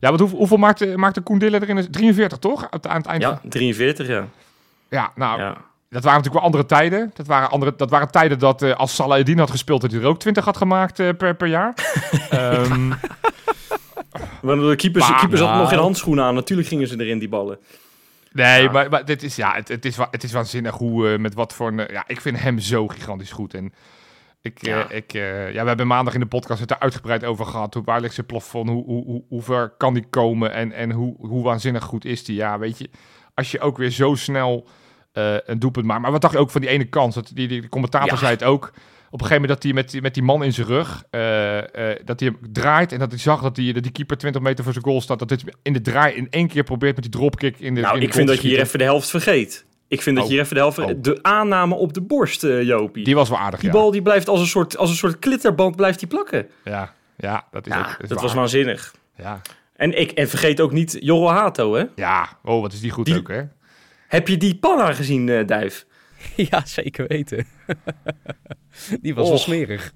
Ja, 0.00 0.08
want 0.08 0.20
hoeveel, 0.20 0.38
hoeveel 0.38 0.56
maakte, 0.56 0.96
maakte 0.96 1.20
Koen 1.20 1.38
Diller 1.38 1.62
erin? 1.62 1.90
43, 1.90 2.38
toch? 2.38 2.62
Aan 2.70 2.96
het- 3.00 3.06
eind 3.06 3.22
Ja, 3.22 3.40
43, 3.48 4.06
ja. 4.06 4.28
Ja, 4.88 5.12
nou, 5.14 5.40
ja. 5.40 5.52
dat 5.88 6.04
waren 6.04 6.18
natuurlijk 6.22 6.34
wel 6.34 6.42
andere 6.42 6.66
tijden. 6.66 7.10
Dat 7.14 7.26
waren, 7.26 7.50
andere, 7.50 7.74
dat 7.76 7.90
waren 7.90 8.10
tijden 8.10 8.38
dat 8.38 8.62
eh, 8.62 8.74
als 8.76 8.94
Salah 8.94 9.38
had 9.38 9.50
gespeeld, 9.50 9.80
dat 9.80 9.90
hij 9.90 10.00
er 10.00 10.06
ook 10.06 10.18
20 10.18 10.44
had 10.44 10.56
gemaakt 10.56 10.98
eh, 10.98 11.08
per, 11.18 11.34
per 11.34 11.48
jaar. 11.48 11.74
Ehm, 12.30 12.92
Want 14.42 14.60
de 14.60 14.76
keepers, 14.76 15.08
Maar- 15.08 15.18
keepers 15.18 15.40
hadden 15.40 15.58
nog 15.58 15.66
nou. 15.66 15.68
geen 15.68 15.78
handschoenen 15.78 16.24
aan. 16.24 16.34
Natuurlijk 16.34 16.68
gingen 16.68 16.86
ze 16.88 17.00
erin, 17.00 17.18
die 17.18 17.28
ballen. 17.28 17.58
nee, 18.32 18.62
Ja. 18.62 18.70
maar, 18.70 18.90
maar 18.90 19.04
dit 19.04 19.22
is, 19.22 19.36
ja, 19.36 19.54
het, 19.54 19.68
het, 19.68 19.84
is, 19.84 19.96
het 20.10 20.22
is 20.24 20.32
waanzinnig 20.32 20.74
hoe, 20.74 21.08
eh, 21.12 21.18
met 21.18 21.34
wat 21.34 21.54
voor 21.54 21.68
een... 21.68 21.78
eh, 21.80 21.94
ja, 21.94 22.04
ik 22.06 22.20
vind 22.20 22.40
hem 22.40 22.58
zo 22.58 22.88
gigantisch 22.88 23.30
goed. 23.32 23.54
En 23.54 23.72
Ik, 24.42 24.66
Ja. 24.66 24.78
ja. 24.78 24.88
ik, 24.90 25.12
eh, 25.12 25.52
ja, 25.52 25.62
we 25.62 25.68
hebben 25.68 25.86
maandag 25.86 26.14
in 26.14 26.20
de 26.20 26.26
podcast 26.26 26.60
het 26.60 26.70
er 26.70 26.78
uitgebreid 26.78 27.24
over 27.24 27.46
gehad. 27.46 27.74
Hoe, 27.74 27.82
waar 27.84 28.00
ligt 28.00 28.14
zijn 28.14 28.26
plafond? 28.26 28.68
Hoe, 28.68 28.84
hoe, 28.84 29.04
hoe, 29.04 29.22
hoe 29.28 29.42
ver 29.42 29.68
kan 29.68 29.94
die 29.94 30.06
komen? 30.10 30.52
En, 30.52 30.72
en 30.72 30.90
hoe, 30.90 31.14
hoe 31.18 31.42
waanzinnig 31.44 31.82
goed 31.84 32.04
is 32.04 32.24
die? 32.24 32.36
Ja, 32.36 32.58
weet 32.58 32.78
je, 32.78 32.90
als 33.34 33.50
je 33.50 33.60
ook 33.60 33.76
weer 33.76 33.90
zo 33.90 34.14
snel 34.14 34.68
eh, 35.12 35.34
een 35.46 35.58
doelpunt 35.58 35.86
maakt. 35.86 36.00
Maar 36.00 36.10
wat 36.10 36.20
dacht 36.20 36.32
je 36.34 36.40
ook 36.40 36.50
van 36.50 36.60
die 36.60 36.70
ene 36.70 36.84
kans? 36.84 37.14
Dat, 37.14 37.30
die, 37.34 37.48
die, 37.48 37.68
commentator 37.68 38.08
Ja. 38.10 38.16
zei 38.16 38.30
het 38.32 38.44
ook. 38.44 38.72
Op 39.12 39.20
een 39.20 39.26
gegeven 39.26 39.42
moment 39.42 39.62
dat 39.62 39.62
hij 39.62 39.82
met, 39.82 39.90
die- 39.90 40.02
met 40.02 40.14
die 40.14 40.22
man 40.22 40.44
in 40.44 40.52
zijn 40.52 40.66
rug, 40.66 41.04
eh, 41.10 41.58
eh, 41.90 41.98
dat 42.04 42.20
hij 42.20 42.28
hem 42.28 42.52
draait 42.52 42.92
en 42.92 42.98
dat 42.98 43.10
hij 43.10 43.18
zag 43.20 43.42
dat 43.42 43.54
die, 43.54 43.72
dat 43.72 43.82
die 43.82 43.92
keeper 43.92 44.16
20 44.18 44.42
meter 44.42 44.64
voor 44.64 44.72
zijn 44.72 44.84
goal 44.84 45.00
staat. 45.00 45.18
Dat 45.18 45.30
hij 45.30 45.38
in 45.62 45.72
de 45.72 45.80
draai 45.80 46.14
in 46.14 46.26
één 46.30 46.48
keer 46.48 46.64
probeert 46.64 46.94
met 46.94 47.02
die 47.04 47.12
dropkick 47.12 47.58
in 47.58 47.74
de 47.74 47.80
Nou, 47.80 47.94
in 47.94 48.00
de 48.00 48.06
ik 48.06 48.12
vind 48.14 48.28
dat 48.28 48.42
je 48.42 48.48
hier 48.48 48.60
even 48.60 48.78
de 48.78 48.84
helft 48.84 49.10
vergeet. 49.10 49.64
Ik 49.88 50.02
vind 50.02 50.16
dat 50.16 50.24
je 50.24 50.30
Oh. 50.30 50.36
hier 50.36 50.44
even 50.44 50.54
de 50.54 50.60
helft... 50.60 50.78
Oh. 50.78 51.02
De 51.02 51.18
aanname 51.22 51.74
op 51.74 51.92
de 51.92 52.00
borst, 52.00 52.44
eh, 52.44 52.62
Jopie. 52.62 52.92
Die, 52.94 53.04
Die 53.04 53.14
was 53.14 53.28
wel 53.28 53.38
aardig, 53.38 53.62
ja. 53.62 53.70
bal 53.70 53.90
die 53.90 54.02
blijft 54.02 54.28
als 54.28 54.40
een 54.40 54.46
soort, 54.46 54.76
als 54.76 54.90
een 54.90 54.96
soort 54.96 55.18
klitterband 55.18 55.76
blijft 55.76 55.98
die 55.98 56.08
plakken. 56.08 56.46
Ja, 56.64 56.94
ja, 57.16 57.46
dat 57.50 57.66
is 57.66 57.72
Ja, 57.72 57.80
ook 57.80 57.86
is 57.88 57.96
dat 57.98 58.08
waar. 58.08 58.22
was 58.22 58.34
waanzinnig. 58.34 58.94
Ja. 59.16 59.40
En, 59.76 60.00
ik, 60.00 60.10
en 60.10 60.28
vergeet 60.28 60.60
ook 60.60 60.72
niet 60.72 60.96
Jorro 61.00 61.28
Hato, 61.28 61.74
hè? 61.74 61.84
ja, 61.94 62.28
oh, 62.44 62.60
wat 62.60 62.72
is 62.72 62.80
die 62.80 62.90
goed 62.90 63.04
Die- 63.06 63.16
ook, 63.18 63.28
hè? 63.28 63.42
Heb 64.08 64.28
je 64.28 64.36
die 64.36 64.54
panna 64.56 64.92
gezien, 64.92 65.46
Duif? 65.46 65.86
Ja, 66.50 66.64
zeker 66.66 67.06
weten. 67.06 67.46
Die 69.02 69.14
was 69.14 69.28
wel 69.28 69.38
smerig. 69.38 69.92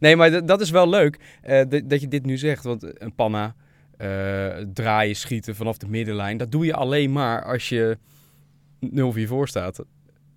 Nee, 0.00 0.16
maar 0.16 0.46
dat 0.46 0.60
is 0.60 0.70
wel 0.70 0.88
leuk 0.88 1.38
eh, 1.42 1.62
dat- 1.86 2.00
je 2.00 2.08
dit 2.08 2.24
nu 2.24 2.36
zegt. 2.36 2.64
Want 2.64 3.02
een 3.02 3.14
panna, 3.14 3.54
eh, 3.96 4.48
draaien, 4.72 5.16
schieten 5.16 5.54
vanaf 5.54 5.78
de 5.78 5.88
middenlijn... 5.88 6.36
dat 6.36 6.52
doe 6.52 6.64
je 6.64 6.74
alleen 6.74 7.12
maar 7.12 7.44
als 7.44 7.68
je 7.68 7.98
0-4 8.80 9.28
voor 9.28 9.48
staat. 9.48 9.84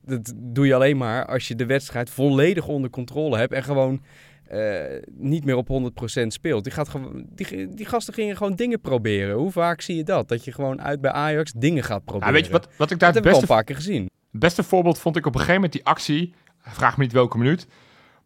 Dat 0.05 0.33
doe 0.35 0.65
je 0.65 0.75
alleen 0.75 0.97
maar 0.97 1.25
als 1.25 1.47
je 1.47 1.55
de 1.55 1.65
wedstrijd 1.65 2.09
volledig 2.09 2.67
onder 2.67 2.89
controle 2.89 3.37
hebt... 3.37 3.53
en 3.53 3.63
gewoon 3.63 4.01
eh, 4.47 4.83
niet 5.17 5.45
meer 5.45 5.55
op 5.55 5.91
100% 6.23 6.27
speelt. 6.27 6.63
Die, 6.63 6.73
gaat 6.73 6.91
die, 7.35 7.69
die 7.69 7.85
gasten 7.85 8.13
gingen 8.13 8.37
gewoon 8.37 8.55
dingen 8.55 8.81
proberen. 8.81 9.35
Hoe 9.35 9.51
vaak 9.51 9.81
zie 9.81 9.95
je 9.95 10.03
dat? 10.03 10.27
Dat 10.27 10.45
je 10.45 10.51
gewoon 10.51 10.81
uit 10.81 11.01
bij 11.01 11.11
Ajax 11.11 11.51
dingen 11.51 11.83
gaat 11.83 12.03
proberen. 12.03 12.27
Ja, 12.27 12.33
weet 12.33 12.45
je 12.45 12.51
wat, 12.51 12.67
wat 12.77 12.91
ik 12.91 12.99
daar 12.99 13.13
Dat 13.13 13.23
het 13.23 13.23
we 13.23 13.29
al 13.29 13.39
beste, 13.39 13.51
een 13.51 13.57
paar 13.57 13.63
keer 13.63 13.75
gezien. 13.75 14.09
Beste 14.37 14.63
voorbeeld 14.63 14.99
vond 14.99 15.15
ik 15.15 15.25
op 15.25 15.33
een 15.33 15.39
gegeven 15.39 15.61
moment 15.61 15.73
die 15.73 15.85
actie. 15.85 16.33
Vraag 16.61 16.97
me 16.97 17.03
niet 17.03 17.13
welke 17.13 17.37
minuut. 17.37 17.67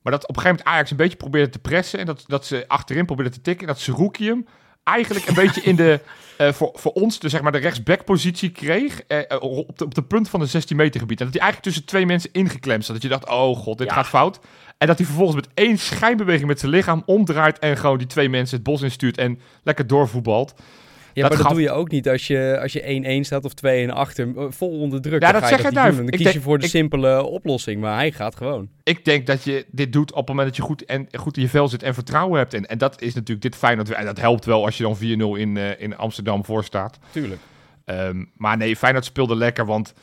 Maar 0.02 0.12
dat 0.14 0.28
op 0.28 0.36
een 0.36 0.42
gegeven 0.42 0.58
moment 0.58 0.76
Ajax 0.76 0.92
een 0.92 0.98
beetje 0.98 1.18
probeerde 1.18 1.50
te 1.50 1.60
pressen. 1.60 2.00
En 2.00 2.06
dat, 2.06 2.24
dat 2.28 2.46
ze 2.46 2.66
achterin 2.68 3.06
probeerden 3.06 3.34
te 3.34 3.42
tikken. 3.42 3.68
En 3.68 3.74
dat 3.74 3.82
Seruki 3.82 4.28
hem 4.28 4.46
eigenlijk 4.84 5.28
een 5.28 5.34
beetje 5.34 5.62
in 5.62 5.76
de, 5.76 6.00
eh, 6.38 6.52
voor, 6.52 6.72
voor 6.74 6.92
ons, 6.92 7.20
de, 7.20 7.30
zeg 7.30 7.42
maar 7.42 7.52
de 7.52 7.58
rechtsback-positie 7.58 8.50
kreeg. 8.50 9.02
eh, 9.02 9.32
eh, 9.32 9.42
op, 9.42 9.78
de, 9.78 9.86
op 9.86 9.96
de 9.96 10.04
punt 10.04 10.30
van 10.30 10.40
de 10.40 10.46
16 10.46 10.78
meter 10.78 11.00
gebied. 11.00 11.20
En 11.20 11.26
dat 11.26 11.34
hij 11.34 11.44
eigenlijk 11.44 11.74
tussen 11.74 11.92
twee 11.92 12.06
mensen 12.06 12.30
ingeklemd 12.34 12.86
zat. 12.86 12.94
Dat 12.94 13.04
je 13.04 13.10
dacht, 13.10 13.30
oh 13.30 13.58
god, 13.58 13.78
dit 13.78 13.88
Ja. 13.88 13.94
gaat 13.94 14.08
fout. 14.08 14.40
En 14.78 14.88
dat 14.88 14.98
hij 14.98 15.06
vervolgens 15.06 15.38
met 15.38 15.50
één 15.54 15.78
schijnbeweging 15.78 16.48
met 16.48 16.60
zijn 16.60 16.72
lichaam 16.72 17.04
omdraait. 17.06 17.60
En 17.60 17.78
gewoon 17.78 17.98
die 17.98 18.08
twee 18.08 18.30
mensen 18.30 18.56
het 18.56 18.66
bos 18.66 18.82
instuurt. 18.82 19.18
En 19.18 19.40
lekker 19.64 19.88
doorvoetbalt. 19.88 20.54
Ja, 21.14 21.22
Dat 21.22 21.30
maar 21.30 21.30
dat 21.38 21.40
gaf- 21.48 21.52
doe 21.52 21.62
je 21.62 21.72
ook 21.72 21.92
niet 21.92 22.10
als 22.10 22.28
je, 22.28 22.58
als 22.62 22.74
je 22.74 22.82
1-1 23.22 23.26
staat 23.26 23.46
of 23.46 23.54
2-1 23.54 23.90
achter. 23.92 24.38
eh, 24.38 24.46
Vol 24.50 24.80
onder 24.80 25.02
druk. 25.02 25.22
Ja, 25.22 25.32
dat 25.32 25.42
je 25.42 25.48
zeg 25.48 25.62
jij, 25.62 25.72
Duif. 25.72 25.96
Dan 25.98 26.06
kies 26.10 26.32
je 26.32 26.42
voor 26.42 26.58
de 26.60 26.64
ik- 26.66 26.70
simpele 26.70 27.24
oplossing. 27.24 27.82
Maar 27.82 27.96
hij 27.96 28.12
gaat 28.12 28.36
gewoon. 28.36 28.70
ik 28.84 29.06
denk 29.06 29.28
dat 29.28 29.44
je 29.44 29.66
dit 29.72 29.94
doet 29.94 30.12
op 30.12 30.18
het 30.18 30.28
moment 30.28 30.48
dat 30.48 30.56
je 30.56 30.62
goed, 30.62 30.86
en, 30.86 31.08
goed 31.14 31.38
in 31.38 31.44
je 31.44 31.50
vel 31.50 31.68
zit 31.68 31.84
en 31.84 31.94
vertrouwen 31.94 32.38
hebt. 32.38 32.54
En, 32.54 32.66
en 32.66 32.78
dat 32.78 33.02
is 33.02 33.14
natuurlijk 33.14 33.42
dit 33.42 33.56
Feyenoord. 33.56 33.92
En 33.92 34.06
dat 34.06 34.20
helpt 34.20 34.46
wel 34.46 34.66
als 34.66 34.78
je 34.78 34.84
dan 34.84 34.98
4-0 34.98 35.36
in, 35.40 35.58
eh, 35.58 35.70
in 35.82 35.98
Amsterdam 35.98 36.46
voor 36.46 36.64
staat. 36.64 37.00
Tuurlijk. 37.12 37.42
Ehm, 37.86 38.24
maar 38.38 38.58
nee, 38.58 38.76
Feyenoord 38.76 39.06
speelde 39.06 39.36
lekker, 39.36 39.66
want 39.66 39.94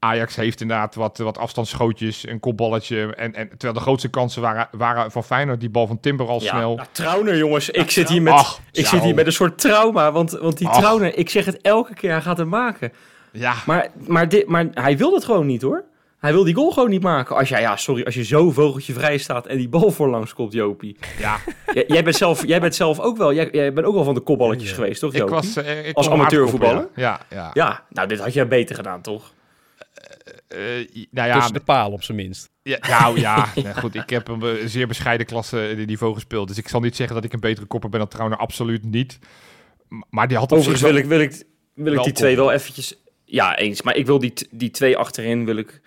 Ajax 0.00 0.36
heeft 0.36 0.60
inderdaad 0.60 0.94
wat, 0.94 1.18
wat 1.18 1.38
afstandsschootjes, 1.38 2.28
een 2.28 2.40
kopballetje. 2.40 3.14
En, 3.14 3.34
en 3.34 3.48
terwijl 3.48 3.72
de 3.72 3.80
grootste 3.80 4.08
kansen 4.08 4.42
waren, 4.42 4.68
waren 4.70 5.10
van 5.10 5.24
Feyenoord. 5.24 5.60
Die 5.60 5.70
bal 5.70 5.86
van 5.86 6.00
Timber 6.00 6.26
al 6.28 6.40
snel. 6.40 6.74
Nou, 6.76 6.88
Trauner, 6.92 7.36
jongens. 7.36 7.70
Ik 7.70 7.90
zit 7.90 8.08
hier 8.08 8.22
met, 8.22 8.32
Ach, 8.32 8.60
ik 8.72 8.82
ja. 8.84 8.88
zit 8.90 9.02
hier 9.02 9.14
met 9.14 9.26
een 9.26 9.32
soort 9.32 9.58
trauma. 9.58 10.12
Want, 10.12 10.30
want 10.30 10.58
die 10.58 10.68
Ach. 10.68 10.78
Trauner, 10.78 11.16
ik 11.18 11.30
zeg 11.30 11.44
het 11.44 11.60
elke 11.60 11.94
keer, 11.94 12.10
hij 12.10 12.20
gaat 12.20 12.36
hem 12.38 12.48
maken. 12.48 12.92
Ja, 13.32 13.54
Maar, 13.66 13.88
maar, 14.06 14.28
dit, 14.28 14.46
maar 14.46 14.66
hij 14.72 14.96
wil 14.96 15.14
het 15.14 15.24
gewoon 15.24 15.46
niet, 15.46 15.62
hoor. 15.62 15.84
Hij 16.18 16.32
wil 16.32 16.44
die 16.44 16.54
goal 16.54 16.70
gewoon 16.70 16.90
niet 16.90 17.02
maken. 17.02 17.36
Als, 17.36 17.48
jij, 17.48 17.60
ja, 17.60 17.76
sorry, 17.76 18.02
als 18.04 18.14
je 18.14 18.24
zo 18.24 18.50
vogeltje 18.50 18.92
vrij 18.92 19.18
staat 19.18 19.46
en 19.46 19.56
die 19.56 19.68
bal 19.68 19.90
voorlangs 19.90 20.34
komt, 20.34 20.52
Jopie. 20.52 20.96
ja. 21.18 21.36
Jij, 21.72 21.84
jij, 21.86 22.02
bent 22.04 22.16
zelf, 22.16 22.46
jij 22.46 22.60
bent 22.60 22.74
zelf 22.74 23.00
ook 23.00 23.16
wel, 23.16 23.32
jij, 23.34 23.48
jij 23.52 23.72
bent 23.72 23.86
ook 23.86 23.94
wel 23.94 24.04
van 24.04 24.14
de 24.14 24.20
kopballetjes 24.20 24.68
Ja. 24.68 24.74
geweest, 24.74 25.00
toch, 25.00 25.12
ik 25.12 25.18
Jopie? 25.18 25.34
was... 25.34 25.56
eh, 25.56 25.88
ik 25.88 25.96
Als 25.96 26.10
amateurvoetballer? 26.10 26.88
Ja, 26.94 27.20
ja. 27.30 27.50
Ja, 27.52 27.84
nou, 27.88 28.08
dit 28.08 28.20
had 28.20 28.32
jij 28.32 28.48
beter 28.48 28.74
gedaan, 28.74 29.00
toch? 29.00 29.32
Eh, 30.48 30.58
nou 31.10 31.28
ja, 31.28 31.34
Tussen 31.34 31.52
de 31.52 31.60
paal 31.60 31.92
op 31.92 32.02
zijn 32.02 32.16
minst. 32.16 32.50
Ja, 32.62 32.78
nou 32.88 33.20
ja, 33.20 33.48
nee, 33.54 33.74
goed. 33.74 33.94
Ik 33.94 34.10
heb 34.10 34.28
een 34.28 34.42
eh, 34.42 34.66
zeer 34.66 34.86
bescheiden 34.86 35.26
klasse 35.26 35.68
in 35.68 35.86
niveau 35.86 36.14
gespeeld. 36.14 36.48
Dus 36.48 36.58
ik 36.58 36.68
zal 36.68 36.80
niet 36.80 36.96
zeggen 36.96 37.14
dat 37.14 37.24
ik 37.24 37.32
een 37.32 37.40
betere 37.40 37.66
kopper 37.66 37.90
ben 37.90 38.00
dan 38.00 38.08
Trauner. 38.08 38.38
Absoluut 38.38 38.84
niet. 38.84 39.18
Maar 40.10 40.28
die 40.28 40.36
had 40.36 40.52
op 40.52 40.58
Overigens 40.58 40.82
zich 40.82 40.90
wil 40.90 41.00
ik, 41.00 41.08
wil 41.08 41.20
ik, 41.20 41.42
wil 41.74 41.92
ik 41.92 42.02
die 42.02 42.12
twee 42.12 42.36
wel 42.36 42.52
eventjes... 42.52 42.94
Ja, 43.24 43.56
eens. 43.56 43.82
Maar 43.82 43.96
ik 43.96 44.06
wil 44.06 44.18
die, 44.18 44.32
die 44.50 44.70
twee 44.70 44.96
achterin, 44.96 45.44
wil 45.44 45.56
ik... 45.56 45.80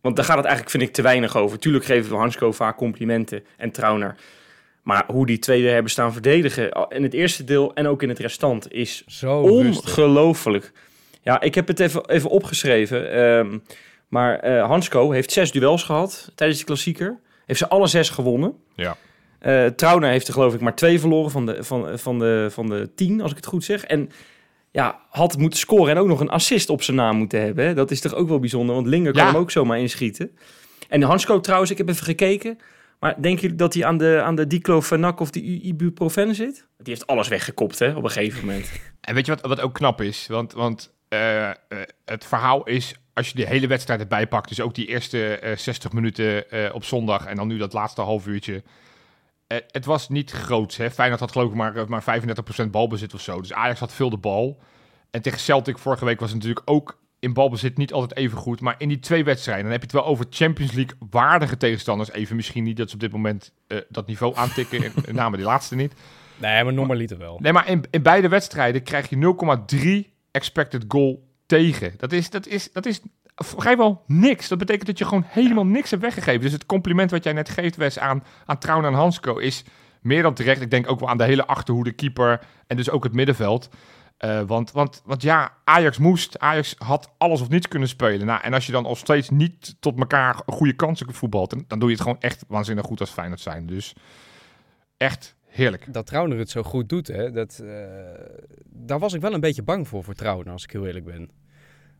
Want 0.00 0.16
daar 0.16 0.24
gaat 0.24 0.36
het 0.36 0.44
eigenlijk, 0.44 0.76
vind 0.76 0.88
ik, 0.88 0.94
te 0.94 1.02
weinig 1.02 1.36
over. 1.36 1.58
Tuurlijk 1.58 1.84
geven 1.84 2.10
we 2.10 2.16
Hansko 2.16 2.52
vaak 2.52 2.76
complimenten 2.76 3.44
en 3.56 3.70
Trauner. 3.70 4.16
Maar 4.82 5.04
hoe 5.06 5.26
die 5.26 5.38
twee 5.38 5.66
hebben 5.66 5.90
staan 5.90 6.12
verdedigen... 6.12 6.88
in 6.88 7.02
het 7.02 7.14
eerste 7.14 7.44
deel 7.44 7.74
en 7.74 7.86
ook 7.86 8.02
in 8.02 8.08
het 8.08 8.18
restant... 8.18 8.72
is 8.72 9.04
Zo 9.06 9.46
rustig. 9.46 9.94
Ja, 11.22 11.40
ik 11.40 11.54
heb 11.54 11.68
het 11.68 11.80
even, 11.80 12.08
even 12.08 12.30
opgeschreven. 12.30 13.12
ehm, 13.12 13.58
maar 14.08 14.38
eh 14.38 14.66
Hansko 14.66 15.10
heeft 15.10 15.32
zes 15.32 15.52
duels 15.52 15.82
gehad 15.82 16.32
tijdens 16.34 16.58
de 16.58 16.64
klassieker. 16.64 17.20
Heeft 17.46 17.58
ze 17.58 17.68
alle 17.68 17.86
zes 17.86 18.08
gewonnen. 18.10 18.54
Ja. 18.74 18.96
Trauner 19.76 20.10
heeft 20.10 20.26
er 20.28 20.32
geloof 20.34 20.54
ik 20.54 20.60
maar 20.60 20.74
twee 20.74 21.00
verloren 21.00 21.30
van 21.30 21.46
de, 21.46 21.64
van, 21.64 21.98
van, 21.98 22.18
de, 22.18 22.46
van 22.50 22.66
de 22.66 22.90
tien, 22.94 23.20
als 23.20 23.30
ik 23.30 23.36
het 23.36 23.46
goed 23.46 23.64
zeg. 23.64 23.84
En 23.84 24.10
ja, 24.70 25.00
had 25.10 25.38
moeten 25.38 25.58
scoren 25.58 25.90
en 25.94 25.98
ook 26.00 26.06
nog 26.06 26.20
een 26.20 26.28
assist 26.30 26.68
op 26.70 26.82
zijn 26.82 26.96
naam 26.96 27.16
moeten 27.16 27.40
hebben. 27.40 27.64
Hè? 27.66 27.74
Dat 27.74 27.90
is 27.90 28.00
toch 28.00 28.14
ook 28.14 28.28
wel 28.28 28.38
bijzonder, 28.38 28.74
want 28.74 28.86
Linger 28.86 29.12
kan 29.12 29.24
Ja. 29.24 29.30
hem 29.32 29.40
ook 29.40 29.50
zomaar 29.50 29.78
inschieten. 29.78 30.30
En 30.88 31.02
Hansko 31.02 31.40
trouwens, 31.40 31.70
ik 31.70 31.78
heb 31.78 31.88
even 31.88 32.04
gekeken. 32.04 32.58
Maar 33.00 33.22
denken 33.22 33.40
jullie 33.42 33.56
dat 33.56 33.74
hij 33.74 33.84
aan 33.84 33.98
de, 33.98 34.20
aan 34.24 34.34
de 34.34 34.46
diclofenac 34.46 35.20
of 35.20 35.30
de 35.30 35.40
ibuprofen 35.42 36.34
zit? 36.34 36.66
Die 36.76 36.92
heeft 36.94 37.06
alles 37.06 37.28
weggekopt 37.28 37.78
hè, 37.78 37.94
op 37.94 38.04
een 38.04 38.10
gegeven 38.10 38.40
moment. 38.46 38.70
En 39.00 39.14
weet 39.14 39.26
je 39.26 39.32
wat, 39.34 39.46
wat 39.46 39.60
ook 39.60 39.74
knap 39.74 40.00
is? 40.00 40.26
Want, 40.28 40.52
want 40.52 40.92
eh, 41.12 41.48
eh, 41.50 41.54
het 42.04 42.24
verhaal 42.24 42.64
is, 42.64 42.94
als 43.12 43.28
je 43.28 43.34
de 43.34 43.46
hele 43.46 43.66
wedstrijd 43.66 44.00
erbij 44.00 44.26
pakt, 44.26 44.48
dus 44.48 44.60
ook 44.60 44.74
die 44.74 44.86
eerste 44.86 45.38
eh, 45.38 45.56
60 45.56 45.92
minuten 45.92 46.44
op 46.74 46.84
zondag 46.84 47.26
en 47.26 47.36
dan 47.36 47.48
nu 47.48 47.56
dat 47.58 47.72
laatste 47.72 48.00
half 48.00 48.26
uurtje. 48.26 48.62
het 49.70 49.84
was 49.84 50.08
niet 50.08 50.30
groots. 50.30 50.76
Hè? 50.76 50.90
Feyenoord 50.90 51.20
had 51.20 51.32
geloof 51.32 51.48
ik 51.50 51.54
maar, 51.56 51.88
maar 51.88 52.02
35% 52.64 52.70
balbezit 52.70 53.14
of 53.14 53.20
zo. 53.20 53.40
Dus 53.40 53.52
Ajax 53.52 53.80
had 53.80 53.92
veel 53.92 54.10
de 54.10 54.16
bal. 54.16 54.58
En 55.10 55.22
tegen 55.22 55.38
Celtic 55.40 55.78
vorige 55.78 56.04
week 56.04 56.20
was 56.20 56.28
het 56.30 56.38
natuurlijk 56.38 56.70
ook 56.70 57.00
in 57.18 57.32
balbezit 57.32 57.76
niet 57.76 57.92
altijd 57.92 58.16
even 58.18 58.38
goed. 58.38 58.60
Maar 58.60 58.74
in 58.78 58.88
die 58.88 58.98
twee 59.00 59.24
wedstrijden, 59.24 59.62
dan 59.64 59.72
heb 59.72 59.80
je 59.80 59.86
het 59.86 59.96
wel 59.96 60.06
over 60.12 60.26
Champions 60.30 60.72
League 60.72 60.96
waardige 61.10 61.56
tegenstanders. 61.56 62.10
Even 62.12 62.36
misschien 62.36 62.64
niet 62.64 62.76
dat 62.76 62.88
ze 62.88 62.94
op 62.94 63.00
dit 63.00 63.12
moment 63.12 63.52
dat 63.88 64.06
niveau 64.06 64.36
aantikken. 64.36 64.82
in- 64.84 64.92
Met 64.94 65.12
name 65.12 65.36
die 65.36 65.46
laatste 65.46 65.74
niet. 65.74 65.92
Nee, 66.36 66.64
maar 66.64 66.72
normaliter 66.72 67.18
wel. 67.18 67.38
Nee, 67.40 67.52
maar 67.52 67.68
in, 67.68 67.84
in 67.90 68.02
beide 68.02 68.28
wedstrijden 68.28 68.82
krijg 68.82 69.08
je 69.08 69.34
0,3 70.06 70.11
expected 70.32 70.84
goal 70.88 71.28
tegen. 71.46 71.94
Dat 71.96 72.12
is, 72.12 72.30
dat, 72.30 72.46
is, 72.46 72.72
dat 72.72 72.86
is 72.86 73.00
vrijwel 73.34 74.02
niks. 74.06 74.48
Dat 74.48 74.58
betekent 74.58 74.86
dat 74.86 74.98
je 74.98 75.04
gewoon 75.04 75.24
helemaal 75.26 75.66
niks 75.66 75.90
hebt 75.90 76.02
weggegeven. 76.02 76.40
Dus 76.40 76.52
het 76.52 76.66
compliment 76.66 77.10
wat 77.10 77.24
jij 77.24 77.32
net 77.32 77.48
geeft, 77.48 77.76
Wes, 77.76 77.98
aan, 77.98 78.24
aan 78.44 78.58
Trouwen 78.58 78.86
en 78.86 78.94
Hansko 78.94 79.36
is 79.36 79.64
meer 80.00 80.22
dan 80.22 80.34
terecht. 80.34 80.60
Ik 80.60 80.70
denk 80.70 80.90
ook 80.90 81.00
wel 81.00 81.08
aan 81.08 81.18
de 81.18 81.24
hele 81.24 81.46
achterhoede, 81.46 81.92
keeper 81.92 82.40
en 82.66 82.76
dus 82.76 82.90
ook 82.90 83.04
het 83.04 83.12
middenveld. 83.12 83.68
Eh, 84.16 84.40
want, 84.40 84.72
want, 84.72 85.02
want 85.04 85.22
ja, 85.22 85.52
Ajax 85.64 85.98
moest. 85.98 86.38
Ajax 86.38 86.74
had 86.78 87.12
alles 87.18 87.40
of 87.40 87.48
niets 87.48 87.68
kunnen 87.68 87.88
spelen. 87.88 88.26
Nou, 88.26 88.40
en 88.42 88.54
als 88.54 88.66
je 88.66 88.72
dan 88.72 88.82
nog 88.82 88.98
steeds 88.98 89.30
niet 89.30 89.76
tot 89.80 89.98
elkaar 89.98 90.40
goede 90.46 90.72
kansen 90.72 91.14
voetbalt, 91.14 91.50
dan, 91.50 91.64
dan 91.68 91.78
doe 91.78 91.88
je 91.88 91.94
het 91.94 92.04
gewoon 92.04 92.20
echt 92.20 92.44
waanzinnig 92.48 92.84
goed 92.84 93.00
als 93.00 93.10
Feyenoord 93.10 93.40
zijn. 93.40 93.66
Dus 93.66 93.94
echt 94.96 95.34
heerlijk. 95.52 95.92
Dat 95.92 96.06
Trauner 96.06 96.38
het 96.38 96.50
zo 96.50 96.62
goed 96.62 96.88
doet, 96.88 97.06
hè, 97.06 97.30
dat, 97.30 97.58
eh, 97.58 97.86
daar 98.64 98.98
was 98.98 99.12
ik 99.12 99.20
wel 99.20 99.34
een 99.34 99.40
beetje 99.40 99.62
bang 99.62 99.88
voor, 99.88 100.04
voor 100.04 100.14
Trauner, 100.14 100.52
als 100.52 100.64
ik 100.64 100.70
heel 100.70 100.86
eerlijk 100.86 101.04
ben. 101.04 101.30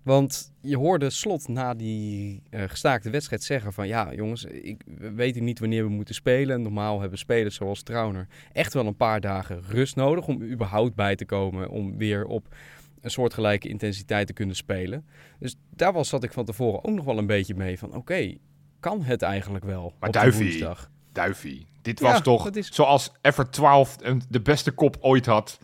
Want 0.03 0.53
je 0.61 0.77
hoorde 0.77 1.11
Slot 1.11 1.49
na 1.49 1.75
die 1.75 2.43
eh, 2.51 2.63
gestaakte 2.67 3.11
wedstrijd 3.11 3.43
zeggen 3.43 3.73
van... 3.73 3.87
ja, 3.87 4.15
jongens, 4.15 4.45
ik 4.45 4.83
we 4.99 5.13
weten 5.13 5.45
niet 5.45 5.59
wanneer 5.59 5.85
we 5.85 5.91
moeten 5.91 6.15
spelen. 6.15 6.63
Normaal 6.63 7.01
hebben 7.01 7.19
spelers 7.19 7.55
zoals 7.55 7.83
Trauner 7.83 8.27
echt 8.53 8.75
wel 8.75 8.87
een 8.87 8.97
paar 8.97 9.21
dagen 9.21 9.63
rust 9.69 9.97
nodig... 9.97 10.27
om 10.27 10.43
überhaupt 10.43 10.95
bij 10.95 11.17
te 11.17 11.25
komen, 11.25 11.69
om 11.69 11.99
weer 11.99 12.25
op 12.25 12.55
een 13.01 13.11
soortgelijke 13.11 13.69
intensiteit 13.69 14.27
te 14.27 14.33
kunnen 14.33 14.57
spelen. 14.57 15.07
Dus 15.39 15.57
daar 15.71 15.93
was, 15.93 16.09
zat 16.09 16.23
ik 16.25 16.33
van 16.33 16.45
tevoren 16.45 16.85
ook 16.85 16.95
nog 16.95 17.05
wel 17.05 17.19
een 17.19 17.27
beetje 17.27 17.55
mee 17.55 17.79
van... 17.79 17.95
oké, 17.95 18.35
kan 18.81 19.03
het 19.03 19.23
eigenlijk 19.23 19.65
wel 19.65 19.95
Maar 19.99 20.09
op 20.09 20.15
Duivie, 20.15 20.45
woensdag? 20.45 20.91
Duivie. 21.13 21.67
Dit 21.83 21.99
Ja, 22.01 22.11
was 22.13 22.23
toch 22.23 22.51
is- 22.51 22.69
zoals 22.73 23.13
Ever 23.23 23.51
12 23.51 23.97
een- 24.01 24.23
de 24.29 24.41
beste 24.41 24.71
kop 24.71 24.97
ooit 25.01 25.27
had. 25.27 25.59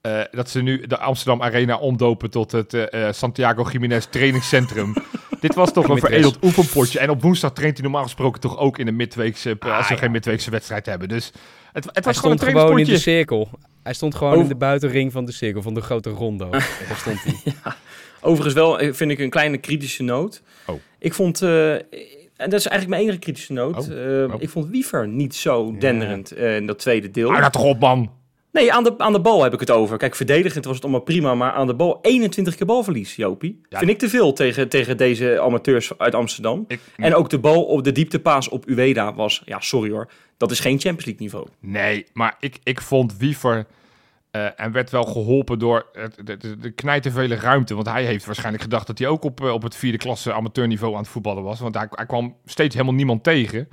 Eh, 0.00 0.20
dat 0.30 0.50
ze 0.50 0.62
nu 0.62 0.86
de 0.86 0.98
Amsterdam 0.98 1.42
Arena 1.42 1.76
omdopen 1.78 2.30
tot 2.30 2.52
het 2.52 2.74
eh, 2.74 3.06
eh, 3.08 3.14
Santiago 3.14 3.68
Jiménez 3.70 4.04
trainingscentrum. 4.10 4.94
dit 5.40 5.54
was 5.54 5.72
toch 5.72 5.88
een 5.88 5.98
veredeld 5.98 6.38
oefenpotje. 6.44 6.98
En 6.98 7.10
op 7.10 7.22
woensdag 7.22 7.52
traint 7.52 7.74
hij 7.74 7.82
normaal 7.82 8.02
gesproken 8.02 8.40
toch 8.40 8.58
ook 8.58 8.78
in 8.78 8.86
een 8.86 8.96
midweekse... 8.96 9.56
Ah, 9.58 9.76
als 9.76 9.88
we 9.88 9.94
ja. 9.94 10.00
geen 10.00 10.10
midweekse 10.10 10.50
wedstrijd 10.50 10.86
hebben. 10.86 11.08
Dus 11.08 11.26
het, 11.72 11.84
het 11.84 11.94
Hij 11.94 12.02
was 12.02 12.16
gewoon 12.16 12.32
een 12.32 12.38
stond 12.38 12.58
gewoon 12.58 12.78
in 12.78 12.84
de 12.84 12.98
cirkel. 12.98 13.48
Hij 13.82 13.94
stond 13.94 14.14
gewoon 14.14 14.34
Oh. 14.36 14.42
in 14.42 14.48
de 14.48 14.54
buitenring 14.54 15.12
van 15.12 15.24
de 15.24 15.32
cirkel, 15.32 15.62
van 15.62 15.74
de 15.74 15.80
grote 15.80 16.10
rondo. 16.10 16.50
Daar 16.88 16.96
stond 16.96 17.22
hij. 17.22 17.34
Overigens 18.20 18.54
wel, 18.54 18.78
vind 18.94 19.10
ik 19.10 19.18
een 19.18 19.30
kleine 19.30 19.58
kritische 19.58 20.02
noot. 20.02 20.42
Oh. 20.66 20.80
Ik 20.98 21.14
vond, 21.14 21.42
eh, 21.42 21.74
en 22.40 22.50
dat 22.50 22.58
is 22.58 22.66
eigenlijk 22.66 22.88
mijn 22.88 23.02
enige 23.02 23.18
kritische 23.18 23.52
noot. 23.52 23.88
Oh. 23.88 24.24
eh, 24.24 24.32
Oh. 24.34 24.42
Ik 24.42 24.48
vond 24.48 24.68
Wiever 24.68 25.08
niet 25.08 25.34
zo 25.34 25.76
denderend 25.78 26.30
eh, 26.32 26.56
in 26.56 26.66
dat 26.66 26.78
tweede 26.78 27.10
deel. 27.10 27.28
Hou 27.28 27.40
dat 27.40 27.52
toch 27.52 27.64
op, 27.64 27.80
man. 27.80 28.10
Nee, 28.52 28.72
aan 28.72 28.84
de, 28.84 28.94
aan 28.98 29.12
de 29.12 29.20
bal 29.20 29.42
heb 29.42 29.52
ik 29.52 29.60
het 29.60 29.70
over. 29.70 29.96
Kijk, 29.96 30.14
verdedigend 30.14 30.64
was 30.64 30.74
het 30.74 30.82
allemaal 30.82 31.02
prima, 31.02 31.34
maar 31.34 31.52
aan 31.52 31.66
de 31.66 31.74
bal 31.74 31.98
21 32.02 32.54
keer 32.54 32.66
balverlies, 32.66 33.16
Jopie. 33.16 33.60
Ja. 33.68 33.78
Vind 33.78 33.90
ik 33.90 33.98
te 33.98 34.08
veel 34.08 34.32
tegen, 34.32 34.68
tegen 34.68 34.96
deze 34.96 35.40
amateurs 35.40 35.98
uit 35.98 36.14
Amsterdam. 36.14 36.64
Ik, 36.68 36.80
En 36.96 37.14
ook 37.14 37.30
de 37.30 37.38
bal 37.38 37.64
op 37.64 37.84
de 37.84 37.92
dieptepaas 37.92 38.48
op 38.48 38.66
Ueda 38.66 39.14
was, 39.14 39.42
ja, 39.44 39.60
sorry 39.60 39.90
hoor, 39.90 40.10
dat 40.36 40.50
is 40.50 40.60
geen 40.60 40.78
Champions 40.78 41.04
League 41.04 41.22
niveau. 41.22 41.46
Nee, 41.60 42.06
maar 42.12 42.36
ik, 42.40 42.58
ik 42.62 42.80
vond 42.80 43.16
Wiever... 43.18 43.66
eh, 44.30 44.60
en 44.60 44.72
werd 44.72 44.90
wel 44.90 45.04
geholpen 45.04 45.58
door 45.58 45.86
de, 46.24 46.36
de, 46.36 46.56
de 46.56 46.70
knijtervele 46.70 47.34
ruimte. 47.34 47.74
Want 47.74 47.86
hij 47.86 48.04
heeft 48.04 48.24
waarschijnlijk 48.24 48.62
gedacht 48.62 48.86
dat 48.86 48.98
hij 48.98 49.08
ook 49.08 49.24
op, 49.24 49.40
eh, 49.40 49.52
op 49.52 49.62
het 49.62 49.76
vierde 49.76 49.98
klasse 49.98 50.32
amateurniveau 50.32 50.92
aan 50.94 51.00
het 51.00 51.08
voetballen 51.08 51.42
was. 51.42 51.60
Want 51.60 51.74
hij, 51.74 51.86
hij 51.90 52.06
kwam 52.06 52.36
steeds 52.44 52.74
helemaal 52.74 52.94
niemand 52.94 53.22
tegen. 53.24 53.68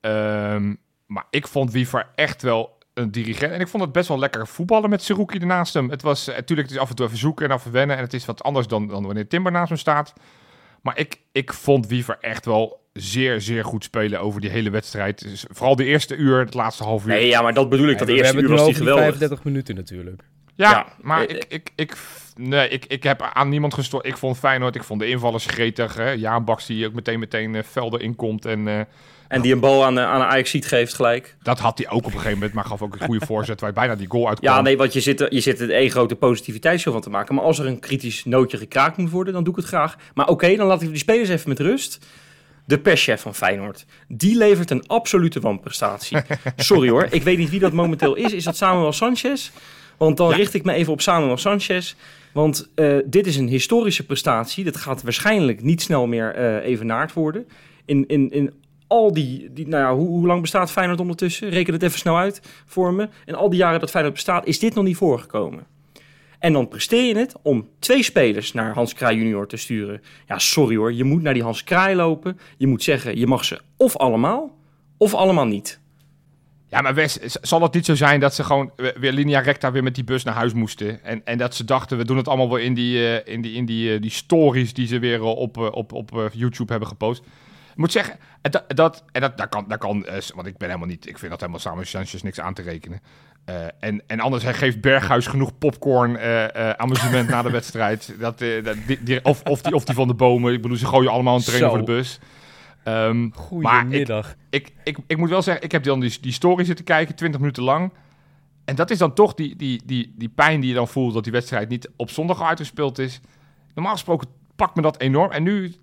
Ehm, 0.00 0.74
maar 1.06 1.26
ik 1.30 1.48
vond 1.48 1.72
Wiever 1.72 2.08
echt 2.14 2.42
wel 2.42 2.78
een 2.94 3.10
dirigent. 3.10 3.52
En 3.52 3.60
ik 3.60 3.68
vond 3.68 3.82
het 3.82 3.92
best 3.92 4.08
wel 4.08 4.18
lekker 4.18 4.46
voetballen 4.46 4.90
met 4.90 5.02
Seruki 5.02 5.38
ernaast 5.38 5.74
hem. 5.74 5.90
Het 5.90 6.02
was 6.02 6.26
natuurlijk 6.26 6.68
het 6.68 6.76
is 6.76 6.82
af 6.82 6.88
en 6.90 6.96
toe 6.96 7.06
even 7.06 7.18
zoeken 7.18 7.48
en 7.48 7.56
even 7.56 7.72
wennen. 7.72 7.96
En 7.96 8.02
het 8.02 8.14
is 8.14 8.24
wat 8.24 8.42
anders 8.42 8.66
dan, 8.66 8.86
dan 8.86 9.06
wanneer 9.06 9.28
Timber 9.28 9.52
naast 9.52 9.68
hem 9.68 9.78
staat. 9.78 10.12
Maar 10.82 10.98
ik, 10.98 11.20
ik 11.32 11.52
vond 11.52 11.86
Wiever 11.86 12.18
echt 12.20 12.44
wel 12.44 12.79
zeer, 12.92 13.40
zeer 13.40 13.64
goed 13.64 13.84
spelen 13.84 14.20
over 14.20 14.40
die 14.40 14.50
hele 14.50 14.70
wedstrijd. 14.70 15.22
Dus 15.22 15.44
vooral 15.50 15.76
de 15.76 15.84
eerste 15.84 16.16
uur, 16.16 16.38
het 16.38 16.54
laatste 16.54 16.84
half 16.84 17.02
uur. 17.02 17.08
Nee, 17.08 17.26
ja, 17.26 17.42
maar 17.42 17.54
dat 17.54 17.68
bedoel 17.68 17.88
ik. 17.88 17.98
Dat 17.98 18.06
we 18.08 18.14
eerste 18.14 18.36
uur 18.40 18.48
was 18.48 18.64
die 18.64 18.74
geweldig. 18.74 19.02
35 19.02 19.44
minuten 19.44 19.74
natuurlijk. 19.74 20.22
Ja, 20.54 20.70
Ja, 20.70 20.86
maar 21.00 21.24
eh, 21.26 21.36
ik, 21.36 21.44
ik, 21.48 21.70
ik, 21.76 21.96
nee, 22.36 22.68
ik, 22.68 22.84
ik 22.86 23.02
heb 23.02 23.30
aan 23.34 23.48
niemand 23.48 23.74
gestoord. 23.74 24.06
Ik 24.06 24.16
vond 24.16 24.38
Feyenoord, 24.38 24.74
ik 24.76 24.84
vond 24.84 25.00
de 25.00 25.08
invallers 25.08 25.46
gretig. 25.46 25.94
Hè? 25.94 26.10
Jaan 26.10 26.44
Baks 26.44 26.66
die 26.66 26.86
ook 26.86 26.92
meteen 26.92 27.18
meteen 27.18 27.54
eh, 27.54 27.62
velden 27.62 28.00
inkomt. 28.00 28.44
En 28.46 28.68
eh, 28.68 28.80
En 29.28 29.40
die 29.40 29.52
een 29.52 29.60
bal 29.60 29.84
aan, 29.84 29.94
de- 29.94 30.00
aan 30.00 30.20
een 30.20 30.26
ajax 30.26 30.54
geeft 30.60 30.94
gelijk. 30.94 31.36
dat 31.42 31.58
had 31.58 31.78
hij 31.78 31.88
ook 31.88 31.98
op 31.98 32.04
een 32.04 32.10
gegeven 32.12 32.32
moment. 32.32 32.52
Maar 32.52 32.64
gaf 32.64 32.82
ook 32.82 32.94
een 32.94 33.06
goede 33.06 33.26
voorzet 33.26 33.60
waar 33.60 33.72
bijna 33.72 33.94
die 33.94 34.10
goal 34.10 34.28
uitkwam. 34.28 34.54
Ja, 34.54 34.60
nee, 34.60 34.76
want 34.76 34.92
je 34.92 35.00
zit 35.00 35.20
er, 35.20 35.34
je 35.34 35.40
zit 35.40 35.60
er 35.60 35.70
één 35.70 35.90
grote 35.90 36.16
positiviteitsshow 36.16 36.92
van 36.92 37.02
te 37.02 37.10
maken. 37.10 37.34
Maar 37.34 37.44
als 37.44 37.58
er 37.58 37.66
een 37.66 37.80
kritisch 37.80 38.24
nootje 38.24 38.56
gekraakt 38.58 38.96
moet 38.96 39.10
worden, 39.10 39.32
dan 39.32 39.44
doe 39.44 39.52
ik 39.52 39.58
het 39.58 39.68
graag. 39.68 39.96
Maar 40.14 40.28
oké, 40.28 40.56
dan 40.56 40.66
laat 40.66 40.82
ik 40.82 40.88
die 40.88 40.98
spelers 40.98 41.28
even 41.28 41.48
met 41.48 41.58
rust. 41.58 42.06
De 42.70 42.78
perschef 42.78 43.20
van 43.20 43.34
Feyenoord, 43.34 43.86
die 44.08 44.36
levert 44.36 44.70
een 44.70 44.86
absolute 44.86 45.40
wanprestatie. 45.40 46.18
Sorry 46.56 46.88
hoor, 46.88 47.06
ik 47.10 47.22
weet 47.22 47.38
niet 47.38 47.50
wie 47.50 47.60
dat 47.60 47.72
momenteel 47.72 48.14
is. 48.14 48.32
Is 48.32 48.44
dat 48.44 48.56
Samuel 48.56 48.92
Sanchez? 48.92 49.50
Want 49.96 50.16
dan 50.16 50.30
Ja. 50.30 50.36
richt 50.36 50.54
ik 50.54 50.64
me 50.64 50.72
even 50.72 50.92
op 50.92 51.00
Samuel 51.00 51.36
Sanchez. 51.36 51.94
Want 52.32 52.68
eh, 52.74 52.96
dit 53.06 53.26
is 53.26 53.36
een 53.36 53.48
historische 53.48 54.06
prestatie. 54.06 54.64
Dat 54.64 54.76
gaat 54.76 55.02
waarschijnlijk 55.02 55.62
niet 55.62 55.82
snel 55.82 56.06
meer 56.06 56.34
eh 56.34 56.64
evenaard 56.70 57.12
worden. 57.12 57.46
In, 57.84 58.04
in, 58.08 58.30
in 58.30 58.52
al 58.86 59.12
die, 59.12 59.52
die 59.52 59.68
nou 59.68 59.82
ja, 59.82 59.94
hoe, 59.94 60.08
hoe 60.08 60.26
lang 60.26 60.40
bestaat 60.40 60.70
Feyenoord 60.70 61.00
ondertussen? 61.00 61.48
Reken 61.48 61.72
het 61.72 61.82
even 61.82 61.98
snel 61.98 62.18
uit 62.18 62.40
voor 62.66 62.92
me. 62.94 63.08
In 63.24 63.34
al 63.34 63.50
die 63.50 63.58
jaren 63.58 63.80
dat 63.80 63.90
Feyenoord 63.90 64.14
bestaat, 64.14 64.46
is 64.46 64.58
dit 64.58 64.74
nog 64.74 64.84
niet 64.84 64.96
voorgekomen. 64.96 65.66
En 66.40 66.52
dan 66.52 66.68
presteer 66.68 67.04
je 67.04 67.16
het 67.18 67.34
om 67.42 67.68
twee 67.78 68.02
spelers 68.02 68.52
naar 68.52 68.74
Hans 68.74 68.94
Kraai 68.94 69.16
junior 69.16 69.46
te 69.48 69.56
sturen. 69.56 70.02
Ja, 70.26 70.38
sorry 70.38 70.76
hoor, 70.76 70.92
je 70.92 71.04
moet 71.04 71.22
naar 71.22 71.34
die 71.34 71.42
Hans 71.42 71.64
Kraai 71.64 71.94
lopen. 71.94 72.38
Je 72.56 72.66
moet 72.66 72.82
zeggen, 72.82 73.18
je 73.18 73.26
mag 73.26 73.44
ze 73.44 73.60
of 73.76 73.96
allemaal, 73.96 74.58
of 74.96 75.14
allemaal 75.14 75.46
niet. 75.46 75.80
Ja, 76.66 76.80
maar 76.80 76.94
Wes, 76.94 77.18
zal 77.22 77.62
het 77.62 77.72
niet 77.74 77.84
zo 77.84 77.94
zijn 77.94 78.20
dat 78.20 78.34
ze 78.34 78.44
gewoon 78.44 78.72
we- 78.76 78.94
weer 79.00 79.12
linea 79.12 79.40
recta 79.40 79.72
weer 79.72 79.82
met 79.82 79.94
die 79.94 80.04
bus 80.04 80.24
naar 80.24 80.34
huis 80.34 80.52
moesten? 80.52 81.04
En, 81.04 81.24
en 81.24 81.38
dat 81.38 81.54
ze 81.54 81.64
dachten, 81.64 81.96
we 81.98 82.04
doen 82.04 82.16
het 82.16 82.28
allemaal 82.28 82.50
weer 82.50 82.64
in 82.64 82.74
die, 82.74 83.18
eh, 83.18 83.34
in 83.34 83.40
die, 83.40 83.52
in 83.54 83.64
die, 83.64 83.94
eh, 83.94 84.00
die 84.00 84.10
stories 84.10 84.74
die 84.74 84.86
ze 84.86 84.98
weer 84.98 85.14
eh, 85.20 85.36
op, 85.36 85.56
op, 85.56 85.92
op 85.92 86.30
YouTube 86.32 86.70
hebben 86.70 86.88
gepost. 86.88 87.22
Ik 87.70 87.76
moet 87.76 87.92
zeggen, 87.92 88.18
en 88.42 88.50
dat, 88.50 88.64
dat, 88.68 89.04
en 89.12 89.20
dat, 89.20 89.38
dat 89.38 89.48
kan, 89.48 89.64
dat 89.68 89.78
kan 89.78 90.06
want 90.34 90.46
ik 90.46 90.56
ben 90.56 90.68
helemaal 90.68 90.88
niet, 90.88 91.08
ik 91.08 91.18
vind 91.18 91.30
dat 91.30 91.40
helemaal 91.40 91.60
samen 91.60 91.86
Sanchez 91.86 92.22
niks 92.22 92.40
aan 92.40 92.54
te 92.54 92.62
rekenen. 92.62 93.00
Eh, 93.44 93.64
en, 93.80 94.02
en 94.06 94.20
anders, 94.20 94.42
hij 94.42 94.54
geeft 94.54 94.80
Berghuis 94.80 95.26
genoeg 95.26 95.58
popcorn 95.58 96.16
eh, 96.16 96.44
eh, 96.70 96.74
amusement 96.76 97.28
na 97.28 97.42
de 97.42 97.50
wedstrijd. 97.60 98.14
Dat, 98.18 98.38
dat, 98.38 98.76
die, 98.86 99.02
die- 99.02 99.24
of, 99.24 99.42
of, 99.42 99.62
die, 99.62 99.74
of 99.74 99.84
die 99.84 99.94
van 99.94 100.08
de 100.08 100.14
bomen. 100.14 100.52
Ik 100.52 100.62
bedoel, 100.62 100.76
ze 100.76 100.86
gooien 100.86 101.10
allemaal 101.10 101.36
een 101.36 101.42
trainer 101.42 101.68
voor 101.68 101.78
de 101.78 101.84
bus. 101.84 102.18
Ehm, 102.84 103.28
Goedemiddag. 103.32 104.34
ik, 104.50 104.72
ik, 104.84 104.98
ik 105.06 105.16
moet 105.16 105.28
wel 105.30 105.42
zeggen, 105.42 105.64
ik 105.64 105.72
heb 105.72 105.82
dan 105.82 106.00
die, 106.00 106.18
die 106.20 106.32
story 106.32 106.64
zitten 106.64 106.84
kijken, 106.84 107.14
20 107.14 107.40
minuten 107.40 107.62
lang. 107.62 107.92
En 108.64 108.74
dat 108.74 108.90
is 108.90 108.98
dan 108.98 109.14
toch 109.14 109.34
die, 109.34 109.56
die, 109.56 109.82
die, 109.84 110.14
die 110.16 110.28
pijn 110.28 110.60
die 110.60 110.68
je 110.68 110.74
dan 110.74 110.88
voelt 110.88 111.14
dat 111.14 111.22
die 111.24 111.32
wedstrijd 111.32 111.68
niet 111.68 111.90
op 111.96 112.10
zondag 112.10 112.42
uitgespeeld 112.42 112.98
is. 112.98 113.20
Normaal 113.74 113.92
gesproken 113.92 114.28
pakt 114.56 114.74
me 114.74 114.82
dat 114.82 115.00
enorm. 115.00 115.30
En 115.30 115.42
nu 115.42 115.74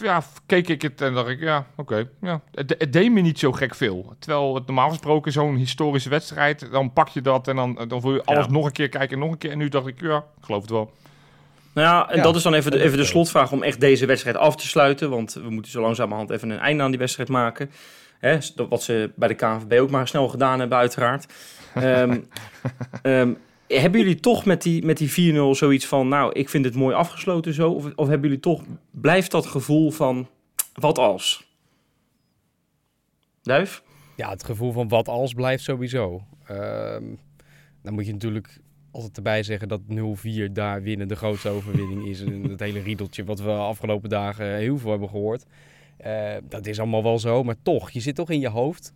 ja, 0.00 0.22
keek 0.46 0.68
ik 0.68 0.82
het 0.82 1.00
en 1.00 1.14
dacht 1.14 1.28
ik, 1.28 1.40
ja, 1.40 1.66
oké. 1.76 2.08
ja. 2.20 2.40
het, 2.54 2.74
het 2.78 2.92
deed 2.92 3.12
me 3.12 3.20
niet 3.20 3.38
zo 3.38 3.52
gek 3.52 3.74
veel. 3.74 4.14
Terwijl 4.18 4.54
het 4.54 4.66
normaal 4.66 4.88
gesproken 4.88 5.32
zo'n 5.32 5.56
historische 5.56 6.08
wedstrijd, 6.08 6.68
dan 6.70 6.92
pak 6.92 7.08
je 7.08 7.20
dat 7.20 7.48
en 7.48 7.56
dan, 7.56 7.84
dan 7.88 8.00
wil 8.00 8.14
je 8.14 8.24
alles 8.24 8.44
Ja. 8.46 8.50
nog 8.50 8.64
een 8.66 8.72
keer 8.72 8.88
kijken 8.88 9.16
en 9.16 9.18
nog 9.22 9.30
een 9.32 9.38
keer. 9.38 9.50
En 9.50 9.58
nu 9.58 9.68
dacht 9.68 9.86
ik, 9.86 10.00
ja, 10.00 10.16
ik 10.16 10.44
geloof 10.44 10.60
het 10.62 10.70
wel. 10.70 10.92
Nou 11.72 11.86
ja, 11.88 12.10
en 12.10 12.16
Ja, 12.16 12.22
dat 12.22 12.36
is 12.36 12.42
dan 12.42 12.54
even 12.54 12.70
de, 12.70 12.82
even 12.82 12.98
de 12.98 13.04
slotvraag 13.04 13.52
om 13.52 13.62
echt 13.62 13.80
deze 13.80 14.06
wedstrijd 14.06 14.36
af 14.36 14.56
te 14.56 14.66
sluiten. 14.66 15.10
Want 15.10 15.32
we 15.32 15.50
moeten 15.50 15.70
zo 15.70 15.80
langzamerhand 15.80 16.30
even 16.30 16.50
een 16.50 16.58
einde 16.58 16.82
aan 16.82 16.90
die 16.90 16.98
wedstrijd 16.98 17.28
maken. 17.28 17.70
Hè, 18.18 18.38
dat- 18.54 18.68
wat 18.68 18.82
ze 18.82 19.10
bij 19.16 19.28
de 19.28 19.34
KNVB 19.34 19.80
ook 19.80 19.90
maar 19.90 20.08
snel 20.08 20.28
gedaan 20.28 20.58
hebben, 20.60 20.78
uiteraard. 20.78 21.26
Ehm, 21.74 22.20
ehm, 23.02 23.32
hebben 23.80 24.00
jullie 24.00 24.20
toch 24.20 24.44
met 24.44 24.62
die, 24.62 24.84
met 24.84 24.96
die 24.96 25.34
4-0 25.34 25.34
zoiets 25.50 25.86
van... 25.86 26.08
nou, 26.08 26.32
ik 26.32 26.48
vind 26.48 26.64
het 26.64 26.74
mooi 26.74 26.94
afgesloten 26.94 27.54
zo? 27.54 27.70
Of, 27.70 27.84
of 27.94 28.08
hebben 28.08 28.28
jullie 28.28 28.42
toch... 28.42 28.62
blijft 28.90 29.30
dat 29.30 29.46
gevoel 29.46 29.90
van... 29.90 30.28
wat 30.72 30.98
als? 30.98 31.50
Duif? 33.42 33.82
Ja, 34.16 34.30
het 34.30 34.44
gevoel 34.44 34.72
van 34.72 34.88
wat 34.88 35.08
als 35.08 35.32
blijft 35.32 35.64
sowieso. 35.64 36.22
Ehm, 36.46 37.04
dan 37.82 37.94
moet 37.94 38.06
je 38.06 38.12
natuurlijk 38.12 38.60
altijd 38.90 39.16
erbij 39.16 39.42
zeggen 39.42 39.68
dat 39.68 39.80
0-4 40.48 40.52
daar 40.52 40.82
winnen 40.82 41.08
de 41.08 41.16
grootste 41.16 41.48
overwinning 41.48 42.06
is. 42.06 42.20
En 42.20 42.42
het 42.42 42.60
hele 42.60 42.80
riedeltje 42.80 43.24
wat 43.24 43.40
we 43.40 43.50
afgelopen 43.50 44.08
dagen 44.08 44.56
heel 44.56 44.78
veel 44.78 44.90
hebben 44.90 45.08
gehoord. 45.08 45.44
Eh, 45.96 46.34
dat 46.48 46.66
is 46.66 46.78
allemaal 46.78 47.02
wel 47.02 47.18
zo, 47.18 47.42
maar 47.42 47.56
toch, 47.62 47.90
je 47.90 48.00
zit 48.00 48.14
toch 48.14 48.30
in 48.30 48.40
je 48.40 48.48
hoofd. 48.48 48.94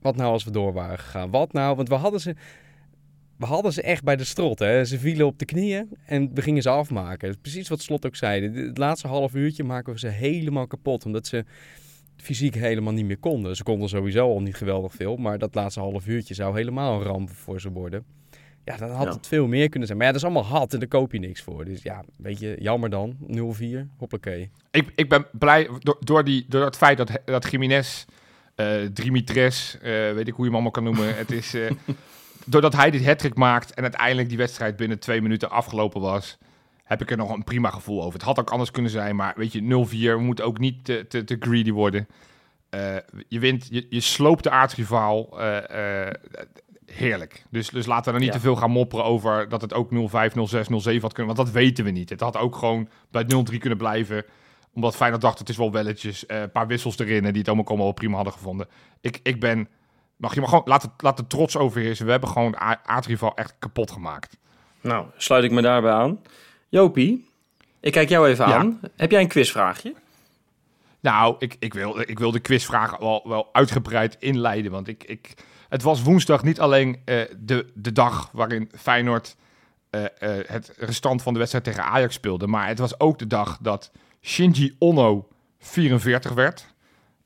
Wat 0.00 0.16
nou 0.16 0.32
als 0.32 0.44
we 0.44 0.50
door 0.50 0.72
waren 0.72 0.98
gegaan? 0.98 1.30
Wat 1.30 1.52
nou? 1.52 1.76
Want 1.76 1.88
we 1.88 1.94
hadden 1.94 2.20
ze, 2.20 2.34
we 3.38 3.46
hadden 3.46 3.72
ze 3.72 3.82
echt 3.82 4.04
bij 4.04 4.16
de 4.16 4.24
strot. 4.24 4.58
Hè? 4.58 4.84
Ze 4.84 4.98
vielen 4.98 5.26
op 5.26 5.38
de 5.38 5.44
knieën 5.44 5.88
en 6.06 6.30
we 6.34 6.42
gingen 6.42 6.62
ze 6.62 6.68
afmaken. 6.70 7.40
Precies 7.40 7.68
wat 7.68 7.82
Slot 7.82 8.06
ook 8.06 8.16
zei. 8.16 8.50
Het 8.66 8.78
laatste 8.78 9.08
half 9.08 9.34
uurtje 9.34 9.64
maken 9.64 9.92
we 9.92 9.98
ze 9.98 10.08
helemaal 10.08 10.66
kapot. 10.66 11.06
Omdat 11.06 11.26
ze 11.26 11.44
fysiek 12.16 12.54
helemaal 12.54 12.92
niet 12.92 13.04
meer 13.06 13.18
konden. 13.18 13.56
Ze 13.56 13.62
konden 13.62 13.88
sowieso 13.88 14.28
al 14.28 14.40
niet 14.40 14.54
geweldig 14.56 14.92
veel. 14.94 15.16
Maar 15.16 15.38
dat 15.38 15.54
laatste 15.54 15.80
half 15.80 16.06
uurtje 16.06 16.34
zou 16.34 16.56
helemaal 16.56 16.94
een 17.00 17.06
ramp 17.06 17.30
voor 17.30 17.60
ze 17.60 17.70
worden. 17.70 18.04
Ja, 18.64 18.76
dan 18.76 18.90
had 18.90 19.06
Ja. 19.06 19.12
het 19.12 19.26
veel 19.26 19.46
meer 19.46 19.68
kunnen 19.68 19.86
zijn. 19.88 19.98
Maar 19.98 20.06
ja, 20.06 20.12
dat 20.12 20.22
is 20.22 20.28
allemaal 20.28 20.50
had 20.50 20.72
en 20.72 20.78
daar 20.78 20.88
koop 20.88 21.12
je 21.12 21.18
niks 21.18 21.42
voor. 21.42 21.64
Dus 21.64 21.82
ja, 21.82 22.04
weet 22.16 22.38
je, 22.38 22.56
jammer 22.58 22.90
dan. 22.90 23.16
0-4, 23.20 23.88
hoppakee. 23.96 24.50
Ik, 24.70 24.92
ik 24.94 25.08
ben 25.08 25.26
blij 25.32 25.68
door, 25.78 25.96
door, 26.00 26.24
die, 26.24 26.44
door 26.48 26.64
het 26.64 26.76
feit 26.76 26.96
dat, 26.96 27.10
dat 27.24 27.50
Jiménez, 27.50 28.04
Dimitres, 28.92 29.78
eh, 29.82 29.90
weet 30.12 30.28
ik 30.28 30.34
hoe 30.34 30.36
je 30.36 30.44
hem 30.44 30.52
allemaal 30.52 30.70
kan 30.70 30.84
noemen. 30.84 31.16
het 31.16 31.30
is, 31.30 31.54
eh, 31.54 31.70
doordat 32.46 32.72
hij 32.74 32.90
dit 32.90 33.06
hat 33.22 33.34
maakt 33.36 33.74
en 33.74 33.82
uiteindelijk 33.82 34.28
die 34.28 34.38
wedstrijd 34.38 34.76
binnen 34.76 34.98
twee 34.98 35.20
minuten 35.22 35.50
afgelopen 35.50 36.00
was, 36.00 36.38
heb 36.84 37.00
ik 37.02 37.10
er 37.10 37.16
nog 37.16 37.30
een 37.30 37.44
prima 37.44 37.70
gevoel 37.70 38.00
over. 38.02 38.12
Het 38.12 38.22
had 38.22 38.38
ook 38.38 38.50
anders 38.50 38.70
kunnen 38.70 38.90
zijn, 38.90 39.16
maar 39.16 39.32
weet 39.36 39.52
je, 39.52 39.60
0-4, 39.60 40.16
we 40.16 40.22
moeten 40.22 40.44
ook 40.44 40.58
niet 40.58 40.84
te, 40.84 41.06
te, 41.08 41.24
te 41.24 41.36
greedy 41.40 41.70
worden. 41.70 42.08
Eh, 42.70 42.96
je 43.28 43.38
wint, 43.38 43.66
je, 43.70 43.86
je 43.88 44.00
sloopt 44.00 44.42
de 44.42 44.50
aardsrivaal. 44.50 45.40
eh, 45.40 46.06
eh, 46.06 46.14
heerlijk. 46.86 47.44
Dus, 47.50 47.68
dus 47.68 47.86
laten 47.86 48.04
we 48.04 48.18
er 48.18 48.24
niet 48.24 48.32
Ja. 48.32 48.38
te 48.38 48.44
veel 48.44 48.56
gaan 48.56 48.70
mopperen 48.70 49.04
over 49.04 49.48
dat 49.48 49.60
het 49.60 49.74
ook 49.74 49.90
0-5, 49.90 50.34
0-6, 50.34 50.68
0-7 50.68 51.00
had 51.00 51.12
kunnen. 51.12 51.34
Want 51.34 51.46
dat 51.46 51.50
weten 51.50 51.84
we 51.84 51.90
niet. 51.90 52.10
Het 52.10 52.20
had 52.20 52.36
ook 52.36 52.56
gewoon 52.56 52.88
bij 53.10 53.24
0-3 53.52 53.58
kunnen 53.58 53.78
blijven. 53.78 54.24
Omdat 54.74 54.96
Feyenoord 54.96 55.22
dacht, 55.22 55.38
het 55.38 55.48
is 55.48 55.56
wel 55.56 55.72
welletjes. 55.72 56.24
een 56.26 56.50
paar 56.50 56.66
wissels 56.66 56.98
erin 56.98 57.24
en 57.24 57.30
die 57.30 57.38
het 57.38 57.46
allemaal, 57.46 57.66
allemaal 57.66 57.86
wel 57.86 57.94
prima 57.94 58.14
hadden 58.14 58.32
gevonden. 58.32 58.66
Ik, 59.00 59.20
ik 59.22 59.40
ben... 59.40 59.68
Mag 60.16 60.34
je 60.34 60.40
maar 60.40 60.48
gewoon... 60.48 60.64
Laat, 60.66 60.82
het, 60.82 60.90
laat 60.96 61.16
de 61.16 61.26
trots 61.26 61.56
overheersen. 61.56 62.04
We 62.04 62.10
hebben 62.10 62.28
gewoon 62.28 62.54
A- 62.62 62.80
aardrivaal 62.84 63.34
echt 63.36 63.54
kapot 63.58 63.90
gemaakt. 63.90 64.36
Nou, 64.80 65.06
sluit 65.16 65.44
ik 65.44 65.50
me 65.50 65.62
daarbij 65.62 65.92
aan. 65.92 66.20
Jopie, 66.68 67.28
ik 67.80 67.92
kijk 67.92 68.08
jou 68.08 68.28
even 68.28 68.48
Ja. 68.48 68.56
aan. 68.56 68.80
Heb 68.96 69.10
jij 69.10 69.20
een 69.20 69.28
quizvraagje? 69.28 69.94
Nou, 71.00 71.36
ik, 71.38 71.56
ik, 71.58 71.74
wil, 71.74 72.00
ik 72.00 72.18
wil 72.18 72.30
de 72.30 72.40
quizvragen 72.40 73.00
wel, 73.00 73.22
wel 73.28 73.48
uitgebreid 73.52 74.16
inleiden. 74.18 74.70
Want 74.70 74.88
ik, 74.88 75.04
ik, 75.04 75.34
het 75.68 75.82
was 75.82 76.02
woensdag 76.02 76.42
niet 76.42 76.60
alleen 76.60 77.00
eh, 77.04 77.20
de, 77.38 77.70
de 77.74 77.92
dag 77.92 78.30
waarin 78.32 78.70
Feyenoord 78.78 79.36
eh, 79.90 80.04
eh, 80.04 80.48
het 80.48 80.72
restant 80.78 81.22
van 81.22 81.32
de 81.32 81.38
wedstrijd 81.38 81.64
tegen 81.64 81.84
Ajax 81.84 82.14
speelde. 82.14 82.46
Maar 82.46 82.66
het 82.68 82.78
was 82.78 83.00
ook 83.00 83.18
de 83.18 83.26
dag 83.26 83.58
dat 83.60 83.90
Shinji 84.22 84.76
Ono 84.78 85.28
44 85.58 86.32
werd. 86.32 86.66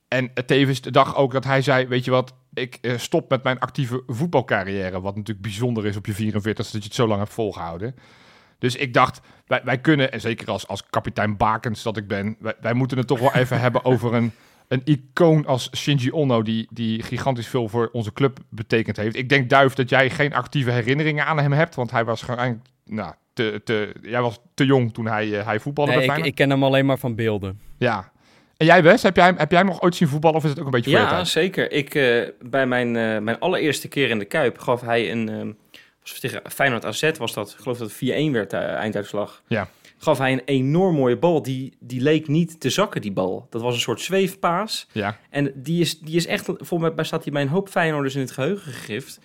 En 0.09 0.33
tevens 0.47 0.81
de 0.81 0.91
dag 0.91 1.17
ook 1.17 1.33
dat 1.33 1.45
hij 1.45 1.63
zei, 1.63 1.87
weet 1.87 2.05
je 2.05 2.11
wat, 2.11 2.35
ik 2.61 2.79
eh, 2.81 2.99
stop 2.99 3.31
met 3.31 3.43
mijn 3.43 3.59
actieve 3.59 4.03
voetbalcarrière. 4.07 5.01
Wat 5.01 5.17
natuurlijk 5.17 5.47
bijzonder 5.47 5.87
is 5.87 5.97
op 5.97 6.07
je 6.07 6.15
44, 6.15 6.65
dat 6.65 6.83
je 6.83 6.89
het 6.89 6.97
zo 6.97 7.07
lang 7.07 7.21
hebt 7.21 7.33
volgehouden. 7.33 7.95
Dus 8.59 8.77
ik 8.77 8.95
dacht, 8.95 9.21
wij, 9.47 9.61
wij 9.65 9.79
kunnen, 9.79 10.13
en 10.13 10.21
zeker 10.21 10.51
als, 10.51 10.69
als 10.69 10.87
kapitein 10.91 11.37
Bakens 11.37 11.83
dat 11.83 11.97
ik 11.97 12.09
ben, 12.09 12.37
wij, 12.39 12.55
wij 12.61 12.75
moeten 12.75 12.99
het 12.99 13.07
toch 13.07 13.21
wel 13.21 13.35
even 13.35 13.61
hebben 13.65 13.85
over 13.85 14.15
een, 14.15 14.33
een 14.69 14.83
icoon 14.85 15.47
als 15.47 15.71
Shinji 15.77 16.13
Ono, 16.13 16.43
die, 16.43 16.67
die 16.71 17.03
gigantisch 17.03 17.49
veel 17.49 17.69
voor 17.69 17.89
onze 17.93 18.13
club 18.13 18.39
betekend 18.49 18.97
heeft. 18.97 19.17
Ik 19.17 19.29
denk, 19.29 19.51
Duif, 19.51 19.75
dat 19.75 19.89
jij 19.89 20.11
geen 20.11 20.35
actieve 20.35 20.71
herinneringen 20.71 21.27
aan 21.27 21.39
hem 21.39 21.53
hebt, 21.53 21.75
want 21.75 21.91
hij 21.91 22.05
was 22.05 22.23
gewoon, 22.23 22.63
nou, 22.85 23.15
te, 23.33 23.61
te, 23.65 23.95
jij 24.03 24.21
was 24.21 24.41
te 24.55 24.65
jong 24.65 24.95
toen 24.95 25.07
hij, 25.07 25.39
eh, 25.39 25.47
hij 25.47 25.61
voetbalde 25.61 25.93
Nee, 25.93 26.11
ik, 26.11 26.25
ik 26.25 26.35
ken 26.35 26.51
hem 26.51 26.65
alleen 26.65 26.87
maar 26.87 26.99
van 26.99 27.15
beelden. 27.15 27.61
Ja. 27.79 28.13
En 28.59 28.67
jij, 28.67 28.83
Wes, 28.83 29.03
heb 29.03 29.17
jij, 29.17 29.35
heb 29.37 29.51
jij 29.51 29.59
hem 29.59 29.69
nog 29.69 29.83
ooit 29.83 29.95
zien 29.95 30.09
voetballen 30.09 30.37
of 30.37 30.45
is 30.45 30.51
het 30.51 30.59
ook 30.59 30.65
een 30.65 30.71
beetje 30.71 30.91
voor 30.91 31.01
Ja, 31.01 31.25
zeker. 31.25 31.73
Ik, 31.73 31.95
eh, 31.95 32.29
bij 32.41 32.67
mijn, 32.67 32.97
eh, 32.97 33.19
mijn 33.19 33.39
allereerste 33.39 33.89
keer 33.89 34.11
in 34.11 34.19
de 34.19 34.25
Kuip 34.25 34.59
gaf 34.59 34.81
hij 34.81 35.11
een... 35.13 35.29
eh, 35.29 35.81
was 36.01 36.21
tegen 36.21 36.43
Feyenoord 36.51 36.85
AZ 36.85 37.11
was 37.19 37.33
dat. 37.33 37.51
Ik 37.51 37.57
geloof 37.57 37.79
dat 37.79 37.89
het 37.89 37.97
4-1 37.97 38.33
werd, 38.33 38.51
de 38.51 38.57
einduitslag. 38.57 39.43
Ja. 39.47 39.69
Gaf 39.99 40.19
hij 40.19 40.33
een 40.33 40.43
enorm 40.45 40.95
mooie 40.95 41.17
bal. 41.17 41.43
Die, 41.43 41.77
die 41.81 42.01
leek 42.01 42.29
niet 42.29 42.61
te 42.61 42.71
zakken, 42.71 43.01
die 43.01 43.13
bal. 43.13 43.47
Dat 43.51 43.63
was 43.63 43.75
een 43.75 43.81
soort 43.81 44.01
zweefpaas. 44.01 44.87
Ja. 44.93 45.19
En 45.31 45.53
die 45.55 45.81
is, 45.81 45.99
die 46.01 46.17
is 46.17 46.27
echt... 46.27 46.45
Volgens 46.45 46.95
mij 46.95 47.05
staat 47.05 47.25
hij 47.25 47.33
bij 47.33 47.43
een 47.43 47.49
hoop 47.49 47.69
Feyenoorders 47.69 48.15
in 48.15 48.21
het 48.21 48.31
geheugen 48.31 48.73
gegrift. 48.73 49.21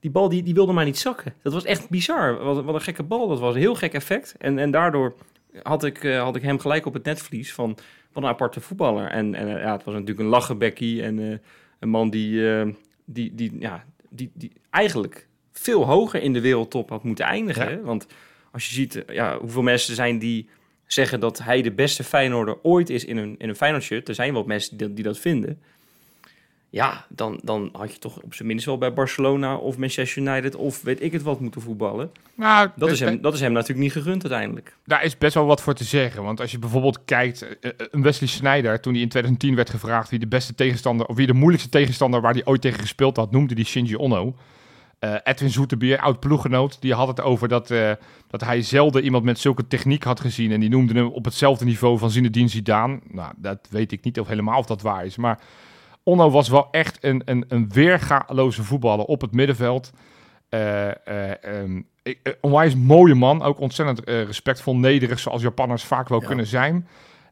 Die 0.00 0.10
bal 0.10 0.28
die, 0.28 0.42
die 0.42 0.54
wilde 0.54 0.72
maar 0.72 0.84
niet 0.84 0.98
zakken. 0.98 1.34
Dat 1.42 1.52
was 1.52 1.64
echt 1.64 1.88
bizar. 1.88 2.44
Wat, 2.44 2.64
wat 2.64 2.74
een 2.74 2.80
gekke 2.80 3.02
bal. 3.02 3.28
Dat 3.28 3.40
was 3.40 3.54
een 3.54 3.60
heel 3.60 3.74
gek 3.74 3.92
effect. 3.94 4.34
En, 4.38 4.58
en 4.58 4.70
daardoor 4.70 5.14
had 5.62 5.84
ik, 5.84 6.02
had 6.02 6.36
ik 6.36 6.42
hem 6.42 6.58
gelijk 6.58 6.86
op 6.86 6.94
het 6.94 7.04
netvlies 7.04 7.52
van... 7.52 7.78
Wat 8.12 8.22
een 8.22 8.28
aparte 8.28 8.60
voetballer. 8.60 9.06
En, 9.06 9.34
en 9.34 9.56
eh, 9.56 9.62
ja, 9.62 9.72
het 9.72 9.84
was 9.84 9.94
natuurlijk 9.94 10.20
een 10.20 10.26
lachenbekkie. 10.26 11.02
En 11.02 11.18
eh, 11.18 11.38
een 11.78 11.88
man 11.88 12.10
die, 12.10 12.52
eh, 12.52 12.68
die, 13.04 13.34
die, 13.34 13.56
ja, 13.58 13.84
die, 14.08 14.30
die 14.34 14.52
eigenlijk 14.70 15.28
veel 15.52 15.86
hoger 15.86 16.22
in 16.22 16.32
de 16.32 16.40
wereldtop 16.40 16.88
had 16.88 17.04
moeten 17.04 17.24
eindigen. 17.24 17.70
Ja. 17.70 17.80
Want 17.80 18.06
als 18.52 18.68
je 18.68 18.74
ziet 18.74 19.04
ja, 19.06 19.38
hoeveel 19.38 19.62
mensen 19.62 19.90
er 19.90 19.96
zijn 19.96 20.18
die 20.18 20.48
zeggen 20.86 21.20
dat 21.20 21.38
hij 21.38 21.62
de 21.62 21.72
beste 21.72 22.04
Feyenoorder 22.04 22.58
ooit 22.62 22.90
is 22.90 23.04
in 23.04 23.16
een, 23.16 23.34
in 23.38 23.48
een 23.48 23.56
Feyenoord 23.56 23.84
shirt. 23.84 24.08
Er 24.08 24.14
zijn 24.14 24.32
wel 24.32 24.44
mensen 24.44 24.76
die 24.76 24.86
dat, 24.86 24.96
die 24.96 25.04
dat 25.04 25.18
vinden. 25.18 25.62
Ja, 26.70 27.04
dan, 27.08 27.40
dan 27.42 27.68
had 27.72 27.92
je 27.92 27.98
toch 27.98 28.22
op 28.22 28.34
zijn 28.34 28.48
minst 28.48 28.66
wel 28.66 28.78
bij 28.78 28.92
Barcelona 28.92 29.56
of 29.56 29.76
Manchester 29.76 30.22
United 30.22 30.56
of 30.56 30.82
weet 30.82 31.02
ik 31.02 31.12
het 31.12 31.22
wat 31.22 31.40
moeten 31.40 31.60
voetballen. 31.60 32.10
Nou, 32.34 32.68
Dat 32.76 32.88
eh, 32.88 32.94
is 32.94 33.00
hem, 33.00 33.20
dat 33.20 33.34
is 33.34 33.40
hem 33.40 33.52
natuurlijk 33.52 33.80
niet 33.80 33.92
gegund 33.92 34.22
uiteindelijk. 34.22 34.76
Daar 34.84 35.04
is 35.04 35.18
best 35.18 35.34
wel 35.34 35.46
wat 35.46 35.62
voor 35.62 35.74
te 35.74 35.84
zeggen. 35.84 36.22
Want 36.22 36.40
als 36.40 36.50
je 36.50 36.58
bijvoorbeeld 36.58 37.04
kijkt, 37.04 37.42
eh, 37.42 37.70
eh, 37.70 37.86
een 37.90 38.02
Wesley 38.02 38.28
Sneijder, 38.28 38.80
toen 38.80 38.92
hij 38.92 39.02
in 39.02 39.08
2010 39.08 39.54
werd 39.54 39.70
gevraagd 39.70 40.10
wie 40.10 40.18
de 40.18 40.26
beste 40.26 40.54
tegenstander, 40.54 41.06
of 41.06 41.16
wie 41.16 41.26
de 41.26 41.32
moeilijkste 41.32 41.70
tegenstander 41.70 42.20
waar 42.20 42.32
hij 42.32 42.44
ooit 42.44 42.60
tegen 42.60 42.80
gespeeld 42.80 43.16
had, 43.16 43.30
noemde 43.30 43.54
die 43.54 43.64
Shinji 43.64 43.96
Ono. 43.96 44.34
Eh, 45.00 45.14
Edwin 45.22 45.50
Zoetebier, 45.50 45.98
oud 45.98 46.20
ploeggenoot, 46.20 46.80
die 46.80 46.94
had 46.94 47.08
het 47.08 47.20
over 47.20 47.48
dat, 47.48 47.70
eh, 47.70 47.90
dat 48.28 48.40
hij 48.40 48.62
zelden 48.62 49.04
iemand 49.04 49.24
met 49.24 49.38
zulke 49.38 49.66
techniek 49.66 50.02
had 50.02 50.20
gezien. 50.20 50.52
En 50.52 50.60
die 50.60 50.68
noemde 50.68 50.94
hem 50.94 51.06
op 51.06 51.24
hetzelfde 51.24 51.64
niveau 51.64 51.98
van 51.98 52.10
Zinedine 52.10 52.48
Zidane. 52.48 53.00
Nou, 53.10 53.32
dat 53.36 53.58
weet 53.70 53.92
ik 53.92 54.04
niet 54.04 54.20
of 54.20 54.28
helemaal 54.28 54.58
of 54.58 54.66
dat 54.66 54.82
waar 54.82 55.04
is. 55.04 55.16
Maar 55.16 55.40
Onno 56.02 56.30
was 56.30 56.48
wel 56.48 56.68
echt 56.70 57.04
een, 57.04 57.22
een, 57.24 57.44
een 57.48 57.68
weergaloze 57.72 58.62
voetballer 58.64 59.04
op 59.04 59.20
het 59.20 59.32
middenveld. 59.32 59.92
Ehm, 60.48 61.80
ik, 62.02 62.18
eh, 62.22 62.32
onwijs 62.40 62.74
mooie 62.76 63.14
man, 63.14 63.42
ook 63.42 63.60
ontzettend 63.60 64.04
eh, 64.04 64.22
respectvol, 64.24 64.76
nederig, 64.76 65.18
zoals 65.18 65.42
Japanners 65.42 65.84
vaak 65.84 66.08
wel 66.08 66.20
Ja. 66.20 66.26
kunnen 66.26 66.46
zijn. 66.46 66.88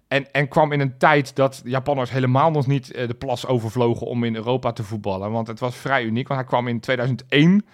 En, 0.08 0.32
en 0.32 0.48
kwam 0.48 0.72
in 0.72 0.80
een 0.80 0.98
tijd 0.98 1.36
dat 1.36 1.60
Japanners 1.64 2.10
helemaal 2.10 2.50
nog 2.50 2.66
niet 2.66 2.92
eh, 2.92 3.08
de 3.08 3.14
plas 3.14 3.46
overvlogen 3.46 4.06
om 4.06 4.24
in 4.24 4.34
Europa 4.34 4.72
te 4.72 4.82
voetballen. 4.84 5.30
Want 5.30 5.46
het 5.46 5.60
was 5.60 5.76
vrij 5.76 6.04
uniek, 6.04 6.28
want 6.28 6.40
hij 6.40 6.48
kwam 6.48 6.68
in 6.68 6.80
2001, 6.80 7.66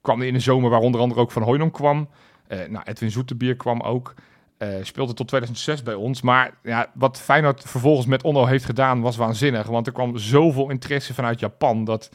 kwam 0.00 0.18
hij 0.18 0.26
in 0.28 0.34
de 0.34 0.40
zomer 0.40 0.70
waar 0.70 0.80
onder 0.80 1.00
andere 1.00 1.20
ook 1.20 1.30
Van 1.30 1.42
Hooydonk 1.42 1.72
kwam. 1.72 2.08
Eh, 2.46 2.58
nou, 2.68 2.84
Edwin 2.84 3.10
Zoetebier 3.10 3.56
kwam 3.56 3.80
ook. 3.80 4.14
Eh, 4.60 4.68
speelde 4.82 5.14
tot 5.14 5.28
2006 5.28 5.82
bij 5.82 5.94
ons. 5.94 6.22
Maar 6.22 6.54
ja, 6.62 6.90
wat 6.94 7.20
Feyenoord 7.20 7.62
vervolgens 7.66 8.06
met 8.06 8.22
Onno 8.22 8.46
heeft 8.46 8.64
gedaan 8.64 9.00
was 9.00 9.16
waanzinnig. 9.16 9.66
Want 9.66 9.86
er 9.86 9.92
kwam 9.92 10.18
zoveel 10.18 10.70
interesse 10.70 11.14
vanuit 11.14 11.40
Japan 11.40 11.84
dat... 11.84 12.10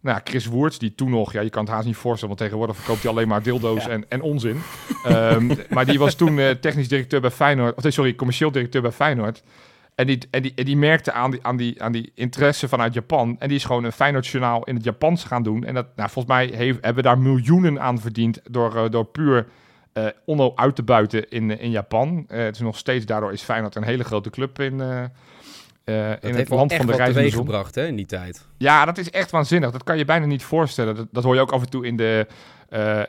Nou, 0.00 0.20
Chris 0.24 0.46
Woerts, 0.46 0.78
die 0.78 0.94
toen 0.94 1.10
nog, 1.10 1.32
ja, 1.32 1.40
je 1.40 1.50
kan 1.50 1.64
het 1.64 1.72
haast 1.72 1.86
niet 1.86 1.96
voorstellen, 1.96 2.28
want 2.28 2.40
tegenwoordig 2.40 2.76
verkoopt 2.76 3.02
hij 3.02 3.10
alleen 3.10 3.28
maar 3.28 3.42
dildo's 3.42 3.84
Ja. 3.84 3.90
en, 3.90 4.04
en 4.08 4.22
onzin. 4.22 4.60
Ehm, 5.04 5.46
maar 5.74 5.86
die 5.86 5.98
was 5.98 6.14
toen 6.14 6.38
eh, 6.38 6.50
technisch 6.50 6.88
directeur 6.88 7.20
bij 7.20 7.30
Feyenoord, 7.30 7.76
of 7.76 7.82
nee, 7.82 7.92
sorry, 7.92 8.14
commercieel 8.14 8.50
directeur 8.50 8.82
bij 8.82 8.92
Feyenoord. 8.92 9.42
En 9.94 10.06
die, 10.06 10.18
en 10.30 10.42
die, 10.42 10.52
en 10.54 10.64
die 10.64 10.76
merkte 10.76 11.12
aan 11.12 11.30
die, 11.30 11.40
aan, 11.42 11.56
die, 11.56 11.82
aan 11.82 11.92
die 11.92 12.12
interesse 12.14 12.68
vanuit 12.68 12.94
Japan. 12.94 13.36
En 13.38 13.48
die 13.48 13.56
is 13.56 13.64
gewoon 13.64 13.84
een 13.84 13.92
Feyenoord-journaal 13.92 14.64
in 14.64 14.74
het 14.74 14.84
Japans 14.84 15.24
gaan 15.24 15.42
doen. 15.42 15.64
En 15.64 15.74
dat, 15.74 15.86
nou, 15.96 16.10
volgens 16.10 16.34
mij 16.34 16.46
heeft, 16.46 16.78
hebben 16.80 17.02
we 17.02 17.08
daar 17.08 17.18
miljoenen 17.18 17.80
aan 17.80 18.00
verdiend 18.00 18.40
door, 18.50 18.76
eh, 18.76 18.90
door 18.90 19.04
puur 19.04 19.46
eh 19.94 20.06
Onno 20.24 20.52
uit 20.54 20.76
te 20.76 20.82
buiten 20.82 21.28
in, 21.28 21.50
eh, 21.50 21.62
in 21.62 21.70
Japan. 21.70 22.24
Eh, 22.28 22.44
het 22.44 22.54
is 22.54 22.60
nog 22.60 22.76
steeds, 22.76 23.06
daardoor 23.06 23.32
is 23.32 23.42
Feyenoord 23.42 23.74
een 23.74 23.82
hele 23.84 24.04
grote 24.04 24.30
club 24.30 24.60
in, 24.60 24.80
eh, 24.80 25.04
Dat 25.84 26.22
in 26.24 26.34
het 26.34 26.48
land 26.48 26.74
van 26.74 26.86
de 26.86 26.92
reizende 26.96 27.28
zon. 27.30 27.40
gebracht 27.44 27.74
hè, 27.74 27.86
in 27.86 27.96
die 27.96 28.06
tijd. 28.06 28.46
Ja, 28.58 28.84
dat 28.84 28.98
is 28.98 29.10
echt 29.10 29.30
waanzinnig. 29.30 29.70
Dat 29.70 29.84
kan 29.84 29.98
je 29.98 30.04
bijna 30.04 30.26
niet 30.26 30.42
voorstellen. 30.44 30.94
Dat, 30.94 31.06
dat 31.10 31.24
hoor 31.24 31.34
je 31.34 31.40
ook 31.40 31.52
af 31.52 31.62
en 31.62 31.70
toe 31.70 31.86
in 31.86 31.96
de, 31.96 32.26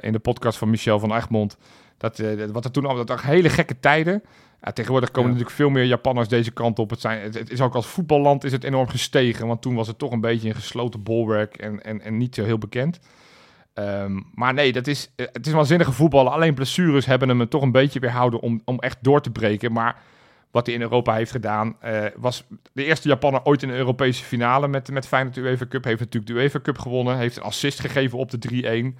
in 0.02 0.12
de 0.12 0.20
podcast 0.20 0.58
van 0.58 0.70
Michel 0.70 1.00
van 1.00 1.16
Egmond. 1.16 1.58
Dat, 1.98 2.22
wat 2.52 2.66
er 2.66 2.72
toen 2.72 2.86
allemaal, 2.86 3.06
dat 3.06 3.18
waren 3.18 3.36
hele 3.36 3.50
gekke 3.50 3.80
tijden. 3.80 4.24
Ja, 4.62 4.72
tegenwoordig 4.72 5.12
komen 5.12 5.30
Ja. 5.30 5.36
natuurlijk 5.36 5.62
veel 5.62 5.70
meer 5.70 5.86
Japanners 5.86 6.28
deze 6.28 6.52
kant 6.52 6.80
op. 6.80 6.90
Het, 6.90 7.02
zijn, 7.02 7.22
het, 7.22 7.34
het 7.34 7.50
is 7.50 7.62
ook 7.62 7.76
als 7.76 7.88
voetballand 7.88 8.44
is 8.44 8.52
het 8.52 8.64
enorm 8.64 8.88
gestegen. 8.88 9.48
Want 9.48 9.62
toen 9.62 9.76
was 9.76 9.88
het 9.88 9.98
toch 9.98 10.12
een 10.12 10.22
beetje 10.22 10.50
een 10.50 10.56
gesloten 10.56 11.04
bolwerk 11.04 11.56
en, 11.58 11.84
en, 11.84 12.02
en 12.02 12.18
niet 12.18 12.36
zo 12.36 12.44
heel 12.44 12.58
bekend. 12.58 13.00
Ehm, 13.76 14.20
maar 14.34 14.54
nee, 14.54 14.72
dat 14.72 14.88
is, 14.88 15.10
eh, 15.16 15.26
het 15.32 15.48
is 15.48 15.54
waanzinnige 15.54 15.92
voetballen. 15.92 16.32
Alleen 16.32 16.54
blessures 16.54 17.06
hebben 17.06 17.30
hem 17.30 17.50
toch 17.50 17.62
een 17.62 17.72
beetje 17.72 18.00
weerhouden 18.00 18.40
om, 18.40 18.62
om 18.66 18.80
echt 18.80 18.98
door 19.02 19.22
te 19.22 19.32
breken. 19.32 19.72
Maar 19.72 19.98
wat 20.52 20.66
hij 20.66 20.76
in 20.76 20.82
Europa 20.82 21.14
heeft 21.14 21.32
gedaan, 21.32 21.76
eh, 21.80 22.06
was 22.16 22.44
de 22.74 22.84
eerste 22.86 23.08
Japanner 23.08 23.44
ooit 23.44 23.64
in 23.64 23.70
een 23.70 23.76
Europese 23.76 24.24
finale 24.24 24.68
met, 24.68 24.92
met 24.92 25.08
Feyenoord 25.08 25.38
UEFA 25.38 25.66
Cup. 25.68 25.84
Heeft 25.84 26.00
natuurlijk 26.00 26.34
de 26.34 26.40
UEFA 26.40 26.60
Cup 26.62 26.78
gewonnen. 26.78 27.18
Heeft 27.18 27.38
een 27.38 27.44
assist 27.44 27.80
gegeven 27.80 28.18
op 28.18 28.32
de 28.32 28.38
3-1. 28.38 28.98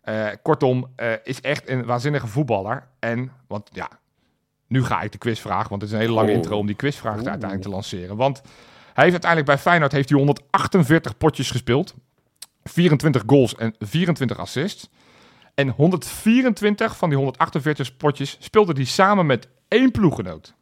Eh, 0.00 0.26
kortom, 0.42 0.86
is 1.24 1.40
echt 1.40 1.68
een 1.68 1.84
waanzinnige 1.84 2.26
voetballer. 2.26 2.86
En, 2.98 3.32
want 3.46 3.68
ja, 3.72 3.88
nu 4.66 4.84
ga 4.84 5.00
ik 5.00 5.12
de 5.12 5.18
quizvraag, 5.18 5.68
want 5.68 5.82
het 5.82 5.90
is 5.90 5.96
een 5.96 6.02
hele 6.02 6.14
lange 6.14 6.30
Oh. 6.30 6.36
intro 6.36 6.58
om 6.58 6.66
die 6.66 6.76
quizvraag 6.76 7.14
uiteindelijk 7.14 7.62
te 7.62 7.68
lanceren. 7.68 8.16
Want 8.16 8.40
hij 8.94 9.04
heeft 9.04 9.24
uiteindelijk 9.24 9.46
bij 9.46 9.58
Feyenoord 9.58 9.92
heeft 9.92 10.08
hij 10.08 10.18
148 10.18 11.16
potjes 11.16 11.50
gespeeld. 11.50 11.94
24 12.70 13.22
goals 13.26 13.54
en 13.54 13.74
24 13.78 14.38
assists. 14.38 14.88
En 15.54 15.68
124 15.68 16.96
van 16.96 17.08
die 17.08 17.18
148 17.18 17.96
potjes 17.96 18.36
speelde 18.40 18.72
hij 18.72 18.84
samen 18.84 19.26
met 19.26 19.48
één 19.68 19.90
ploeggenoot. 19.90 20.54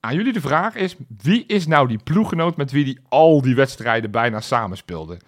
Aan 0.00 0.14
jullie 0.14 0.32
de 0.32 0.40
vraag 0.40 0.74
is, 0.74 0.96
wie 1.22 1.46
is 1.46 1.66
nou 1.66 1.88
die 1.88 1.98
ploeggenoot 2.04 2.56
met 2.56 2.70
wie 2.70 2.84
hij 2.84 2.98
al 3.08 3.42
die 3.42 3.54
wedstrijden 3.54 4.10
bijna 4.10 4.40
samen 4.40 4.76
speelde? 4.76 5.18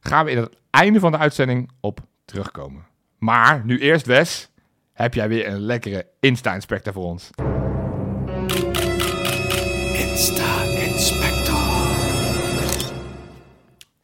Gaan 0.00 0.24
we 0.24 0.30
in 0.30 0.36
het 0.36 0.56
einde 0.70 1.00
van 1.00 1.12
de 1.12 1.18
uitzending 1.18 1.70
op 1.80 2.00
terugkomen. 2.24 2.86
Maar 3.18 3.64
nu 3.64 3.78
eerst 3.78 4.06
Wes, 4.06 4.50
heb 4.92 5.14
jij 5.14 5.28
weer 5.28 5.46
een 5.46 5.60
lekkere 5.60 6.06
Insta-inspector 6.20 6.92
voor 6.92 7.04
ons. 7.04 7.30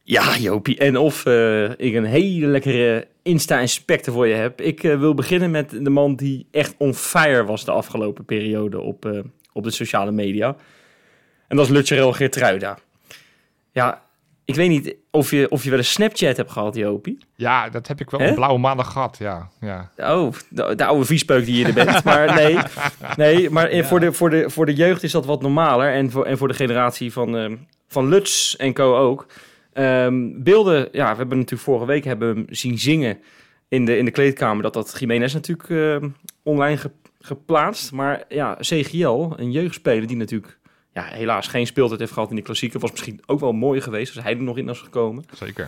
Ja, 0.07 0.37
Jopie. 0.37 0.77
En 0.77 0.97
of 0.97 1.25
eh, 1.25 1.63
ik 1.63 1.93
een 1.93 2.05
hele 2.05 2.45
lekkere 2.45 3.07
Insta-inspector 3.23 4.13
voor 4.13 4.27
je 4.27 4.33
heb. 4.33 4.61
Ik 4.61 4.83
eh, 4.83 4.99
wil 4.99 5.13
beginnen 5.13 5.51
met 5.51 5.69
de 5.69 5.89
man 5.89 6.15
die 6.15 6.47
echt 6.51 6.75
on 6.77 6.93
fire 6.93 7.45
was 7.45 7.65
de 7.65 7.71
afgelopen 7.71 8.25
periode 8.25 8.79
op, 8.79 9.05
eh, 9.05 9.19
op 9.53 9.63
de 9.63 9.71
sociale 9.71 10.11
media. 10.11 10.55
En 11.47 11.57
dat 11.57 11.65
is 11.65 11.71
Lutjerel 11.71 12.13
Geertruida. 12.13 12.77
Ja, 13.71 14.01
ik 14.43 14.55
weet 14.55 14.69
niet 14.69 14.95
of 15.11 15.31
je, 15.31 15.49
of 15.49 15.63
je 15.63 15.69
wel 15.69 15.79
een 15.79 15.85
Snapchat 15.85 16.37
hebt 16.37 16.51
gehad, 16.51 16.75
Jopie. 16.75 17.17
Ja, 17.35 17.69
dat 17.69 17.87
heb 17.87 17.99
ik 17.99 18.09
wel 18.09 18.19
een 18.19 18.35
blauwe 18.35 18.59
maandag 18.59 18.91
gehad, 18.91 19.17
ja. 19.19 19.49
ja. 19.59 19.91
Oh, 19.97 20.33
de, 20.49 20.75
de 20.75 20.85
oude 20.85 21.05
viespeuk 21.05 21.45
die 21.45 21.57
je 21.57 21.65
er 21.65 21.85
bent. 21.85 22.03
Maar 22.03 22.33
nee, 22.41 22.57
nee 23.17 23.49
maar 23.49 23.85
voor, 23.85 23.99
de, 23.99 24.13
voor, 24.13 24.29
de, 24.29 24.49
voor 24.49 24.65
de 24.65 24.73
jeugd 24.73 25.03
is 25.03 25.11
dat 25.11 25.25
wat 25.25 25.41
normaler. 25.41 25.93
En 25.93 26.11
voor, 26.11 26.25
en 26.25 26.37
voor 26.37 26.47
de 26.47 26.53
generatie 26.53 27.13
van, 27.13 27.59
van 27.87 28.07
Luts 28.07 28.55
en 28.55 28.73
co 28.73 28.97
ook. 28.97 29.27
Ehm, 29.75 30.43
beelden, 30.43 30.89
ja, 30.91 31.11
we 31.11 31.17
hebben 31.17 31.37
natuurlijk 31.37 31.63
vorige 31.63 31.85
week 31.85 32.03
hebben 32.03 32.27
hem 32.27 32.45
zien 32.49 32.77
zingen 32.79 33.19
in 33.67 33.85
de, 33.85 33.97
in 33.97 34.05
de 34.05 34.11
kleedkamer. 34.11 34.63
Dat 34.63 34.73
dat 34.73 34.95
Jiménez 34.99 35.33
natuurlijk 35.33 35.69
ehm, 35.69 36.09
online 36.43 36.77
ge- 36.77 36.91
geplaatst. 37.19 37.91
Maar 37.91 38.23
ja, 38.29 38.57
CGL, 38.59 39.31
een 39.35 39.51
jeugdspeler 39.51 40.07
die 40.07 40.17
natuurlijk 40.17 40.57
ja, 40.93 41.03
helaas 41.03 41.47
geen 41.47 41.67
speeltijd 41.67 41.99
heeft 41.99 42.11
gehad 42.11 42.29
in 42.29 42.35
die 42.35 42.43
klassieker. 42.43 42.79
Was 42.79 42.91
misschien 42.91 43.21
ook 43.25 43.39
wel 43.39 43.51
mooi 43.51 43.81
geweest 43.81 44.15
als 44.15 44.23
hij 44.23 44.33
er 44.35 44.43
nog 44.43 44.57
in 44.57 44.65
was 44.65 44.79
gekomen. 44.79 45.23
Zeker. 45.33 45.67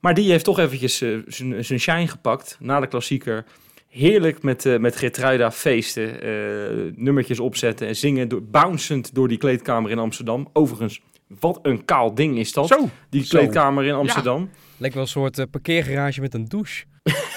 Maar 0.00 0.14
die 0.14 0.30
heeft 0.30 0.44
toch 0.44 0.58
eventjes 0.58 1.00
eh, 1.00 1.16
zijn 1.60 1.80
shine 1.80 2.08
gepakt 2.08 2.56
na 2.60 2.80
de 2.80 2.86
klassieker. 2.86 3.44
heerlijk 3.88 4.42
met, 4.42 4.64
uh, 4.64 4.78
met 4.78 4.96
Gertruida 4.96 5.52
feesten, 5.52 6.26
uh, 6.26 6.92
nummertjes 6.96 7.40
opzetten 7.40 7.86
en 7.86 7.96
zingen, 7.96 8.28
door, 8.28 8.42
bouncend 8.42 9.14
door 9.14 9.28
die 9.28 9.38
kleedkamer 9.38 9.90
in 9.90 9.98
Amsterdam. 9.98 10.48
Overigens, 10.52 11.00
wat 11.40 11.58
een 11.62 11.84
kaal 11.84 12.14
ding 12.14 12.38
is 12.38 12.52
dat, 12.52 12.66
Zo. 12.66 12.88
die 13.08 13.26
kleedkamer 13.28 13.84
in 13.84 13.94
Amsterdam. 13.94 14.40
Ja. 14.40 14.58
Lijkt 14.76 14.94
wel 14.94 15.04
een 15.04 15.10
soort 15.10 15.38
uh, 15.38 15.44
parkeergarage 15.50 16.20
met 16.20 16.34
een 16.34 16.44
douche. 16.44 16.84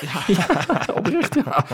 ja, 0.01 0.23
ja, 0.35 0.87
oprecht, 0.93 1.35
ja. 1.35 1.65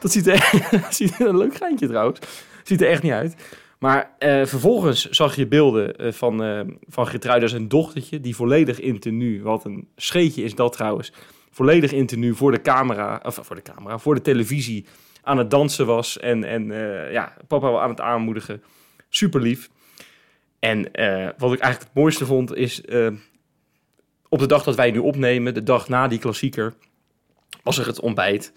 Dat 0.00 0.12
ziet 0.12 0.26
er, 0.26 0.50
ziet 0.90 1.20
er 1.20 1.26
een 1.26 1.36
leuk 1.36 1.56
geintje 1.56 1.88
trouwens. 1.88 2.18
Ziet 2.62 2.80
er 2.80 2.88
echt 2.88 3.02
niet 3.02 3.12
uit. 3.12 3.36
Maar 3.78 4.10
uh, 4.18 4.44
vervolgens 4.46 5.08
zag 5.08 5.36
je 5.36 5.46
beelden 5.46 6.06
uh, 6.06 6.12
van, 6.12 6.44
uh, 6.44 6.60
van 6.88 7.06
Gertruida 7.06 7.46
zijn 7.46 7.68
dochtertje, 7.68 8.20
die 8.20 8.36
volledig 8.36 8.80
in 8.80 8.98
tenue, 8.98 9.42
wat 9.42 9.64
een 9.64 9.88
scheetje 9.96 10.42
is 10.42 10.54
dat 10.54 10.72
trouwens, 10.72 11.12
volledig 11.50 11.92
in 11.92 12.06
tenue 12.06 12.34
voor 12.34 12.52
de 12.52 12.60
camera, 12.60 13.20
of 13.24 13.38
voor 13.42 13.56
de 13.56 13.62
camera, 13.62 13.98
voor 13.98 14.14
de 14.14 14.20
televisie 14.20 14.86
aan 15.22 15.38
het 15.38 15.50
dansen 15.50 15.86
was 15.86 16.18
en, 16.18 16.44
en 16.44 16.64
ja, 17.12 17.32
papa 17.48 17.80
aan 17.80 17.90
het 17.90 18.00
aanmoedigen. 18.00 18.62
Super 19.08 19.40
lief. 19.40 19.70
En 20.60 20.78
wat 21.38 21.52
ik 21.52 21.60
eigenlijk 21.60 21.80
het 21.80 21.94
mooiste 21.94 22.26
vond 22.26 22.56
is, 22.56 22.82
op 24.28 24.38
de 24.38 24.46
dag 24.46 24.62
dat 24.62 24.76
wij 24.76 24.90
nu 24.90 24.98
opnemen, 24.98 25.54
de 25.54 25.62
dag 25.62 25.88
na 25.88 26.08
die 26.08 26.18
klassieker, 26.18 26.74
was 27.62 27.78
er 27.78 27.86
het 27.86 28.00
ontbijt. 28.00 28.52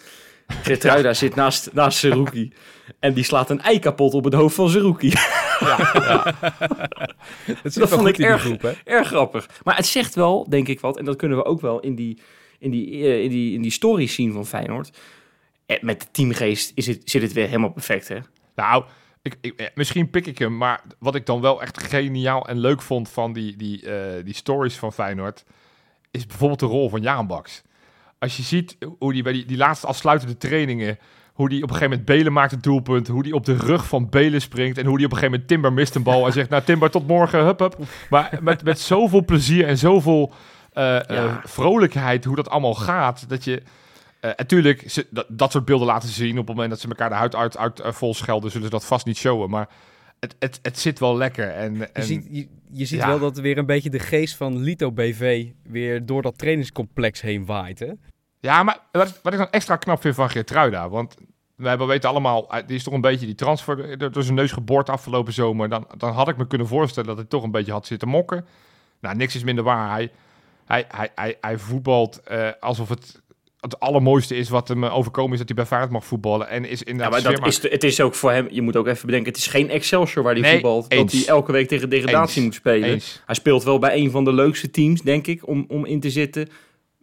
Gertruida 0.47 1.13
zit 1.23 1.35
naast, 1.35 1.73
naast 1.73 1.97
Seruki. 1.97 2.53
En 2.99 3.13
die 3.13 3.23
slaat 3.23 3.49
een 3.49 3.61
ei 3.61 3.79
kapot 3.79 4.13
op 4.13 4.23
het 4.23 4.33
hoofd 4.33 4.55
van 4.55 4.69
Seruki. 4.69 5.13
Ja, 5.59 5.91
ja. 5.93 6.23
dat, 7.63 7.73
dat 7.73 7.89
vond 7.89 8.07
ik 8.07 8.17
erg, 8.17 8.41
groep, 8.41 8.75
erg 8.83 9.07
grappig. 9.07 9.49
Maar 9.63 9.75
het 9.75 9.85
zegt 9.85 10.15
wel, 10.15 10.49
denk 10.49 10.67
ik 10.67 10.79
wat, 10.79 10.97
en 10.97 11.05
dat 11.05 11.15
kunnen 11.15 11.37
we 11.37 11.45
ook 11.45 11.61
wel 11.61 11.79
in 11.79 11.95
die, 11.95 12.17
in 12.59 12.71
die, 12.71 12.87
in 13.23 13.29
die, 13.29 13.53
in 13.53 13.61
die 13.61 13.71
story 13.71 14.07
zien 14.07 14.31
van 14.31 14.45
Feyenoord. 14.45 14.97
Met 15.81 16.01
de 16.01 16.07
teamgeest 16.11 16.71
is 16.75 16.87
het, 16.87 17.01
zit 17.05 17.21
het 17.21 17.33
weer 17.33 17.45
helemaal 17.45 17.71
perfect, 17.71 18.07
hè? 18.07 18.17
Nou, 18.55 18.83
ik, 19.23 19.37
ik, 19.41 19.71
misschien 19.75 20.09
pik 20.09 20.25
ik 20.25 20.37
hem, 20.37 20.57
maar 20.57 20.81
wat 20.99 21.15
ik 21.15 21.25
dan 21.25 21.41
wel 21.41 21.61
echt 21.61 21.83
geniaal 21.83 22.47
en 22.47 22.59
leuk 22.59 22.81
vond 22.81 23.09
van 23.09 23.33
die, 23.33 23.55
die, 23.55 23.81
uh, 23.83 24.23
die 24.23 24.35
stories 24.35 24.75
van 24.75 24.93
Feyenoord, 24.93 25.43
is 26.11 26.25
bijvoorbeeld 26.25 26.59
de 26.59 26.65
rol 26.65 26.89
van 26.89 27.01
Jaan 27.01 27.27
Baks 27.27 27.63
als 28.23 28.37
je 28.37 28.43
ziet 28.43 28.77
hoe 28.99 29.13
die 29.13 29.23
bij 29.23 29.33
die, 29.33 29.45
die 29.45 29.57
laatste 29.57 29.87
afsluitende 29.87 30.37
trainingen, 30.37 30.97
hoe 31.33 31.49
die 31.49 31.63
op 31.63 31.69
een 31.69 31.75
gegeven 31.75 31.89
moment 31.89 32.05
Belen 32.05 32.33
maakt 32.33 32.51
het 32.51 32.63
doelpunt, 32.63 33.07
hoe 33.07 33.23
die 33.23 33.33
op 33.33 33.45
de 33.45 33.57
rug 33.57 33.87
van 33.87 34.09
Belen 34.09 34.41
springt 34.41 34.77
en 34.77 34.85
hoe 34.85 34.97
die 34.97 35.05
op 35.05 35.11
een 35.11 35.17
gegeven 35.17 35.31
moment 35.31 35.47
Timber 35.47 35.73
mist 35.73 35.95
een 35.95 36.03
bal 36.03 36.25
en 36.25 36.33
zegt, 36.33 36.49
nou 36.49 36.63
Timber 36.63 36.89
tot 36.89 37.07
morgen, 37.07 37.43
hup 37.43 37.59
hup. 37.59 37.77
Maar 38.09 38.39
met, 38.41 38.63
met 38.63 38.79
zoveel 38.79 39.25
plezier 39.25 39.67
en 39.67 39.77
zoveel 39.77 40.33
uh, 40.73 40.83
ja. 40.83 41.03
uh, 41.09 41.37
vrolijkheid 41.43 42.25
hoe 42.25 42.35
dat 42.35 42.49
allemaal 42.49 42.73
gaat, 42.73 43.29
dat 43.29 43.43
je... 43.43 43.61
Uh, 44.25 44.31
natuurlijk, 44.35 44.83
ze, 44.89 45.07
dat, 45.09 45.25
dat 45.29 45.51
soort 45.51 45.65
beelden 45.65 45.87
laten 45.87 46.09
zien 46.09 46.31
op 46.31 46.37
het 46.37 46.55
moment 46.55 46.69
dat 46.69 46.79
ze 46.79 46.87
elkaar 46.87 47.09
de 47.09 47.15
huid 47.15 47.35
uit, 47.35 47.57
uit 47.57 47.81
vol 47.83 48.13
schelden, 48.13 48.51
zullen 48.51 48.65
ze 48.65 48.73
dat 48.73 48.85
vast 48.85 49.05
niet 49.05 49.17
showen. 49.17 49.49
Maar 49.49 49.69
het, 50.19 50.35
het, 50.39 50.59
het 50.61 50.79
zit 50.79 50.99
wel 50.99 51.17
lekker. 51.17 51.49
En, 51.49 51.93
en 51.93 52.01
je 52.01 52.03
ziet, 52.03 52.27
je, 52.29 52.47
je 52.71 52.85
ziet 52.85 52.99
ja. 52.99 53.07
wel 53.07 53.19
dat 53.19 53.37
weer 53.37 53.57
een 53.57 53.65
beetje 53.65 53.89
de 53.89 53.99
geest 53.99 54.35
van 54.35 54.57
Lito 54.57 54.91
BV 54.91 55.47
weer 55.63 56.05
door 56.05 56.21
dat 56.21 56.37
trainingscomplex 56.37 57.21
heen 57.21 57.45
waait. 57.45 57.79
Hè? 57.79 57.91
Ja, 58.39 58.63
maar 58.63 58.79
wat, 58.91 59.19
wat 59.21 59.33
ik 59.33 59.39
dan 59.39 59.51
extra 59.51 59.75
knap 59.75 60.01
vind 60.01 60.15
van 60.15 60.29
Geertruida, 60.29 60.89
want 60.89 61.15
we 61.55 61.67
hebben 61.67 61.87
weten 61.87 62.09
allemaal, 62.09 62.51
die 62.65 62.75
is 62.75 62.83
toch 62.83 62.93
een 62.93 63.01
beetje 63.01 63.25
die 63.25 63.35
transfer 63.35 63.97
door 64.11 64.23
zijn 64.23 64.35
neus 64.35 64.51
geboord 64.51 64.89
afgelopen 64.89 65.33
zomer. 65.33 65.69
Dan, 65.69 65.87
dan 65.97 66.13
had 66.13 66.27
ik 66.27 66.37
me 66.37 66.47
kunnen 66.47 66.67
voorstellen 66.67 67.09
dat 67.09 67.17
hij 67.17 67.27
toch 67.27 67.43
een 67.43 67.51
beetje 67.51 67.71
had 67.71 67.87
zitten 67.87 68.07
mokken. 68.07 68.45
Nou, 68.99 69.15
niks 69.15 69.35
is 69.35 69.43
minder 69.43 69.63
waar. 69.63 69.91
Hij, 69.91 70.11
hij, 70.65 70.85
hij, 70.87 71.11
hij, 71.15 71.37
hij 71.41 71.57
voetbalt 71.57 72.21
uh, 72.31 72.49
alsof 72.59 72.89
het 72.89 73.21
het 73.63 73.79
allermooiste 73.79 74.35
is 74.35 74.49
wat 74.49 74.67
hem 74.67 74.85
overkomen 74.85 75.31
is 75.31 75.37
dat 75.37 75.47
hij 75.47 75.57
bij 75.57 75.65
Feyenoord 75.65 75.91
mag 75.91 76.05
voetballen. 76.05 76.49
En 76.49 76.65
is 76.65 76.83
inderdaad 76.83 77.21
ja, 77.21 77.29
maar 77.29 77.39
dat 77.39 77.47
is, 77.47 77.71
het 77.71 77.83
is 77.83 78.01
ook 78.01 78.15
voor 78.15 78.31
hem, 78.31 78.47
je 78.51 78.61
moet 78.61 78.75
ook 78.75 78.87
even 78.87 79.05
bedenken, 79.05 79.31
het 79.31 79.41
is 79.41 79.47
geen 79.47 79.69
Excelsior 79.69 80.23
waar 80.23 80.33
hij 80.33 80.41
nee, 80.41 80.51
voetbalt. 80.51 80.91
Eens. 80.91 81.11
Dat 81.11 81.21
hij 81.21 81.29
elke 81.29 81.51
week 81.51 81.67
tegen 81.67 81.89
degradatie 81.89 82.35
eens. 82.35 82.45
moet 82.45 82.55
spelen. 82.55 82.89
Eens. 82.89 83.21
Hij 83.25 83.35
speelt 83.35 83.63
wel 83.63 83.79
bij 83.79 83.95
een 83.95 84.11
van 84.11 84.23
de 84.23 84.33
leukste 84.33 84.71
teams, 84.71 85.01
denk 85.01 85.27
ik, 85.27 85.47
om, 85.47 85.65
om 85.67 85.85
in 85.85 85.99
te 85.99 86.09
zitten 86.09 86.49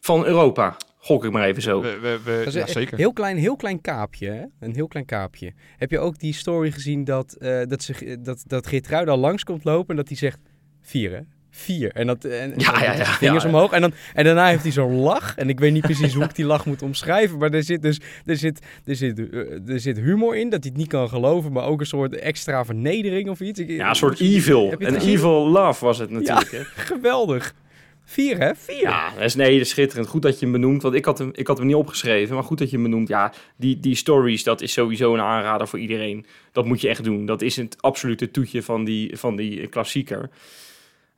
van 0.00 0.24
Europa. 0.24 0.76
Gok 1.02 1.24
ik 1.24 1.30
maar 1.30 1.44
even 1.44 1.62
zo. 1.62 1.80
We, 1.80 1.98
we, 2.00 2.20
we, 2.24 2.50
ja, 2.52 2.66
zeker. 2.66 2.98
Heel 2.98 3.12
klein, 3.12 3.36
heel 3.36 3.56
klein 3.56 3.80
kaapje, 3.80 4.30
hè? 4.30 4.44
Een 4.66 4.74
heel 4.74 4.88
klein 4.88 5.06
kaapje. 5.06 5.52
Heb 5.76 5.90
je 5.90 5.98
ook 5.98 6.18
die 6.18 6.34
story 6.34 6.70
gezien 6.70 7.04
dat, 7.04 7.36
uh, 7.38 7.62
dat, 7.66 7.82
ze, 7.82 8.18
dat, 8.20 8.42
dat 8.46 8.66
Geertruida 8.66 9.16
langs 9.16 9.44
komt 9.44 9.64
lopen 9.64 9.88
en 9.88 9.96
dat 9.96 10.08
hij 10.08 10.16
zegt 10.16 10.38
vier, 10.80 11.10
hè? 11.10 11.20
Vier. 11.60 11.92
En 11.92 12.06
dat 12.06 12.24
en, 12.24 12.52
ja, 12.56 12.82
ja, 12.82 12.92
ja, 12.92 13.04
vingers 13.04 13.42
ja, 13.42 13.48
omhoog. 13.48 13.72
En, 13.72 13.80
dan, 13.80 13.92
en 14.14 14.24
daarna 14.24 14.46
heeft 14.46 14.62
hij 14.62 14.72
zo'n 14.72 14.94
lach. 14.94 15.36
En 15.36 15.48
ik 15.48 15.60
weet 15.60 15.72
niet 15.72 15.82
precies 15.82 16.14
hoe 16.14 16.24
ik 16.24 16.34
die 16.34 16.44
lach 16.44 16.66
moet 16.66 16.82
omschrijven. 16.82 17.38
Maar 17.38 17.50
er 17.50 17.62
zit 17.62 17.82
dus 17.82 18.00
er 18.24 18.36
zit, 18.36 18.60
er 18.84 18.96
zit, 18.96 19.18
uh, 19.18 19.68
er 19.68 19.80
zit 19.80 19.98
humor 19.98 20.36
in. 20.36 20.50
Dat 20.50 20.62
hij 20.62 20.70
het 20.70 20.80
niet 20.80 20.88
kan 20.88 21.08
geloven. 21.08 21.52
Maar 21.52 21.64
ook 21.64 21.80
een 21.80 21.86
soort 21.86 22.14
extra 22.14 22.64
vernedering 22.64 23.28
of 23.28 23.40
iets. 23.40 23.60
Ja, 23.66 23.88
een 23.88 23.94
soort 23.94 24.20
evil. 24.20 24.74
Een 24.78 24.96
evil 24.96 25.48
love 25.48 25.84
was 25.84 25.98
het 25.98 26.10
natuurlijk. 26.10 26.50
hè? 26.50 26.62
geweldig. 26.94 27.54
Vier, 28.04 28.38
hè? 28.38 28.54
Vier. 28.54 28.80
Ja, 28.80 29.14
dat 29.14 29.24
is, 29.24 29.34
nee, 29.34 29.52
dat 29.52 29.60
is 29.60 29.68
schitterend. 29.68 30.08
Goed 30.08 30.22
dat 30.22 30.38
je 30.38 30.44
hem 30.44 30.52
benoemt, 30.52 30.82
want 30.82 30.94
ik 30.94 31.04
had 31.04 31.18
hem, 31.18 31.30
ik 31.34 31.46
had 31.46 31.58
hem 31.58 31.66
niet 31.66 31.76
opgeschreven. 31.76 32.34
Maar 32.34 32.44
goed 32.44 32.58
dat 32.58 32.70
je 32.70 32.76
hem 32.76 32.84
benoemt. 32.84 33.08
Ja, 33.08 33.32
die, 33.56 33.80
die 33.80 33.94
stories, 33.94 34.42
dat 34.42 34.60
is 34.60 34.72
sowieso 34.72 35.14
een 35.14 35.20
aanrader 35.20 35.68
voor 35.68 35.78
iedereen. 35.78 36.26
Dat 36.52 36.64
moet 36.64 36.80
je 36.80 36.88
echt 36.88 37.04
doen. 37.04 37.26
Dat 37.26 37.42
is 37.42 37.56
het 37.56 37.76
absolute 37.80 38.30
toetje 38.30 38.62
van 38.62 38.84
die, 38.84 39.16
van 39.16 39.36
die 39.36 39.66
klassieker. 39.66 40.30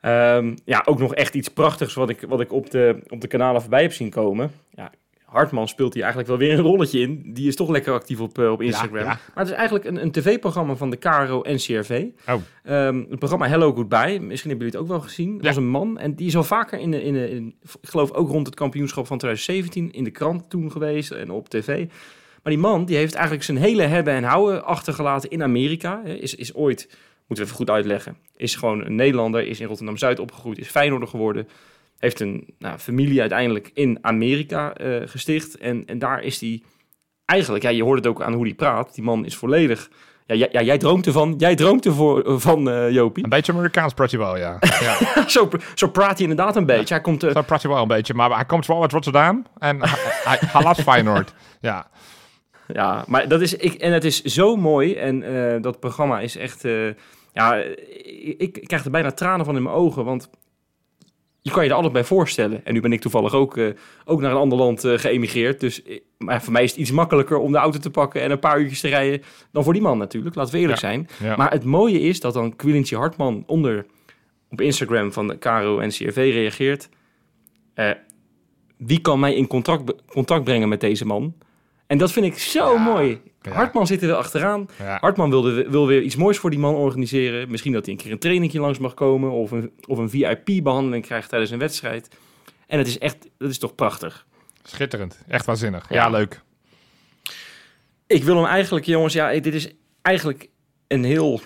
Um, 0.06 0.54
ja, 0.64 0.82
ook 0.84 0.98
nog 0.98 1.14
echt 1.14 1.34
iets 1.34 1.48
prachtigs 1.48 1.94
wat 1.94 2.08
ik, 2.08 2.20
wat 2.28 2.40
ik 2.40 2.52
op, 2.52 2.70
de, 2.70 3.02
op 3.08 3.20
de 3.20 3.26
kanalen 3.26 3.60
voorbij 3.60 3.82
heb 3.82 3.92
zien 3.92 4.10
komen. 4.10 4.50
Ja, 4.70 4.90
Hartman 5.32 5.68
speelt 5.68 5.94
hier 5.94 6.02
eigenlijk 6.02 6.30
wel 6.30 6.38
weer 6.38 6.58
een 6.58 6.64
rolletje 6.64 7.00
in. 7.00 7.22
Die 7.34 7.48
is 7.48 7.56
toch 7.56 7.68
lekker 7.68 7.92
actief 7.92 8.20
op, 8.20 8.38
uh, 8.38 8.50
op 8.50 8.62
Instagram. 8.62 8.98
Ja, 8.98 9.00
ja. 9.00 9.06
Maar 9.06 9.44
het 9.44 9.48
is 9.48 9.52
eigenlijk 9.52 9.84
een, 9.84 10.02
een 10.02 10.10
tv-programma 10.10 10.74
van 10.74 10.90
de 10.90 10.96
KRO 10.96 11.40
NCRV. 11.42 12.06
Oh. 12.28 12.34
Um, 12.86 13.06
het 13.10 13.18
programma 13.18 13.48
Hello 13.48 13.72
Goodbye. 13.72 14.20
Misschien 14.20 14.50
hebben 14.50 14.66
jullie 14.66 14.66
het 14.66 14.76
ook 14.76 14.88
wel 14.88 15.00
gezien. 15.00 15.36
Dat 15.36 15.46
was 15.46 15.56
een 15.56 15.68
man. 15.68 15.98
En 15.98 16.14
die 16.14 16.26
is 16.26 16.36
al 16.36 16.44
vaker 16.44 16.78
in, 16.78 16.90
de, 16.90 17.02
in, 17.02 17.12
de, 17.12 17.30
in, 17.30 17.54
ik 17.60 17.88
geloof 17.88 18.12
ook 18.12 18.28
rond 18.28 18.46
het 18.46 18.56
kampioenschap 18.56 19.06
van 19.06 19.18
2017 19.18 19.92
in 19.92 20.04
de 20.04 20.10
krant 20.10 20.50
toen 20.50 20.70
geweest 20.70 21.10
en 21.10 21.30
op 21.30 21.48
tv. 21.48 21.86
Maar 22.42 22.52
die 22.52 22.62
man 22.62 22.84
die 22.84 22.96
heeft 22.96 23.14
eigenlijk 23.14 23.44
zijn 23.44 23.58
hele 23.58 23.82
hebben 23.82 24.14
en 24.14 24.24
houden 24.24 24.64
achtergelaten 24.64 25.30
in 25.30 25.42
Amerika. 25.42 26.02
Is, 26.04 26.34
is 26.34 26.54
ooit, 26.54 26.88
moeten 27.32 27.44
we 27.44 27.50
even 27.50 27.66
goed 27.66 27.76
uitleggen, 27.76 28.16
is 28.36 28.54
gewoon 28.54 28.84
een 28.84 28.94
Nederlander, 28.94 29.46
is 29.46 29.60
in 29.60 29.66
Rotterdam-Zuid 29.66 30.18
opgegroeid, 30.18 30.58
is 30.58 30.68
Feyenoorder 30.68 31.08
geworden 31.08 31.48
heeft 32.02 32.20
een 32.20 32.54
nou, 32.58 32.78
familie 32.78 33.20
uiteindelijk 33.20 33.70
in 33.74 33.98
Amerika 34.00 34.80
uh, 34.80 35.02
gesticht. 35.04 35.58
En, 35.58 35.82
en 35.86 35.98
daar 35.98 36.22
is 36.22 36.40
hij 36.40 36.62
eigenlijk, 37.24 37.64
ja, 37.64 37.70
je 37.70 37.82
hoort 37.82 37.98
het 37.98 38.06
ook 38.06 38.22
aan 38.22 38.32
hoe 38.32 38.44
hij 38.44 38.54
praat. 38.54 38.94
Die 38.94 39.04
man 39.04 39.24
is 39.24 39.36
volledig. 39.36 39.90
Ja, 40.26 40.34
ja, 40.34 40.48
ja 40.50 40.62
jij 40.62 40.78
droomt 40.78 41.06
ervan. 41.06 41.34
Jij 41.38 41.54
droomt 41.54 41.86
ervoor 41.86 42.40
van 42.40 42.68
uh, 42.68 42.90
Jopie. 42.90 43.24
Een 43.24 43.30
beetje 43.30 43.52
Amerikaans 43.52 43.94
praat 43.94 44.10
hij 44.10 44.20
wel, 44.20 44.36
ja. 44.36 44.58
ja. 44.86 45.28
zo, 45.28 45.48
zo 45.74 45.88
praat 45.88 46.18
hij 46.18 46.28
inderdaad 46.28 46.56
een 46.56 46.66
beetje. 46.66 46.94
Hij 46.94 47.02
komt, 47.02 47.24
uh... 47.24 47.32
Zo 47.32 47.42
praat 47.42 47.62
hij 47.62 47.70
wel 47.70 47.82
een 47.82 47.88
beetje, 47.88 48.14
maar 48.14 48.34
hij 48.34 48.44
komt 48.44 48.66
wel 48.66 48.82
uit 48.82 48.92
Rotterdam 48.92 49.46
en 49.58 49.78
hij, 49.80 50.38
hij 50.40 50.62
laat 50.62 50.80
Feyenoord. 50.80 51.34
Ja. 51.60 51.90
Ja, 52.66 53.04
maar 53.06 53.28
dat 53.28 53.40
is, 53.40 53.56
ik, 53.56 53.74
en 53.74 53.92
het 53.92 54.04
is 54.04 54.22
zo 54.22 54.56
mooi. 54.56 54.94
En 54.94 55.22
uh, 55.22 55.62
dat 55.62 55.80
programma 55.80 56.20
is 56.20 56.36
echt. 56.36 56.64
Ja, 57.32 57.54
ik, 57.54 58.34
ik, 58.38 58.64
krijg 58.66 58.84
er 58.84 58.90
bijna 58.90 59.12
tranen 59.12 59.44
van 59.44 59.56
in 59.56 59.62
mijn 59.62 59.74
ogen. 59.74 60.04
Want 60.04 60.30
je 61.40 61.50
kan 61.50 61.62
je 61.62 61.68
er 61.68 61.74
altijd 61.74 61.92
bij 61.92 62.04
voorstellen. 62.04 62.64
En 62.64 62.74
nu 62.74 62.80
ben 62.80 62.92
ik 62.92 63.00
toevallig 63.00 63.34
ook, 63.34 63.56
uh, 63.56 63.74
ook 64.04 64.20
naar 64.20 64.30
een 64.30 64.36
ander 64.36 64.58
land 64.58 64.84
uh, 64.84 64.98
geëmigreerd. 64.98 65.60
Dus 65.60 65.82
maar 66.18 66.42
voor 66.42 66.52
mij 66.52 66.62
is 66.62 66.70
het 66.70 66.80
iets 66.80 66.90
makkelijker 66.90 67.38
om 67.38 67.52
de 67.52 67.58
auto 67.58 67.78
te 67.78 67.90
pakken 67.90 68.22
en 68.22 68.30
een 68.30 68.38
paar 68.38 68.60
uurtjes 68.60 68.80
te 68.80 68.88
rijden 68.88 69.22
dan 69.52 69.64
voor 69.64 69.72
die 69.72 69.82
man 69.82 69.98
natuurlijk. 69.98 70.34
Laten 70.34 70.52
we 70.52 70.60
eerlijk 70.60 70.80
ja, 70.80 70.88
zijn. 70.88 71.08
Ja. 71.22 71.36
Maar 71.36 71.50
het 71.50 71.64
mooie 71.64 72.00
is 72.00 72.20
dat 72.20 72.34
dan 72.34 72.56
Quillintje 72.56 72.96
Hartman 72.96 73.42
onder 73.46 73.86
op 74.50 74.60
Instagram 74.60 75.12
van 75.12 75.28
de 75.28 75.38
Caro 75.38 75.78
en 75.78 75.88
CRV 75.88 76.16
reageert. 76.16 76.88
Uh, 77.74 77.90
wie 78.76 79.00
kan 79.00 79.20
mij 79.20 79.34
in 79.34 79.46
contact, 79.46 79.92
contact 80.06 80.44
brengen 80.44 80.68
met 80.68 80.80
deze 80.80 81.06
man? 81.06 81.34
En 81.86 81.98
dat 81.98 82.12
vind 82.12 82.26
ik 82.26 82.38
zo 82.38 82.72
ja, 82.72 82.82
mooi. 82.82 83.20
Ja. 83.42 83.50
Hartman 83.50 83.86
zit 83.86 84.02
er 84.02 84.08
wel 84.08 84.16
achteraan. 84.16 84.68
Ja. 84.78 84.98
Hartman 85.00 85.30
wilde, 85.30 85.70
wil 85.70 85.86
weer 85.86 86.02
iets 86.02 86.16
moois 86.16 86.38
voor 86.38 86.50
die 86.50 86.58
man 86.58 86.74
organiseren. 86.74 87.50
Misschien 87.50 87.72
dat 87.72 87.84
hij 87.84 87.94
een 87.94 88.00
keer 88.00 88.12
een 88.12 88.18
trainingje 88.18 88.60
langs 88.60 88.78
mag 88.78 88.94
komen. 88.94 89.30
Of 89.30 89.50
een, 89.50 89.72
of 89.86 89.98
een 89.98 90.10
VIP-behandeling 90.10 91.04
krijgt 91.04 91.28
tijdens 91.28 91.50
een 91.50 91.58
wedstrijd. 91.58 92.08
En 92.66 92.78
het 92.78 92.86
is 92.86 92.98
echt, 92.98 93.28
dat 93.38 93.50
is 93.50 93.58
toch 93.58 93.74
prachtig. 93.74 94.26
Schitterend. 94.62 95.18
Echt 95.28 95.46
waanzinnig. 95.46 95.86
Ja, 95.88 96.08
leuk. 96.08 96.40
Ik 98.06 98.24
wil 98.24 98.36
hem 98.36 98.46
eigenlijk, 98.46 98.86
jongens, 98.86 99.12
ja, 99.12 99.40
dit 99.40 99.54
is 99.54 99.68
eigenlijk 100.02 100.48
een 100.88 101.04
heel 101.04 101.40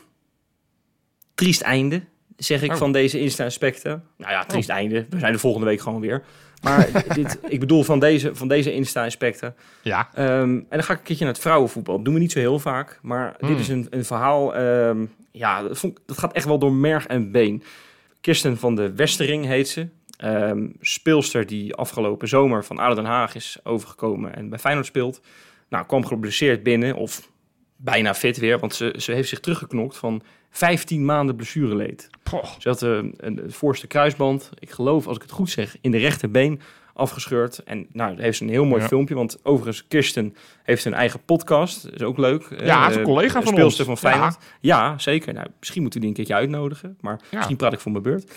triest 1.34 1.60
einde, 1.60 2.02
zeg 2.36 2.62
ik, 2.62 2.70
oh. 2.70 2.76
van 2.76 2.92
deze 2.92 3.20
Insta-aspecten. 3.20 4.04
Nou 4.16 4.32
ja, 4.32 4.44
triest 4.44 4.68
oh. 4.68 4.74
einde. 4.76 5.06
We 5.10 5.18
zijn 5.18 5.32
de 5.32 5.38
volgende 5.38 5.66
week 5.66 5.80
gewoon 5.80 6.00
weer. 6.00 6.24
Maar 6.66 7.04
dit, 7.14 7.38
ik 7.48 7.60
bedoel 7.60 7.82
van 7.82 8.00
deze, 8.00 8.34
van 8.34 8.48
deze 8.48 8.72
Insta-aspecten. 8.72 9.54
Ja. 9.82 10.08
Um, 10.18 10.56
en 10.58 10.66
dan 10.68 10.82
ga 10.82 10.92
ik 10.92 10.98
een 10.98 11.04
keertje 11.04 11.24
naar 11.24 11.32
het 11.32 11.42
vrouwenvoetbal. 11.42 11.96
Dat 11.96 12.04
doen 12.04 12.14
we 12.14 12.20
niet 12.20 12.32
zo 12.32 12.38
heel 12.38 12.58
vaak. 12.58 12.98
Maar 13.02 13.34
dit 13.40 13.58
is 13.58 13.68
een, 13.68 13.86
een 13.90 14.04
verhaal... 14.04 14.56
Um, 14.58 15.12
ja, 15.30 15.62
dat, 15.62 15.78
vond, 15.78 15.98
dat, 16.06 16.18
gaat 16.18 16.32
echt 16.32 16.46
wel 16.46 16.58
door 16.58 16.72
merg 16.72 17.06
en 17.06 17.30
been. 17.30 17.62
Kirsten 18.20 18.58
van 18.58 18.74
de 18.74 18.92
Westering 18.94 19.46
heet 19.46 19.68
ze. 19.68 19.88
Um, 20.24 20.76
speelster 20.80 21.46
die 21.46 21.74
afgelopen 21.74 22.28
zomer 22.28 22.64
van 22.64 22.78
ADO 22.78 22.94
Den 22.94 23.04
Haag 23.04 23.34
is 23.34 23.58
overgekomen 23.62 24.36
en 24.36 24.48
bij 24.48 24.58
Feyenoord 24.58 24.86
speelt. 24.86 25.20
Nou, 25.68 25.86
kwam 25.86 26.06
geblesseerd 26.06 26.62
binnen 26.62 26.94
of 26.94 27.30
bijna 27.76 28.14
fit 28.14 28.36
weer, 28.36 28.58
want 28.58 28.74
ze, 28.74 28.94
ze 28.98 29.12
heeft 29.12 29.28
zich 29.28 29.40
teruggeknokt 29.40 29.96
van 29.96 30.22
15 30.56 31.04
maanden 31.04 31.36
blessureleed. 31.36 32.08
Poh. 32.22 32.44
Ze 32.58 32.68
had 32.68 32.82
eh, 32.82 32.98
een, 33.16 33.42
voorste 33.48 33.86
kruisband, 33.86 34.50
ik 34.58 34.70
geloof 34.70 35.06
als 35.06 35.16
ik 35.16 35.22
het 35.22 35.30
goed 35.30 35.50
zeg, 35.50 35.76
in 35.80 35.90
de 35.90 35.98
rechterbeen 35.98 36.60
afgescheurd. 36.94 37.58
En 37.64 37.86
nou, 37.92 38.14
daar 38.14 38.24
heeft 38.24 38.36
ze 38.38 38.44
een 38.44 38.50
heel 38.50 38.64
mooi 38.64 38.80
Ja. 38.82 38.88
filmpje, 38.88 39.14
want 39.14 39.38
overigens 39.42 39.86
Kirsten 39.88 40.34
heeft 40.62 40.84
een 40.84 40.94
eigen 40.94 41.20
podcast, 41.24 41.88
is 41.94 42.02
ook 42.02 42.18
leuk. 42.18 42.46
Ja, 42.64 42.84
Eh, 42.84 42.90
is 42.90 42.96
een 42.96 43.02
collega 43.02 43.42
van 43.42 43.52
speelster 43.52 43.88
ons. 43.88 44.00
van 44.00 44.10
Feyenoord. 44.10 44.36
Ja, 44.60 44.98
zeker. 44.98 45.32
Nou, 45.32 45.46
misschien 45.58 45.82
moeten 45.82 46.00
we 46.00 46.06
die 46.06 46.16
een 46.16 46.24
keertje 46.24 46.42
uitnodigen, 46.44 46.98
maar 47.00 47.20
Ja. 47.30 47.36
misschien 47.36 47.56
praat 47.56 47.72
ik 47.72 47.80
voor 47.80 47.92
mijn 47.92 48.02
beurt. 48.04 48.32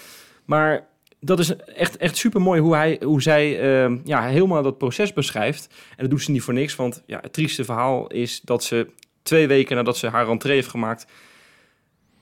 Maar 0.46 0.88
dat 1.20 1.40
is 1.40 1.56
echt, 1.56 1.98
echt 1.98 2.18
super 2.18 2.42
mooi 2.42 2.62
hoe, 2.62 2.76
hij, 2.76 3.02
hoe 3.04 3.22
zij 3.22 3.60
eh, 3.86 3.92
ja, 4.04 4.24
helemaal 4.28 4.64
dat 4.64 4.78
proces 4.78 5.14
beschrijft. 5.14 5.68
En 5.90 5.96
dat 5.98 6.10
doet 6.10 6.22
ze 6.22 6.32
niet 6.32 6.42
voor 6.42 6.54
niks, 6.54 6.76
want 6.76 7.04
ja, 7.06 7.20
het 7.22 7.34
trieste 7.34 7.64
verhaal 7.64 8.08
is 8.08 8.42
dat 8.42 8.64
ze 8.64 8.88
twee 9.24 9.48
weken 9.48 9.76
nadat 9.76 9.98
ze 9.98 10.08
haar 10.08 10.26
rentree 10.26 10.56
heeft 10.56 10.68
gemaakt, 10.70 11.06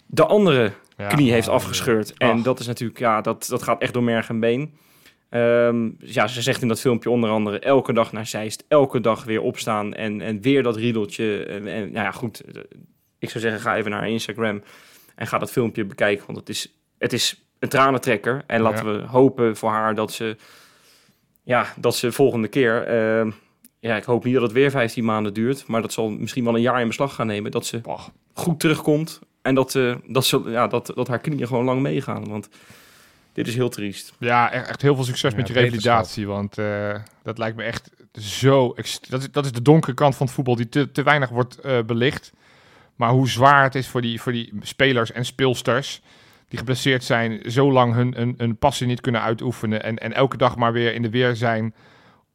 de 0.07 0.25
andere 0.25 0.71
Ja. 0.97 1.07
knie 1.07 1.31
heeft 1.31 1.47
afgescheurd. 1.47 2.13
ja. 2.17 2.29
En 2.29 2.41
dat 2.43 2.59
is 2.59 2.67
natuurlijk, 2.67 2.99
ja, 2.99 3.21
dat, 3.21 3.45
dat 3.49 3.63
gaat 3.63 3.81
echt 3.81 3.93
door 3.93 4.03
merg 4.03 4.29
en 4.29 4.39
been. 4.39 4.73
Ehm, 5.29 5.89
dus 5.99 6.13
ja, 6.13 6.27
ze 6.27 6.41
zegt 6.41 6.61
in 6.61 6.67
dat 6.67 6.79
filmpje 6.79 7.09
onder 7.09 7.29
andere 7.29 7.59
elke 7.59 7.93
dag 7.93 8.11
naar 8.11 8.25
Zeist, 8.27 8.63
elke 8.67 9.01
dag 9.01 9.23
weer 9.23 9.41
opstaan 9.41 9.93
en, 9.93 10.21
en 10.21 10.41
weer 10.41 10.63
dat 10.63 10.75
riedeltje. 10.75 11.43
En, 11.45 11.67
en 11.67 11.81
nou 11.91 12.05
ja, 12.05 12.11
goed, 12.11 12.39
eh, 12.41 12.61
ik 13.19 13.29
zou 13.29 13.43
zeggen, 13.43 13.61
ga 13.61 13.77
even 13.77 13.91
naar 13.91 13.99
haar 13.99 14.09
Instagram 14.09 14.63
en 15.15 15.27
ga 15.27 15.37
dat 15.37 15.51
filmpje 15.51 15.85
bekijken, 15.85 16.25
want 16.25 16.37
het 16.37 16.49
is, 16.49 16.73
het 16.97 17.13
is 17.13 17.45
een 17.59 17.69
tranentrekker. 17.69 18.43
En 18.47 18.61
laten 18.61 18.85
we 18.97 19.05
hopen 19.07 19.55
voor 19.57 19.69
haar 19.69 19.95
dat 19.95 20.11
ze, 20.11 20.35
ja, 21.43 21.73
dat 21.77 21.95
ze 21.95 22.11
volgende 22.11 22.47
keer, 22.47 22.83
ehm, 22.83 23.31
ja, 23.79 23.95
ik 23.95 24.03
hoop 24.03 24.23
niet 24.23 24.33
dat 24.33 24.43
het 24.43 24.51
weer 24.51 24.71
15 24.71 25.05
maanden 25.05 25.33
duurt, 25.33 25.67
maar 25.67 25.81
dat 25.81 25.93
zal 25.93 26.09
misschien 26.09 26.43
wel 26.43 26.55
een 26.55 26.61
jaar 26.61 26.81
in 26.81 26.87
beslag 26.87 27.15
gaan 27.15 27.27
nemen, 27.27 27.51
dat 27.51 27.65
ze 27.65 27.81
goed 28.33 28.59
terugkomt. 28.59 29.19
En 29.47 29.55
dat, 29.55 29.75
eh, 29.75 29.95
dat, 30.05 30.25
ze, 30.25 30.41
ja, 30.45 30.67
dat, 30.67 30.91
dat 30.95 31.07
haar 31.07 31.19
knieën 31.19 31.47
gewoon 31.47 31.65
lang 31.65 31.81
meegaan. 31.81 32.27
Want 32.29 32.49
dit 33.33 33.47
is 33.47 33.55
heel 33.55 33.69
triest. 33.69 34.13
Ja, 34.19 34.51
echt, 34.51 34.67
echt 34.67 34.81
heel 34.81 34.95
veel 34.95 35.03
succes 35.03 35.31
Ja, 35.31 35.37
met 35.37 35.47
je 35.47 35.53
revalidatie. 35.53 36.27
Want 36.27 36.57
eh, 36.57 36.95
dat 37.23 37.37
lijkt 37.37 37.57
me 37.57 37.63
echt 37.63 37.89
zo... 38.11 38.73
Dat 39.09 39.21
is, 39.21 39.31
dat 39.31 39.45
is 39.45 39.51
de 39.51 39.61
donkere 39.61 39.93
kant 39.93 40.15
van 40.15 40.25
het 40.25 40.35
voetbal 40.35 40.55
die 40.55 40.69
te, 40.69 40.91
te 40.91 41.03
weinig 41.03 41.29
wordt 41.29 41.59
eh, 41.59 41.79
belicht. 41.85 42.31
Maar 42.95 43.09
hoe 43.09 43.29
zwaar 43.29 43.63
het 43.63 43.75
is 43.75 43.87
voor 43.87 44.01
die, 44.01 44.21
voor 44.21 44.31
die 44.31 44.53
spelers 44.61 45.11
en 45.11 45.25
speelsters... 45.25 46.01
die 46.47 46.59
geblesseerd 46.59 47.03
zijn, 47.03 47.51
zo 47.51 47.71
lang 47.71 47.93
hun, 47.93 48.13
hun, 48.15 48.33
hun 48.37 48.57
passie 48.57 48.87
niet 48.87 49.01
kunnen 49.01 49.21
uitoefenen... 49.21 49.83
En, 49.83 49.97
en 49.97 50.13
elke 50.13 50.37
dag 50.37 50.55
maar 50.55 50.73
weer 50.73 50.93
in 50.93 51.01
de 51.01 51.09
weer 51.09 51.35
zijn... 51.35 51.73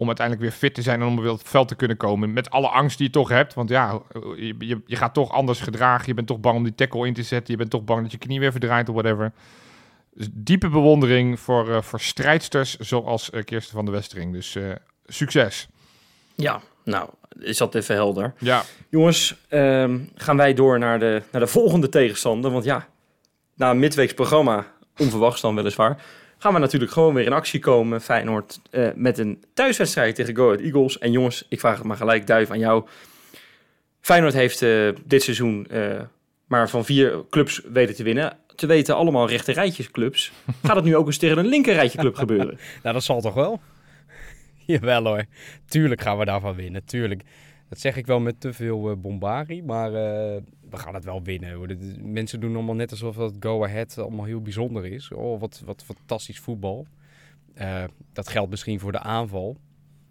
om 0.02 0.08
uiteindelijk 0.08 0.48
weer 0.48 0.58
fit 0.58 0.74
te 0.74 0.82
zijn 0.82 1.00
en 1.00 1.06
om 1.06 1.20
weer 1.20 1.30
op 1.30 1.38
het 1.38 1.48
veld 1.48 1.68
te 1.68 1.74
kunnen 1.74 1.96
komen. 1.96 2.32
Met 2.32 2.50
alle 2.50 2.68
angst 2.68 2.98
die 2.98 3.06
je 3.06 3.12
toch 3.12 3.28
hebt. 3.28 3.54
Want 3.54 3.68
ja, 3.68 4.00
je, 4.36 4.54
je, 4.58 4.80
je 4.86 4.96
gaat 4.96 5.14
toch 5.14 5.32
anders 5.32 5.60
gedragen. 5.60 6.06
Je 6.06 6.14
bent 6.14 6.26
toch 6.26 6.40
bang 6.40 6.56
om 6.56 6.62
die 6.62 6.74
tackle 6.74 7.06
in 7.06 7.14
te 7.14 7.22
zetten. 7.22 7.52
Je 7.52 7.58
bent 7.58 7.70
toch 7.70 7.84
bang 7.84 8.02
dat 8.02 8.12
je 8.12 8.18
knie 8.18 8.40
weer 8.40 8.50
verdraait 8.50 8.88
of 8.88 8.94
whatever. 8.94 9.32
Dus 10.14 10.28
diepe 10.32 10.68
bewondering 10.68 11.40
voor, 11.40 11.70
eh, 11.70 11.82
voor 11.82 12.00
strijdsters 12.00 12.76
zoals 12.76 13.30
eh, 13.30 13.42
Kirsten 13.44 13.74
van 13.74 13.84
der 13.84 13.94
Westering. 13.94 14.32
Dus 14.32 14.54
eh, 14.54 14.70
succes. 15.06 15.68
Ja, 16.34 16.60
nou, 16.84 17.08
is 17.38 17.56
dat 17.56 17.74
even 17.74 17.94
helder. 17.94 18.34
Ja, 18.38 18.62
Jongens, 18.88 19.36
ehm, 19.48 19.98
gaan 20.14 20.36
wij 20.36 20.54
door 20.54 20.78
naar 20.78 20.98
de, 20.98 21.22
naar 21.30 21.40
de 21.40 21.46
volgende 21.46 21.88
tegenstander. 21.88 22.50
Want 22.50 22.64
ja, 22.64 22.88
na 23.54 23.70
een 23.70 23.78
midweeks 23.78 24.14
programma, 24.14 24.66
onverwachts 24.96 25.40
dan 25.40 25.54
weliswaar... 25.54 26.02
gaan 26.42 26.52
we 26.52 26.58
natuurlijk 26.58 26.92
gewoon 26.92 27.14
weer 27.14 27.24
in 27.26 27.32
actie 27.32 27.60
komen. 27.60 28.00
Feyenoord 28.00 28.60
eh, 28.70 28.88
met 28.94 29.18
een 29.18 29.44
thuiswedstrijd 29.54 30.14
tegen 30.14 30.36
Go 30.36 30.46
Ahead 30.46 30.60
Eagles. 30.60 30.98
En 30.98 31.12
jongens, 31.12 31.46
ik 31.48 31.60
vraag 31.60 31.76
het 31.76 31.86
maar 31.86 31.96
gelijk, 31.96 32.26
Duif, 32.26 32.50
aan 32.50 32.58
jou. 32.58 32.84
Feyenoord 34.00 34.32
heeft 34.32 34.62
eh, 34.62 34.88
dit 35.04 35.22
seizoen 35.22 35.66
eh, 35.70 36.00
maar 36.46 36.68
van 36.68 36.84
vier 36.84 37.24
clubs 37.30 37.60
weten 37.72 37.94
te 37.94 38.02
winnen. 38.02 38.36
Te 38.54 38.66
weten 38.66 38.96
allemaal 38.96 39.28
rechte 39.28 39.52
rijtjesclubs. 39.52 40.32
Gaat 40.62 40.76
het 40.76 40.84
nu 40.84 40.96
ook 40.96 41.06
eens 41.06 41.18
tegen 41.18 41.38
een 41.38 41.46
linker 41.46 41.74
rijtje 41.74 42.14
gebeuren? 42.14 42.58
Nou, 42.82 42.94
dat 42.94 43.04
zal 43.04 43.20
toch 43.20 43.34
wel? 43.34 43.60
Jawel 44.66 45.04
hoor. 45.04 45.24
Tuurlijk 45.68 46.00
gaan 46.00 46.18
we 46.18 46.24
daarvan 46.24 46.54
winnen. 46.54 46.84
Tuurlijk. 46.84 47.22
Dat 47.72 47.80
zeg 47.80 47.96
ik 47.96 48.06
wel 48.06 48.20
met 48.20 48.40
te 48.40 48.52
veel 48.52 48.96
bombarie. 48.96 49.62
Maar 49.62 49.86
eh, 49.86 50.42
we 50.70 50.76
gaan 50.76 50.94
het 50.94 51.04
wel 51.04 51.22
winnen. 51.22 51.68
De- 51.68 51.98
mensen 52.02 52.40
doen 52.40 52.54
allemaal 52.54 52.74
net 52.74 52.90
alsof 52.90 53.16
dat 53.16 53.34
Go 53.40 53.64
Ahead 53.64 53.98
allemaal 53.98 54.24
heel 54.24 54.42
bijzonder 54.42 54.86
is. 54.86 55.12
Oh, 55.12 55.40
wat, 55.40 55.62
wat 55.64 55.84
fantastisch 55.84 56.38
voetbal. 56.38 56.86
Eh, 57.54 57.84
dat 58.12 58.28
geldt 58.28 58.50
misschien 58.50 58.80
voor 58.80 58.92
de 58.92 58.98
aanval. 58.98 59.56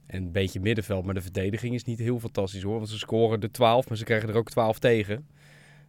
En 0.05 0.23
een 0.23 0.31
beetje 0.31 0.59
middenveld. 0.59 1.05
Maar 1.05 1.13
de 1.13 1.21
verdediging 1.21 1.73
is 1.73 1.83
niet 1.83 1.99
heel 1.99 2.19
fantastisch 2.19 2.61
hoor. 2.61 2.75
Want 2.75 2.89
ze 2.89 2.97
scoren 2.97 3.41
er 3.41 3.51
12, 3.51 3.89
maar 3.89 3.97
ze 3.97 4.03
krijgen 4.03 4.29
er 4.29 4.35
ook 4.35 4.49
12 4.49 4.79
tegen. 4.79 5.27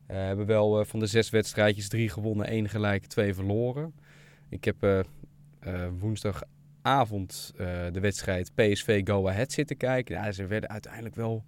Eh, 0.06 0.16
hebben 0.16 0.46
wel 0.46 0.84
van 0.84 0.98
de 0.98 1.06
zes 1.06 1.30
wedstrijdjes 1.30 1.88
drie 1.88 2.08
gewonnen, 2.08 2.46
één 2.46 2.68
gelijk, 2.68 3.06
twee 3.06 3.34
verloren. 3.34 3.94
Ik 4.48 4.64
heb 4.64 5.06
woensdagavond 5.98 7.52
de 7.92 8.00
wedstrijd 8.00 8.54
PSV 8.54 9.00
Go 9.04 9.28
Ahead 9.28 9.52
zitten 9.52 9.76
kijken. 9.76 10.14
Ja, 10.14 10.32
ze 10.32 10.46
werden 10.46 10.70
uiteindelijk 10.70 11.14
wel 11.14 11.44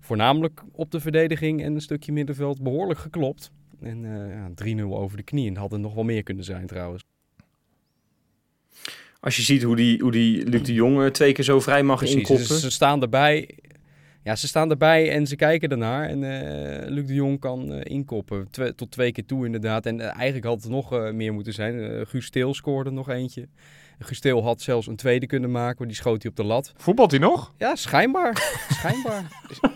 voornamelijk 0.00 0.62
op 0.72 0.90
de 0.90 1.00
verdediging 1.00 1.62
en 1.62 1.74
een 1.74 1.80
stukje 1.80 2.12
middenveld 2.12 2.62
behoorlijk 2.62 2.98
geklopt. 3.00 3.50
En 3.80 4.04
eh, 4.04 4.74
ja, 4.76 4.82
3-0 4.84 4.84
over 4.84 5.16
de 5.16 5.22
knie. 5.22 5.48
En 5.48 5.56
had 5.56 5.78
nog 5.78 5.94
wel 5.94 6.04
meer 6.04 6.22
kunnen 6.22 6.44
zijn 6.44 6.66
trouwens. 6.66 7.04
Als 9.20 9.36
je 9.36 9.42
ziet 9.42 9.62
hoe 9.62 9.76
die, 9.76 10.00
hoe 10.00 10.12
die 10.12 10.46
Luc 10.46 10.62
de 10.62 10.72
Jong 10.74 11.00
eh, 11.02 11.06
twee 11.06 11.32
keer 11.32 11.44
zo 11.44 11.60
vrij 11.60 11.82
mag 11.82 11.98
Precies, 11.98 12.16
inkoppen. 12.16 12.46
dus 12.48 12.60
ze 12.60 12.70
staan 12.70 13.02
erbij. 13.02 13.58
Ja, 14.22 14.36
ze 14.36 14.46
staan 14.46 14.70
erbij 14.70 15.10
en 15.10 15.26
ze 15.26 15.36
kijken 15.36 15.68
ernaar. 15.68 16.08
En 16.08 16.24
eh, 16.24 16.88
Luc 16.90 17.06
de 17.06 17.14
Jong 17.14 17.40
kan 17.40 17.72
inkoppen. 17.72 18.50
Twe- 18.50 18.74
tot 18.74 18.90
twee 18.90 19.12
keer 19.12 19.26
toe 19.26 19.46
inderdaad. 19.46 19.86
En 19.86 20.00
eigenlijk 20.00 20.44
had 20.46 20.62
het 20.62 20.70
nog 20.70 21.12
meer 21.12 21.32
moeten 21.32 21.52
zijn. 21.52 22.06
Guus 22.06 22.24
Steel 22.26 22.54
scoorde 22.54 22.90
nog 22.90 23.08
eentje. 23.08 23.48
Guus 24.04 24.16
Steel 24.16 24.42
had 24.42 24.60
zelfs 24.60 24.86
een 24.86 24.96
tweede 24.96 25.26
kunnen 25.26 25.50
maken, 25.50 25.74
maar 25.78 25.86
die 25.86 25.96
schoot 25.96 26.22
hij 26.22 26.30
op 26.30 26.36
de 26.36 26.44
lat. 26.44 26.72
voetbalt 26.76 27.10
hij 27.10 27.20
nog? 27.20 27.52
Ja, 27.58 27.76
schijnbaar. 27.76 28.32
schijnbaar. 28.78 29.22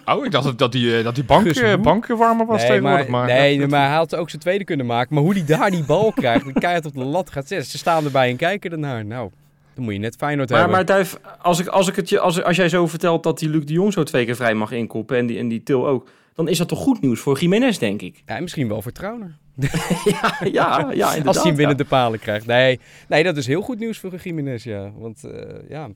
Oh, 0.05 0.25
ik 0.25 0.31
dacht 0.31 0.45
dat- 0.45 0.59
dat 0.59 0.73
die, 0.73 0.97
eh, 0.99 1.05
dat 1.05 1.15
die 1.15 1.25
bank, 1.25 1.47
eh, 1.47 1.81
bankenwarmer 1.81 2.47
was 2.47 2.59
nee, 2.61 2.67
tegenwoordig. 2.71 3.09
maar, 3.09 3.27
Maar, 3.27 3.37
nee, 3.37 3.67
maar 3.67 3.87
hij 3.89 3.97
had 3.97 4.15
ook 4.17 4.31
zijn 4.31 4.43
tweede 4.43 4.65
kunnen 4.65 4.87
maken. 4.87 5.15
Maar 5.15 5.23
hoe 5.25 5.33
hij 5.33 5.45
daar 5.45 5.71
die 5.71 5.85
bal 5.85 6.13
krijgt, 6.21 6.47
en 6.47 6.53
keihard 6.53 6.87
op 6.87 6.95
de 6.95 7.05
lat 7.05 7.31
gaat 7.31 7.49
zetten. 7.49 7.71
Ze 7.71 7.79
staan 7.79 8.05
erbij 8.05 8.31
en 8.31 8.37
kijken 8.37 8.71
ernaar. 8.71 9.05
Nou, 9.05 9.31
dan 9.75 9.85
moet 9.85 9.93
je 9.93 9.99
net 9.99 10.17
Feyenoord 10.17 10.49
Maar, 10.51 10.59
hebben. 10.59 10.77
maar 10.77 10.87
Duif, 10.87 11.19
als, 11.43 11.59
ik, 11.61 11.67
als, 11.67 11.89
ik 11.89 11.97
het 11.97 12.09
je, 12.09 12.21
als, 12.21 12.43
als 12.43 12.57
jij 12.57 12.69
zo 12.69 12.87
vertelt 12.87 13.23
dat 13.23 13.39
die 13.39 13.49
Luc 13.49 13.65
de 13.65 13.73
Jong 13.73 13.93
zo 13.93 14.03
twee 14.03 14.25
keer 14.25 14.37
vrij 14.37 14.55
mag 14.55 14.71
inkoppen 14.73 15.17
en 15.17 15.27
die, 15.27 15.39
en 15.39 15.49
die 15.49 15.63
Til 15.63 15.87
ook, 15.89 16.09
dan 16.35 16.49
is 16.49 16.59
dat 16.59 16.69
toch 16.69 16.79
goed 16.79 17.01
nieuws 17.01 17.21
voor 17.21 17.39
Jiménez, 17.39 17.79
denk 17.79 18.03
ik. 18.03 18.23
Ja, 18.27 18.37
en 18.37 18.43
misschien 18.43 18.69
wel 18.69 18.83
voor 18.83 18.93
Trauner. 18.93 19.39
ja, 20.05 20.41
ja, 20.45 20.91
ja, 20.93 21.09
inderdaad. 21.09 21.27
Als 21.27 21.37
hij 21.37 21.47
hem 21.47 21.57
binnen 21.57 21.77
ja. 21.77 21.83
de 21.83 21.89
palen 21.89 22.19
krijgt. 22.19 22.47
Nee, 22.47 22.81
nee, 23.09 23.23
dat 23.23 23.37
is 23.37 23.47
heel 23.47 23.63
goed 23.63 23.79
nieuws 23.79 23.99
voor 23.99 24.15
Jiménez, 24.17 24.65
ja. 24.65 24.93
Want 24.93 25.25
eh, 25.25 25.69
ja, 25.69 25.91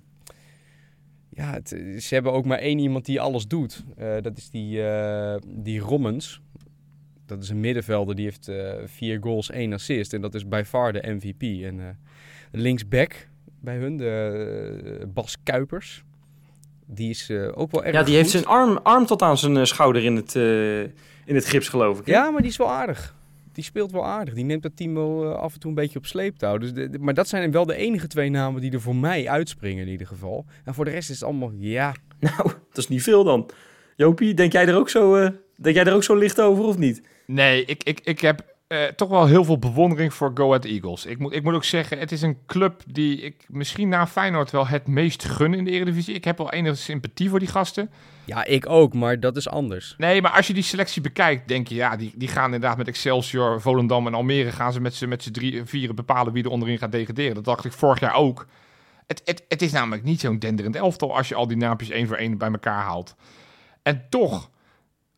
ja 1.28 1.53
het, 1.53 1.68
ze 1.99 2.14
hebben 2.14 2.32
ook 2.32 2.45
maar 2.45 2.59
één 2.59 2.78
iemand 2.78 3.05
die 3.05 3.20
alles 3.20 3.47
doet. 3.47 3.84
Eh, 3.97 4.16
dat 4.20 4.36
is 4.36 4.51
die, 4.51 4.82
eh, 4.82 5.36
die 5.47 5.80
Rommens. 5.80 6.41
Dat 7.26 7.43
is 7.43 7.49
een 7.49 7.61
middenvelder, 7.61 8.14
die 8.14 8.24
heeft 8.24 8.51
vier 8.84 9.18
goals, 9.20 9.51
één 9.51 9.72
assist. 9.72 10.12
En 10.12 10.20
dat 10.20 10.34
is 10.34 10.49
bij 10.49 10.64
far 10.64 10.93
de 10.93 11.11
MVP. 11.11 11.64
En 11.64 11.99
linksback 12.53 13.28
bij 13.61 13.76
hun, 13.76 13.97
de 13.97 15.09
Bas 15.14 15.36
Kuipers. 15.43 16.05
Die 16.91 17.11
is 17.11 17.28
eh, 17.30 17.49
ook 17.59 17.70
wel 17.70 17.84
erg 17.84 17.95
Ja, 17.95 18.03
die 18.03 18.14
heeft 18.14 18.30
zijn 18.30 18.47
arm, 18.47 18.78
arm 18.82 19.07
tot 19.07 19.22
aan 19.22 19.39
zijn 19.39 19.57
eh, 19.57 19.64
schouder 19.64 20.05
in 20.05 20.16
het, 20.16 20.36
eh, 20.36 20.80
in 20.80 21.34
het 21.34 21.45
gips, 21.45 21.68
geloof 21.68 21.99
ik. 22.01 22.07
hè? 22.07 22.12
Ja, 22.12 22.30
maar 22.30 22.41
die 22.43 22.51
is 22.51 22.57
wel 22.57 22.70
aardig. 22.70 23.14
Die 23.53 23.64
speelt 23.64 23.93
wel 23.93 24.07
aardig. 24.07 24.34
Die 24.34 24.45
neemt 24.45 24.62
dat 24.62 24.76
team 24.76 24.95
wel 24.95 25.34
af 25.36 25.55
en 25.55 25.61
toe 25.61 25.70
een 25.70 25.76
beetje 25.76 25.99
op 25.99 26.07
sleeptouw. 26.07 26.59
Dus 26.59 26.72
de- 26.72 26.91
de- 26.91 26.99
maar 26.99 27.14
dat 27.14 27.28
zijn 27.28 27.51
wel 27.51 27.66
de 27.66 27.74
enige 27.74 28.07
twee 28.07 28.30
namen 28.30 28.61
die 28.61 28.72
er 28.72 28.80
voor 28.80 28.97
mij 28.97 29.28
uitspringen 29.28 29.84
in 29.86 29.91
ieder 29.91 30.07
geval. 30.07 30.45
En 30.64 30.74
voor 30.74 30.84
de 30.84 30.91
rest 30.91 31.11
is 31.11 31.20
het 31.20 31.28
allemaal, 31.28 31.53
ja... 31.57 31.95
Nou, 32.20 32.43
dat 32.43 32.78
is 32.78 32.89
niet 32.89 33.03
veel 33.03 33.24
dan. 33.24 33.51
Jopie, 33.97 34.34
denk 34.34 34.53
jij 34.53 34.66
er 34.66 34.76
ook 34.76 34.89
zo, 34.89 35.14
eh, 35.16 35.30
denk 35.57 35.76
jij 35.76 35.84
er 35.84 35.95
ook 35.95 36.03
zo 36.05 36.14
licht 36.14 36.41
over 36.41 36.64
of 36.64 36.78
niet? 36.78 37.03
Nee, 37.26 37.64
ik, 37.64 37.82
ik, 37.84 38.01
ik 38.05 38.20
heb 38.20 38.57
eh, 38.69 38.85
toch 38.85 39.09
wel 39.09 39.27
heel 39.27 39.45
veel 39.45 39.59
bewondering 39.59 40.14
voor 40.14 40.31
Go 40.35 40.47
Ahead 40.47 40.64
Eagles. 40.64 41.07
Ik 41.07 41.19
moet, 41.19 41.33
ik 41.33 41.43
moet 41.43 41.55
ook 41.55 41.64
zeggen, 41.64 41.99
het 41.99 42.12
is 42.12 42.23
een 42.23 42.39
club 42.47 42.83
die 42.87 43.21
ik 43.21 43.45
misschien 43.49 43.89
na 43.89 44.07
Feyenoord 44.07 44.51
wel 44.51 44.66
het 44.66 44.87
meest 44.87 45.25
gun 45.25 45.55
in 45.55 45.64
de 45.64 45.71
Eredivisie. 45.71 46.14
Ik 46.14 46.25
heb 46.25 46.39
wel 46.39 46.53
enige 46.53 46.77
sympathie 46.77 47.29
voor 47.29 47.39
die 47.39 47.49
gasten. 47.49 47.91
Ja, 48.25 48.45
ik 48.45 48.69
ook, 48.69 48.95
maar 48.95 49.21
dat 49.21 49.37
is 49.37 49.49
anders. 49.49 49.95
Nee, 49.99 50.23
maar 50.23 50.31
als 50.31 50.47
je 50.47 50.55
die 50.55 50.62
selectie 50.62 51.03
bekijkt, 51.03 51.49
denk 51.49 51.69
je, 51.69 51.75
ja, 51.75 51.97
die, 51.97 52.12
die 52.16 52.29
gaan 52.29 52.45
inderdaad 52.45 52.77
met 52.77 52.89
Excelsior, 52.89 53.61
Volendam 53.61 54.07
en 54.07 54.14
Almere 54.14 54.53
gaan 54.53 54.73
ze 54.73 54.81
met 54.81 54.95
z'n 54.95 55.09
met 55.09 55.35
drie, 55.35 55.64
vieren 55.64 55.95
bepalen 55.95 56.33
wie 56.33 56.45
er 56.45 56.51
onderin 56.51 56.79
gaat 56.79 56.93
degraderen. 56.93 57.35
Dat 57.35 57.45
dacht 57.45 57.64
ik 57.64 57.73
vorig 57.73 58.01
jaar 58.01 58.14
ook. 58.14 58.47
Het, 59.07 59.23
het, 59.25 59.45
het 59.49 59.62
is 59.62 59.73
namelijk 59.73 60.03
niet 60.03 60.21
zo'n 60.21 60.39
denderend 60.39 60.77
elftal 60.77 61.16
als 61.16 61.29
je 61.29 61.35
al 61.35 61.47
die 61.47 61.57
naampjes 61.57 61.91
één 61.91 62.07
voor 62.07 62.16
één 62.16 62.39
bij 62.39 62.51
elkaar 62.51 62.83
haalt. 62.83 63.14
En 63.83 64.07
toch, 64.09 64.51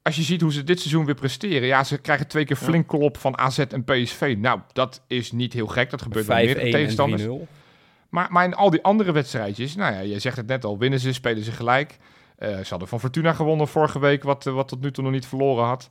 als 0.02 0.16
je 0.16 0.22
ziet 0.22 0.40
hoe 0.40 0.52
ze 0.52 0.64
dit 0.64 0.80
seizoen 0.80 1.04
weer 1.04 1.14
presteren, 1.14 1.68
ja, 1.68 1.84
ze 1.84 1.98
krijgen 1.98 2.28
twee 2.28 2.44
keer 2.44 2.56
flink 2.56 2.88
klop 2.88 3.16
van 3.16 3.38
AZ 3.38 3.58
en 3.58 3.84
PSV. 3.84 4.34
Nou, 4.38 4.60
dat 4.72 5.02
is 5.06 5.32
niet 5.32 5.52
heel 5.52 5.66
gek. 5.66 5.90
Dat 5.90 6.02
gebeurt 6.02 6.24
5-1 6.24 6.28
bij 6.28 6.44
meerdere 6.44 6.60
en 6.60 6.68
3-0. 6.68 6.70
tegenstanders. 6.70 7.26
Maar, 8.08 8.32
maar 8.32 8.44
in 8.44 8.54
al 8.54 8.70
die 8.70 8.82
andere 8.82 9.12
wedstrijdjes, 9.12 9.74
nou 9.76 9.94
ja, 9.94 10.00
je 10.00 10.18
zegt 10.18 10.36
het 10.36 10.46
net 10.46 10.64
al, 10.64 10.78
winnen 10.78 11.00
ze, 11.00 11.12
spelen 11.12 11.44
ze 11.44 11.52
gelijk. 11.52 11.98
Eh, 12.36 12.58
ze 12.58 12.68
hadden 12.68 12.88
van 12.88 13.00
Fortuna 13.00 13.32
gewonnen 13.32 13.68
vorige 13.68 13.98
week, 13.98 14.22
wat, 14.22 14.46
eh, 14.46 14.52
wat 14.52 14.68
tot 14.68 14.80
nu 14.80 14.90
toe 14.90 15.04
nog 15.04 15.12
niet 15.12 15.26
verloren 15.26 15.64
had. 15.64 15.90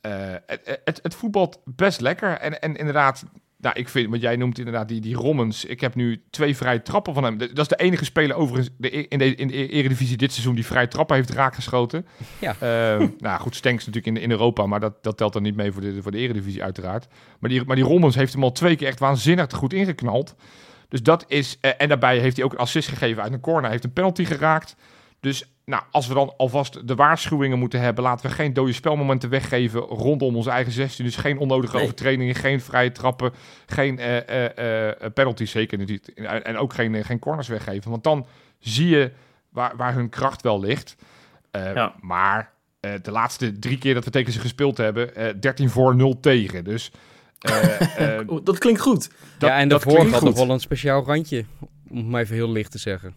Eh, 0.00 0.34
het, 0.46 0.80
het, 0.84 1.00
het 1.02 1.14
voetbalt 1.14 1.60
best 1.64 2.00
lekker. 2.00 2.38
En, 2.38 2.60
en 2.60 2.76
inderdaad, 2.76 3.24
nou, 3.60 3.78
ik 3.78 3.88
vind, 3.88 4.10
want 4.10 4.22
jij 4.22 4.36
noemt 4.36 4.58
inderdaad 4.58 4.88
die, 4.88 5.00
die 5.00 5.14
Rommens. 5.14 5.64
Ik 5.64 5.80
heb 5.80 5.94
nu 5.94 6.22
twee 6.30 6.56
vrije 6.56 6.82
trappen 6.82 7.14
van 7.14 7.24
hem. 7.24 7.38
Dat 7.38 7.58
is 7.58 7.68
de 7.68 7.76
enige 7.76 8.04
speler 8.04 8.36
overigens 8.36 8.74
de, 8.78 8.90
in, 8.90 9.18
de, 9.18 9.34
in 9.34 9.48
de 9.48 9.68
Eredivisie 9.68 10.16
dit 10.16 10.32
seizoen 10.32 10.54
die 10.54 10.66
vrije 10.66 10.88
trappen 10.88 11.16
heeft 11.16 11.30
raakgeschoten. 11.30 12.06
Ja. 12.38 12.56
Ehm, 12.60 13.08
nou 13.18 13.40
goed, 13.40 13.56
Stenks 13.56 13.86
natuurlijk 13.86 14.16
in, 14.16 14.22
in 14.22 14.30
Europa, 14.30 14.66
maar 14.66 14.80
dat, 14.80 15.02
dat 15.02 15.16
telt 15.16 15.32
dan 15.32 15.42
niet 15.42 15.56
mee 15.56 15.72
voor 15.72 15.82
de, 15.82 16.02
voor 16.02 16.10
de 16.10 16.18
Eredivisie 16.18 16.62
uiteraard. 16.62 17.06
Maar 17.38 17.50
die, 17.50 17.64
maar 17.64 17.76
die 17.76 17.84
Rommens 17.84 18.14
heeft 18.14 18.32
hem 18.32 18.42
al 18.42 18.52
twee 18.52 18.76
keer 18.76 18.88
echt 18.88 18.98
waanzinnig 18.98 19.52
goed 19.54 19.72
ingeknald. 19.72 20.34
Dus 20.88 21.02
dat 21.02 21.24
is, 21.28 21.58
eh, 21.60 21.70
en 21.78 21.88
daarbij 21.88 22.18
heeft 22.18 22.36
hij 22.36 22.44
ook 22.44 22.52
een 22.52 22.58
assist 22.58 22.88
gegeven 22.88 23.22
uit 23.22 23.32
een 23.32 23.40
corner, 23.40 23.70
heeft 23.70 23.84
een 23.84 23.92
penalty 23.92 24.24
geraakt. 24.24 24.76
Dus 25.20 25.57
nou, 25.68 25.82
als 25.90 26.06
we 26.06 26.14
dan 26.14 26.34
alvast 26.36 26.88
de 26.88 26.94
waarschuwingen 26.94 27.58
moeten 27.58 27.80
hebben, 27.80 28.04
laten 28.04 28.26
we 28.26 28.32
geen 28.34 28.52
dode 28.52 28.72
spelmomenten 28.72 29.28
weggeven 29.30 29.80
rondom 29.80 30.36
onze 30.36 30.50
eigen 30.50 30.72
16. 30.72 31.04
Dus 31.04 31.16
geen 31.16 31.38
onnodige 31.38 31.74
Nee. 31.74 31.82
overtredingen, 31.84 32.34
geen 32.34 32.60
vrije 32.60 32.92
trappen, 32.92 33.32
geen 33.66 33.98
eh 33.98 34.16
eh, 34.28 34.88
eh, 34.88 35.12
penalties 35.14 35.50
zeker 35.50 35.78
niet. 35.78 36.14
En 36.42 36.56
ook 36.56 36.72
geen, 36.72 37.04
geen 37.04 37.18
corners 37.18 37.48
weggeven. 37.48 37.90
Want 37.90 38.04
dan 38.04 38.26
zie 38.58 38.88
je 38.88 39.12
waar, 39.48 39.76
waar 39.76 39.94
hun 39.94 40.08
kracht 40.08 40.42
wel 40.42 40.60
ligt. 40.60 40.96
Eh, 41.50 41.74
Ja. 41.74 41.94
Maar 42.00 42.52
eh, 42.80 42.92
de 43.02 43.10
laatste 43.10 43.58
drie 43.58 43.78
keer 43.78 43.94
dat 43.94 44.04
we 44.04 44.10
tegen 44.10 44.32
ze 44.32 44.40
gespeeld 44.40 44.76
hebben, 44.76 45.14
eh 45.14 45.34
13 45.40 45.70
voor 45.70 45.96
0 45.96 46.20
tegen. 46.20 46.64
Dus 46.64 46.90
Dat 48.42 48.58
klinkt 48.58 48.80
goed. 48.80 49.10
dat, 49.38 49.48
ja, 49.48 49.58
en 49.58 49.68
dat 49.68 49.82
daarvoor 49.82 50.06
had 50.10 50.22
nog 50.22 50.34
wel 50.36 50.50
een 50.50 50.60
speciaal 50.60 51.04
randje. 51.04 51.44
Om 51.90 51.96
het 51.96 52.06
maar 52.06 52.20
even 52.20 52.34
heel 52.34 52.50
licht 52.52 52.70
te 52.70 52.78
zeggen. 52.78 53.14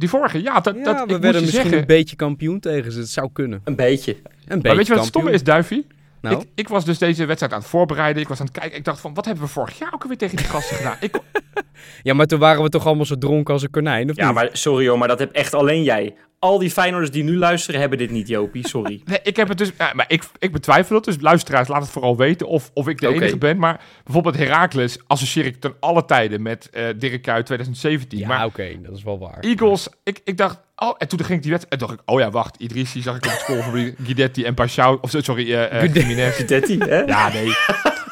Die 0.00 0.08
vorige, 0.08 0.42
ja, 0.42 0.60
dat, 0.60 0.74
Ja, 0.76 0.82
dat 0.84 0.96
we 0.96 1.02
ik 1.02 1.08
moet 1.08 1.18
werden 1.20 1.32
je 1.32 1.40
misschien 1.40 1.62
zeggen. 1.62 1.78
een 1.80 1.86
beetje 1.86 2.16
kampioen 2.16 2.60
tegen 2.60 2.92
ze. 2.92 2.98
Het 2.98 3.08
zou 3.08 3.30
kunnen. 3.32 3.60
Een 3.64 3.76
beetje. 3.76 4.12
Een 4.12 4.22
beetje 4.46 4.62
Maar 4.68 4.76
weet 4.76 4.86
je 4.86 4.92
wat 4.92 4.98
het 5.00 5.08
stomme 5.08 5.30
is, 5.30 5.42
Duifie? 5.42 5.86
Nou, 6.20 6.40
Ik, 6.40 6.46
ik 6.54 6.68
was 6.68 6.84
dus 6.84 6.98
deze 6.98 7.24
wedstrijd 7.24 7.52
aan 7.52 7.58
het 7.58 7.68
voorbereiden. 7.68 8.22
Ik 8.22 8.28
was 8.28 8.40
aan 8.40 8.46
het 8.46 8.58
kijken. 8.58 8.78
Ik 8.78 8.84
dacht 8.84 9.00
van, 9.00 9.14
wat 9.14 9.24
hebben 9.24 9.44
we 9.44 9.50
vorig 9.50 9.78
jaar 9.78 9.92
ook 9.94 10.02
alweer 10.02 10.18
tegen 10.18 10.36
die 10.36 10.46
gasten 10.46 10.76
gedaan? 10.76 10.96
Ik, 11.00 11.18
ja, 12.02 12.14
maar 12.14 12.26
toen 12.26 12.38
waren 12.38 12.62
we 12.62 12.68
toch 12.68 12.86
allemaal 12.86 13.04
zo 13.04 13.18
dronken 13.18 13.52
als 13.54 13.62
een 13.62 13.70
konijn, 13.70 14.10
of 14.10 14.16
Ja, 14.16 14.26
niet? 14.26 14.34
maar 14.34 14.48
sorry 14.52 14.88
hoor, 14.88 14.98
maar 14.98 15.08
dat 15.08 15.18
heb 15.18 15.32
echt 15.32 15.54
alleen 15.54 15.82
jij. 15.82 16.14
Al 16.38 16.58
die 16.58 16.70
Feyenoorders 16.70 17.12
die 17.12 17.22
nu 17.24 17.36
luisteren 17.36 17.80
hebben 17.80 17.98
dit 17.98 18.10
niet, 18.10 18.28
Jopie. 18.28 18.68
Sorry. 18.68 19.02
nee, 19.04 19.18
ik 19.22 19.36
heb 19.36 19.48
het 19.48 19.58
dus... 19.58 19.72
ja, 19.78 19.92
maar 19.94 20.04
ik, 20.08 20.24
ik 20.38 20.52
betwijfel 20.52 20.96
het. 20.96 21.04
Dus 21.04 21.20
luisteraars, 21.20 21.68
laat 21.68 21.82
het 21.82 21.90
vooral 21.90 22.16
weten 22.16 22.46
of, 22.46 22.70
of 22.74 22.88
ik 22.88 23.00
de 23.00 23.08
enige 23.08 23.38
ben. 23.38 23.58
Maar 23.58 23.80
bijvoorbeeld 24.04 24.36
Heracles 24.36 24.98
associeer 25.06 25.46
ik 25.46 25.60
ten 25.60 25.74
alle 25.80 26.04
tijden 26.04 26.42
met 26.42 26.70
eh 26.70 26.84
Dirk 26.98 27.22
Kuyt 27.22 27.46
2017. 27.46 28.18
Ja, 28.18 28.44
oké, 28.44 28.80
dat 28.82 28.96
is 28.96 29.02
wel 29.02 29.18
waar. 29.18 29.38
Eagles, 29.40 29.88
ik, 30.02 30.20
ik 30.24 30.36
dacht... 30.36 30.60
Oh, 30.82 30.94
en 30.98 31.08
toen 31.08 31.18
ging 31.18 31.30
ik 31.38 31.42
die 31.42 31.50
wedstrijd... 31.50 31.80
En 31.82 31.88
dacht 31.88 32.00
ik, 32.00 32.10
oh 32.10 32.20
ja, 32.20 32.30
wacht. 32.30 32.56
Idrissi 32.56 33.02
zag 33.02 33.16
ik 33.16 33.24
op 33.24 33.30
het 33.30 33.40
score 33.40 33.62
van 33.62 33.72
Guidetti 34.06 34.44
en 34.44 34.54
Pashao... 34.54 34.98
Of 35.00 35.10
sorry, 35.18 35.54
eh 35.54 35.82
eh 35.84 35.92
Guidetti. 36.34 36.78
Hè? 36.78 36.98
Ja, 37.00 37.32
nee. 37.32 37.52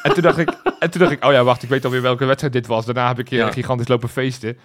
en, 0.03 0.12
toen 0.12 0.23
dacht 0.23 0.39
ik, 0.39 0.49
en 0.79 0.91
toen 0.91 1.01
dacht 1.01 1.12
ik, 1.12 1.25
oh 1.25 1.33
ja, 1.33 1.45
wacht, 1.45 1.62
ik 1.62 1.69
weet 1.69 1.85
alweer 1.85 2.03
welke 2.03 2.25
wedstrijd 2.25 2.53
dit 2.53 2.66
was. 2.66 2.85
Daarna 2.85 3.09
heb 3.09 3.19
ik 3.19 3.29
hier 3.29 3.39
Ja. 3.39 3.51
gigantisch 3.51 3.89
lopen 3.89 4.09
feesten. 4.09 4.57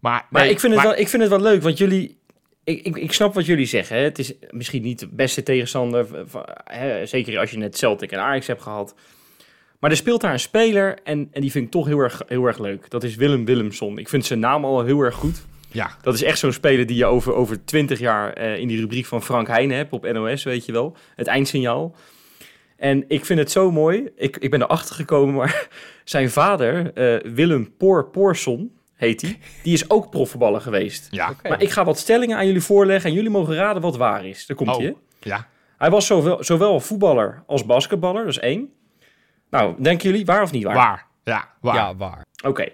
Maar, 0.00 0.26
Maar, 0.30 0.42
nee, 0.42 0.50
ik, 0.50 0.60
vind 0.60 0.74
het 0.74 0.82
wel, 0.82 0.96
ik 0.96 1.08
vind 1.08 1.22
het 1.22 1.30
wel 1.30 1.40
leuk, 1.40 1.62
want 1.62 1.78
jullie... 1.78 2.18
Ik, 2.64 2.82
ik, 2.86 2.96
ik 2.96 3.12
snap 3.12 3.34
wat 3.34 3.46
jullie 3.46 3.66
zeggen. 3.66 3.96
Hè? 3.96 4.02
Het 4.02 4.18
is 4.18 4.32
misschien 4.50 4.82
niet 4.82 4.98
de 4.98 5.08
beste 5.08 5.42
tegenstander. 5.42 6.06
van- 6.26 6.48
Hè? 6.64 7.06
Zeker 7.06 7.38
als 7.38 7.50
je 7.50 7.58
net 7.58 7.78
Celtic 7.78 8.12
en 8.12 8.18
Ajax 8.20 8.46
hebt 8.46 8.62
gehad. 8.62 8.94
Maar 9.80 9.90
er 9.90 9.96
speelt 9.96 10.20
daar 10.20 10.32
een 10.32 10.40
speler 10.40 10.98
en, 11.04 11.28
en 11.32 11.40
die 11.40 11.50
vind 11.50 11.64
ik 11.64 11.70
toch 11.70 11.86
heel 11.86 11.98
erg, 11.98 12.22
heel 12.26 12.44
erg 12.44 12.58
leuk. 12.58 12.90
Dat 12.90 13.04
is 13.04 13.14
Willem 13.14 13.44
Willemson. 13.44 13.98
Ik 13.98 14.08
vind 14.08 14.26
zijn 14.26 14.38
naam 14.38 14.64
al 14.64 14.84
heel 14.84 15.00
erg 15.00 15.14
goed. 15.14 15.42
Ja, 15.72 15.90
Dat 16.02 16.14
is 16.14 16.22
echt 16.22 16.38
zo'n 16.38 16.52
speler 16.52 16.86
die 16.86 16.96
je 16.96 17.04
over, 17.04 17.34
over 17.34 17.64
20 17.64 17.98
jaar 17.98 18.32
eh, 18.32 18.56
in 18.58 18.68
die 18.68 18.80
rubriek 18.80 19.06
van 19.06 19.22
Frank 19.22 19.46
Heijnen 19.48 19.76
hebt 19.76 19.92
op 19.92 20.12
NOS, 20.12 20.42
weet 20.42 20.66
je 20.66 20.72
wel. 20.72 20.96
Het 21.16 21.26
eindsignaal. 21.26 21.94
En 22.76 23.04
ik 23.08 23.24
vind 23.24 23.38
het 23.38 23.50
zo 23.50 23.70
mooi. 23.70 24.08
Ik, 24.16 24.36
ik 24.36 24.50
ben 24.50 24.62
erachter 24.62 24.94
gekomen, 24.94 25.34
maar 25.34 25.68
zijn 26.04 26.30
vader, 26.30 26.92
eh, 26.92 27.32
Willem 27.32 27.76
Poor 27.76 28.04
Poorson, 28.10 28.76
heet 28.94 29.20
hij. 29.22 29.38
Die 29.62 29.72
is 29.72 29.90
ook 29.90 30.10
profvoetballer 30.10 30.60
geweest. 30.60 31.08
ja. 31.10 31.34
Maar 31.42 31.62
ik 31.62 31.70
ga 31.70 31.84
wat 31.84 31.98
stellingen 31.98 32.36
aan 32.36 32.46
jullie 32.46 32.62
voorleggen 32.62 33.10
en 33.10 33.16
jullie 33.16 33.30
mogen 33.30 33.54
raden 33.54 33.82
wat 33.82 33.96
waar 33.96 34.26
is. 34.26 34.46
Daar 34.46 34.56
komt 34.56 34.70
Oh. 34.70 34.76
hij. 34.76 34.86
hè? 34.86 34.92
ja. 35.20 35.48
Hij 35.78 35.90
was 35.90 36.06
zowel, 36.06 36.44
zowel 36.44 36.80
voetballer 36.80 37.42
als 37.46 37.66
basketballer, 37.66 38.20
dat 38.24 38.30
is 38.32 38.38
één. 38.38 38.72
Nou, 39.50 39.74
denken 39.82 40.10
jullie 40.10 40.24
waar 40.24 40.42
of 40.42 40.52
niet 40.52 40.64
waar? 40.64 40.74
Waar? 40.74 41.06
Ja, 41.24 41.48
waar? 41.60 41.74
Ja, 41.74 41.96
waar. 41.96 42.24
Oké. 42.44 42.68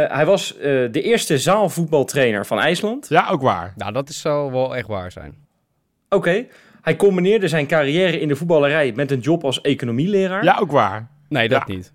Hij 0.00 0.26
was 0.26 0.56
eh, 0.56 0.62
de 0.90 1.02
eerste 1.02 1.38
zaalvoetbaltrainer 1.38 2.46
van 2.46 2.58
IJsland. 2.58 3.08
ook 3.30 3.42
waar. 3.42 3.72
Nou, 3.76 3.92
dat 3.92 4.08
is, 4.08 4.20
zou 4.20 4.52
wel 4.52 4.76
echt 4.76 4.86
waar 4.86 5.12
zijn. 5.12 5.34
Oké. 6.08 6.46
Hij 6.82 6.96
combineerde 6.96 7.48
zijn 7.48 7.66
carrière 7.66 8.20
in 8.20 8.28
de 8.28 8.36
voetballerij 8.36 8.92
met 8.94 9.10
een 9.10 9.20
job 9.20 9.44
als 9.44 9.60
economieleraar. 9.60 10.44
Ja, 10.44 10.56
ook 10.60 10.70
waar. 10.70 11.08
Nee, 11.28 11.48
dat 11.48 11.62
Ja. 11.66 11.74
niet. 11.74 11.92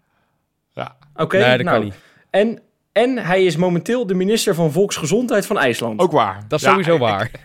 Ja. 0.74 0.96
Oké, 1.16 1.38
nee, 1.38 1.58
dat 1.58 1.66
nou, 1.66 1.78
kan 1.78 1.86
niet. 1.86 1.96
En, 2.30 2.60
en 2.92 3.18
hij 3.18 3.44
is 3.44 3.56
momenteel 3.56 4.08
de 4.08 4.14
minister 4.14 4.56
van 4.56 4.72
Volksgezondheid 4.72 5.46
van 5.46 5.58
IJsland. 5.58 6.00
Ook 6.00 6.12
waar. 6.12 6.44
Dat 6.48 6.60
is 6.60 6.66
Ja, 6.66 6.72
sowieso 6.72 6.94
ik- 6.94 7.00
waar. 7.00 7.32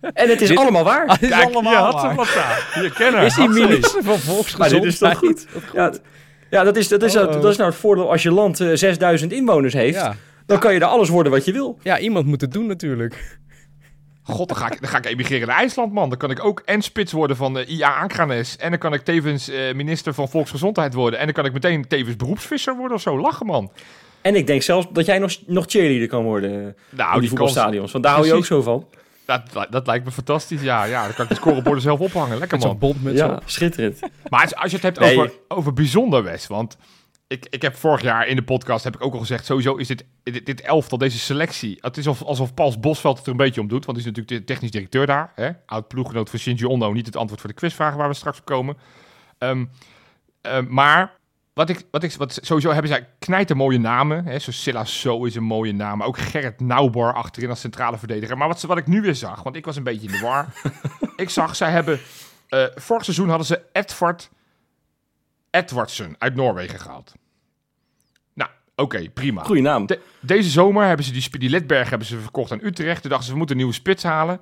En 0.00 0.28
het 0.28 0.40
is 0.40 0.48
Dit- 0.48 0.58
allemaal 0.58 0.84
waar. 0.84 1.06
Dat 1.06 1.22
is 1.22 1.28
Kijk, 1.28 1.44
allemaal 1.52 1.72
je 1.72 1.78
had 1.78 1.92
waar. 1.94 2.06
hem 2.06 2.16
wat 2.16 2.32
daar. 2.34 2.78
Je 2.82 2.92
kenner. 2.92 3.22
Is 3.30 3.36
hij 3.36 3.48
minister 3.48 4.02
van 4.02 4.04
Maar 4.04 4.18
Volksgezondheid? 4.18 4.82
dit 4.82 4.92
is 4.92 4.98
toch 4.98 5.18
goed? 5.18 5.46
Ja, 5.72 5.90
d- 5.90 6.00
ja 6.56 6.64
dat, 6.64 6.76
is, 6.76 6.88
dat, 6.88 7.02
is, 7.02 7.16
Oh. 7.16 7.32
dat 7.32 7.44
is 7.44 7.56
nou 7.56 7.70
het 7.70 7.78
voordeel 7.78 8.10
als 8.10 8.22
je 8.22 8.30
land 8.30 8.60
eh, 8.60 8.70
6000 8.74 9.32
inwoners 9.32 9.74
heeft. 9.74 9.94
Ja. 9.94 10.16
Dan 10.46 10.58
kan 10.58 10.74
je 10.74 10.80
er 10.80 10.86
alles 10.86 11.08
worden 11.08 11.32
wat 11.32 11.44
je 11.44 11.52
wil. 11.52 11.78
ja, 11.82 11.98
iemand 11.98 12.26
moet 12.26 12.40
het 12.40 12.52
doen 12.52 12.66
natuurlijk. 12.66 13.38
God, 14.22 14.48
dan 14.48 14.56
ga, 14.56 14.66
ik, 14.72 14.80
dan 14.80 14.90
ga 14.90 14.98
ik 14.98 15.06
emigreren 15.06 15.48
naar 15.48 15.56
IJsland, 15.56 15.92
man. 15.92 16.08
Dan 16.08 16.18
kan 16.18 16.30
ik 16.30 16.44
ook 16.44 16.62
en 16.64 16.82
spits 16.82 17.12
worden 17.12 17.36
van 17.36 17.54
de 17.54 17.66
IA 17.66 18.00
Ankranes. 18.00 18.56
En 18.56 18.70
dan 18.70 18.78
kan 18.78 18.92
ik 18.92 19.00
tevens 19.00 19.48
eh, 19.48 19.74
minister 19.74 20.14
van 20.14 20.28
Volksgezondheid 20.28 20.94
worden. 20.94 21.18
En 21.18 21.24
dan 21.24 21.34
kan 21.34 21.44
ik 21.44 21.52
meteen 21.52 21.88
tevens 21.88 22.16
beroepsvisser 22.16 22.76
worden 22.76 22.96
of 22.96 23.02
zo. 23.02 23.20
Lachen, 23.20 23.46
man. 23.46 23.72
En 24.20 24.34
ik 24.34 24.46
denk 24.46 24.62
zelfs 24.62 24.86
dat 24.92 25.06
jij 25.06 25.18
nog, 25.18 25.32
nog 25.46 25.64
cheerleader 25.68 26.08
kan 26.08 26.22
worden 26.24 26.50
eh, 26.50 26.56
Nou, 26.56 27.06
in 27.06 27.12
die 27.12 27.20
die 27.20 27.28
voetbalstadions. 27.28 27.92
Want 27.92 28.04
daar 28.04 28.14
hou 28.14 28.26
je 28.26 28.34
ook 28.34 28.46
zo 28.46 28.62
van. 28.62 28.86
Dat, 29.26 29.66
dat 29.70 29.86
lijkt 29.86 30.04
me 30.04 30.10
fantastisch. 30.10 30.62
Ja, 30.62 30.84
ja, 30.84 31.04
dan 31.04 31.14
kan 31.14 31.24
ik 31.24 31.30
de 31.30 31.36
scoreborden 31.36 31.82
zelf 31.82 32.00
ophangen. 32.00 32.38
Lekker, 32.38 32.58
Met 32.58 32.66
man. 32.66 32.78
bond 32.78 33.02
met 33.02 33.16
Ja, 33.16 33.26
zo'n... 33.28 33.38
schitterend. 33.44 34.00
Maar 34.28 34.40
als, 34.42 34.54
als 34.54 34.70
je 34.70 34.76
het 34.76 34.84
hebt 34.84 34.98
Nee. 35.00 35.16
over, 35.18 35.32
over 35.48 35.72
bijzonder, 35.72 36.22
Wes. 36.22 36.46
Want 36.46 36.76
ik, 37.26 37.46
ik 37.50 37.62
heb 37.62 37.76
vorig 37.76 38.02
jaar 38.02 38.26
in 38.26 38.36
de 38.36 38.42
podcast 38.44 38.84
heb 38.84 38.94
ik 38.94 39.04
ook 39.04 39.12
al 39.12 39.18
gezegd... 39.18 39.44
sowieso 39.44 39.74
is 39.76 39.86
dit, 39.88 40.04
dit, 40.22 40.46
dit 40.46 40.60
elftal, 40.60 40.98
deze 40.98 41.18
selectie... 41.18 41.78
het 41.80 41.96
is 41.96 42.06
alsof, 42.06 42.28
alsof 42.28 42.54
Paul 42.54 42.74
Bosveld 42.80 43.16
het 43.16 43.26
er 43.26 43.32
een 43.32 43.36
beetje 43.38 43.60
om 43.60 43.68
doet. 43.68 43.84
Want 43.84 43.98
hij 43.98 44.06
is 44.06 44.12
natuurlijk 44.14 44.46
de 44.46 44.52
technisch 44.52 44.70
directeur 44.70 45.06
daar. 45.06 45.32
Hè? 45.34 45.50
Oud 45.66 45.88
ploeggenoot 45.88 46.30
van 46.30 46.38
Shinji 46.38 46.66
Ono. 46.66 46.92
Niet 46.92 47.06
het 47.06 47.16
antwoord 47.16 47.40
voor 47.40 47.50
de 47.50 47.56
quizvragen 47.56 47.98
waar 47.98 48.08
we 48.08 48.14
straks 48.14 48.38
op 48.38 48.44
komen. 48.44 48.76
Ehm, 49.38 49.64
ehm, 50.40 50.64
maar... 50.68 51.14
Wat 51.56 51.68
ik, 51.68 51.86
wat 51.90 52.02
ik, 52.02 52.12
wat 52.12 52.38
sowieso 52.42 52.70
hebben 52.70 52.90
zij 52.90 53.08
knijten 53.18 53.56
mooie 53.56 53.78
namen. 53.78 54.24
Hè? 54.24 54.38
Zo 54.38 54.50
Silla 54.50 54.84
So 54.84 55.24
is 55.24 55.34
een 55.34 55.42
mooie 55.42 55.72
naam. 55.72 55.98
Maar 55.98 56.06
ook 56.06 56.18
Gerrit 56.18 56.60
Naubar 56.60 57.14
achterin 57.14 57.50
als 57.50 57.60
centrale 57.60 57.98
verdediger. 57.98 58.36
Maar 58.38 58.48
wat, 58.48 58.60
ze- 58.60 58.66
wat 58.66 58.78
ik 58.78 58.86
nu 58.86 59.00
weer 59.00 59.14
zag, 59.14 59.42
want 59.42 59.56
ik 59.56 59.64
was 59.64 59.76
een 59.76 59.82
beetje 59.82 60.06
in 60.06 60.12
de 60.12 60.20
war. 60.20 60.52
ik 61.16 61.30
zag, 61.30 61.56
zij 61.56 61.70
hebben... 61.70 62.00
eh, 62.48 62.64
vorig 62.74 63.04
seizoen 63.04 63.28
hadden 63.28 63.46
ze 63.46 63.62
Edvard 63.72 64.30
Edwardsen 65.50 66.14
uit 66.18 66.34
Noorwegen 66.34 66.80
gehaald. 66.80 67.12
Nou, 68.34 68.50
oké, 68.74 69.10
prima. 69.10 69.42
Goeie 69.44 69.62
naam. 69.62 69.86
De- 69.86 70.00
deze 70.20 70.50
zomer 70.50 70.86
hebben 70.86 71.04
ze 71.06 71.12
die 71.38 71.50
Lidberg 71.50 71.90
hebben 71.90 72.08
ze 72.08 72.18
verkocht 72.18 72.52
aan 72.52 72.60
Utrecht. 72.62 73.00
Toen 73.00 73.10
dachten 73.10 73.26
ze, 73.26 73.32
we 73.32 73.38
moeten 73.38 73.56
een 73.56 73.62
nieuwe 73.62 73.78
spits 73.78 74.02
halen. 74.02 74.40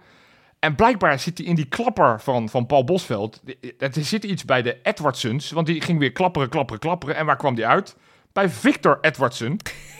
En 0.64 0.74
blijkbaar 0.74 1.18
zit 1.18 1.38
hij 1.38 1.46
in 1.46 1.54
die 1.54 1.64
klapper 1.64 2.20
van, 2.20 2.48
van 2.48 2.66
Paul 2.66 2.84
Bosveld. 2.84 3.42
Er 3.78 3.90
zit 3.92 4.24
iets 4.24 4.44
bij 4.44 4.62
de 4.62 4.76
Edwardsons. 4.82 5.50
Want 5.50 5.66
die 5.66 5.80
ging 5.80 5.98
weer 5.98 6.12
klapperen, 6.12 6.48
klapperen, 6.48 6.80
klapperen. 6.80 7.16
En 7.16 7.26
waar 7.26 7.36
kwam 7.36 7.54
die 7.54 7.66
uit? 7.66 7.96
Bij 8.32 8.48
Victor 8.48 8.98
Edwardsen 9.00 9.56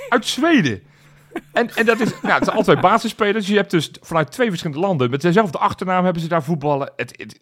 uit 0.08 0.26
Zweden. 0.26 0.82
En, 1.52 1.70
en 1.74 1.86
dat 1.86 2.00
is, 2.00 2.10
ja, 2.22 2.34
het 2.34 2.44
zijn 2.44 2.56
altijd 2.56 2.80
basisspelers. 2.80 3.46
Je 3.46 3.56
hebt 3.56 3.70
dus 3.70 3.90
vanuit 4.00 4.30
twee 4.30 4.48
verschillende 4.48 4.82
landen 4.86 5.10
met 5.10 5.20
dezelfde 5.20 5.58
achternaam 5.58 6.04
hebben 6.04 6.22
ze 6.22 6.28
daar 6.28 6.42
voetballen. 6.42 6.92
Het, 6.96 7.36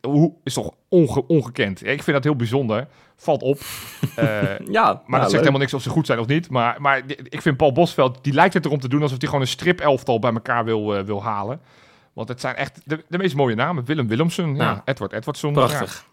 is 0.45 0.55
toch 0.55 0.70
onge- 0.89 1.27
ongekend. 1.27 1.87
Ik 1.87 2.03
vind 2.03 2.16
dat 2.16 2.25
heel 2.25 2.37
bijzonder. 2.37 2.87
Valt 3.16 3.43
op. 3.43 3.59
Eh, 4.16 4.59
Ja, 4.79 5.03
maar 5.07 5.20
dat 5.20 5.29
zegt 5.31 5.41
helemaal 5.41 5.61
niks 5.61 5.75
of 5.75 5.83
ze 5.83 5.91
goed 5.91 6.07
zijn 6.07 6.18
of 6.18 6.27
niet. 6.27 6.51
Maar, 6.51 6.81
maar 6.81 7.03
ik 7.29 7.43
vind 7.43 7.57
Paul 7.57 7.73
Bosveld, 7.73 8.25
die 8.25 8.33
lijkt 8.33 8.55
het 8.55 8.64
erom 8.64 8.81
te 8.81 8.89
doen 8.89 9.03
alsof 9.03 9.18
hij 9.18 9.27
gewoon 9.29 9.43
een 9.45 9.51
strip-elftal 9.51 10.18
bij 10.18 10.33
elkaar 10.33 10.64
wil, 10.64 10.97
eh, 10.97 11.05
wil 11.05 11.23
halen. 11.23 11.61
Want 12.13 12.29
het 12.29 12.41
zijn 12.41 12.57
echt 12.57 12.81
de, 12.85 13.05
de 13.09 13.19
meest 13.19 13.35
mooie 13.35 13.55
namen. 13.55 13.85
Willem 13.85 14.09
Willemsen, 14.09 14.55
ja. 14.55 14.63
Ja. 14.63 14.83
Edward 14.85 15.13
Edwardson. 15.13 15.53
Prachtig. 15.53 16.05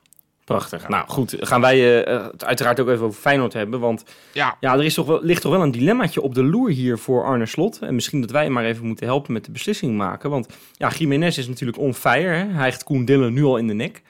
Prachtig. 0.46 0.88
Nou 0.88 1.08
goed, 1.08 1.36
gaan 1.40 1.62
wij 1.62 2.04
eh, 2.04 2.24
het 2.32 2.46
uiteraard 2.46 2.80
ook 2.80 2.90
even 2.90 3.06
over 3.06 3.22
Feyenoord 3.22 3.54
hebben. 3.54 3.80
Want 3.80 4.04
Ja, 4.34 4.58
ja, 4.60 4.74
er 4.74 4.84
is 4.84 4.94
toch 4.94 5.06
wel, 5.06 5.24
ligt 5.24 5.42
toch 5.42 5.52
wel 5.52 5.62
een 5.62 5.72
dilemmaatje 5.72 6.22
op 6.22 6.36
de 6.36 6.44
loer 6.44 6.70
hier 6.70 6.98
voor 6.98 7.24
Arne 7.24 7.46
Slot. 7.46 7.80
En 7.80 7.96
misschien 7.96 8.22
dat 8.22 8.32
wij 8.32 8.44
hem 8.44 8.52
maar 8.52 8.66
even 8.66 8.86
moeten 8.86 9.06
helpen 9.06 9.34
met 9.34 9.46
de 9.46 9.52
beslissing 9.52 9.98
maken. 9.98 10.30
Want 10.30 10.48
ja, 10.74 10.90
Jiménez 10.90 11.38
is 11.38 11.48
natuurlijk 11.48 11.78
on 11.78 11.94
fire. 11.94 12.34
Hè? 12.34 12.46
Hij 12.46 12.64
heeft 12.64 12.84
Koen 12.84 13.06
Dillen 13.06 13.34
nu 13.34 13.44
al 13.44 13.58
in 13.58 13.68
de 13.68 13.74
nek. 13.74 14.02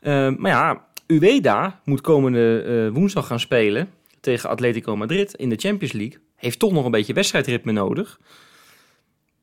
Eh, 0.00 0.30
maar 0.36 0.50
ja, 0.50 0.84
Ueda 1.06 1.80
moet 1.84 2.00
komende 2.00 2.62
eh, 2.62 2.94
woensdag 2.94 3.26
gaan 3.26 3.40
spelen 3.40 3.90
tegen 4.20 4.48
Atletico 4.48 4.96
Madrid 4.96 5.34
in 5.34 5.48
de 5.48 5.56
Champions 5.56 5.92
League. 5.92 6.18
Heeft 6.36 6.58
toch 6.58 6.72
nog 6.72 6.84
een 6.84 6.90
beetje 6.90 7.12
wedstrijdritme 7.12 7.72
nodig. 7.72 8.18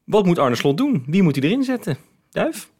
Wat 0.03 0.25
moet 0.25 0.39
Arne 0.39 0.55
Slot 0.55 0.77
doen? 0.77 1.03
Wie 1.07 1.23
moet 1.23 1.35
hij 1.35 1.43
erin 1.49 1.63
zetten? 1.63 1.97
Duif? 2.29 2.71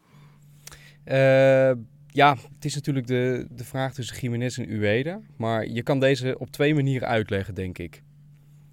Eh, 1.03 1.71
ja, 2.07 2.35
het 2.55 2.65
is 2.65 2.75
natuurlijk 2.75 3.07
de, 3.07 3.47
de 3.51 3.63
vraag 3.63 3.93
tussen 3.93 4.17
Jiménez 4.17 4.57
en 4.57 4.69
Ueda. 4.69 5.21
Maar 5.37 5.67
je 5.67 5.83
kan 5.83 5.99
deze 5.99 6.39
op 6.39 6.51
twee 6.51 6.75
manieren 6.75 7.07
uitleggen, 7.07 7.55
denk 7.55 7.77
ik. 7.77 8.03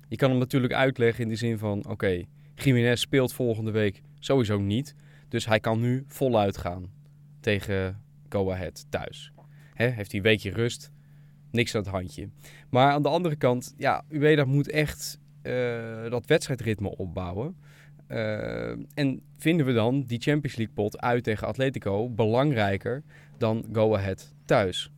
Je 0.09 0.17
kan 0.17 0.31
hem 0.31 0.39
natuurlijk 0.39 0.73
uitleggen 0.73 1.23
in 1.25 1.29
de 1.29 1.37
zin 1.37 1.59
van... 1.59 1.79
Oké, 1.79 1.91
okay, 1.91 2.29
Jiménez 2.55 3.01
speelt 3.01 3.33
volgende 3.33 3.71
week 3.71 4.03
sowieso 4.19 4.59
niet. 4.59 4.95
Dus 5.29 5.47
hij 5.47 5.61
kan 5.61 5.81
nu 5.81 6.05
voluit 6.07 6.57
gaan 6.57 6.91
tegen 7.41 8.01
Go 8.29 8.51
Ahead 8.51 8.87
thuis. 8.89 9.33
Heeft 9.75 10.11
hij 10.11 10.21
een 10.21 10.27
weekje 10.27 10.51
rust, 10.51 10.91
niks 11.51 11.75
aan 11.75 11.83
het 11.83 11.91
handje. 11.91 12.29
Maar 12.71 12.93
aan 12.93 13.03
de 13.03 13.09
andere 13.09 13.37
kant, 13.37 13.75
ja, 13.77 14.05
Ueda 14.09 14.45
moet 14.45 14.71
echt 14.71 15.19
uh, 15.43 16.11
dat 16.11 16.27
wedstrijdritme 16.27 16.97
opbouwen. 16.97 17.57
Uh, 18.09 18.71
en 18.95 19.21
vinden 19.37 19.67
we 19.67 19.73
dan 19.73 20.03
die 20.03 20.21
Champions 20.21 20.57
League 20.57 20.75
pot 20.75 21.01
uit 21.01 21.25
tegen 21.25 21.47
Atletico 21.47 22.09
belangrijker 22.09 23.03
dan 23.39 23.65
Go 23.73 23.95
Ahead 23.95 24.35
thuis? 24.45 24.91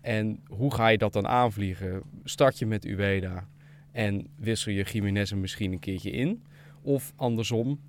En 0.00 0.40
hoe 0.46 0.74
ga 0.74 0.88
je 0.88 0.98
dat 0.98 1.12
dan 1.12 1.26
aanvliegen? 1.26 2.02
Start 2.24 2.58
je 2.58 2.66
met 2.66 2.84
Ueda 2.84 3.48
en 3.92 4.26
wissel 4.36 4.72
je 4.72 4.82
Jiménez 4.82 5.30
er 5.30 5.38
misschien 5.38 5.72
een 5.72 5.78
keertje 5.78 6.10
in? 6.10 6.42
Of 6.82 7.12
andersom, 7.16 7.80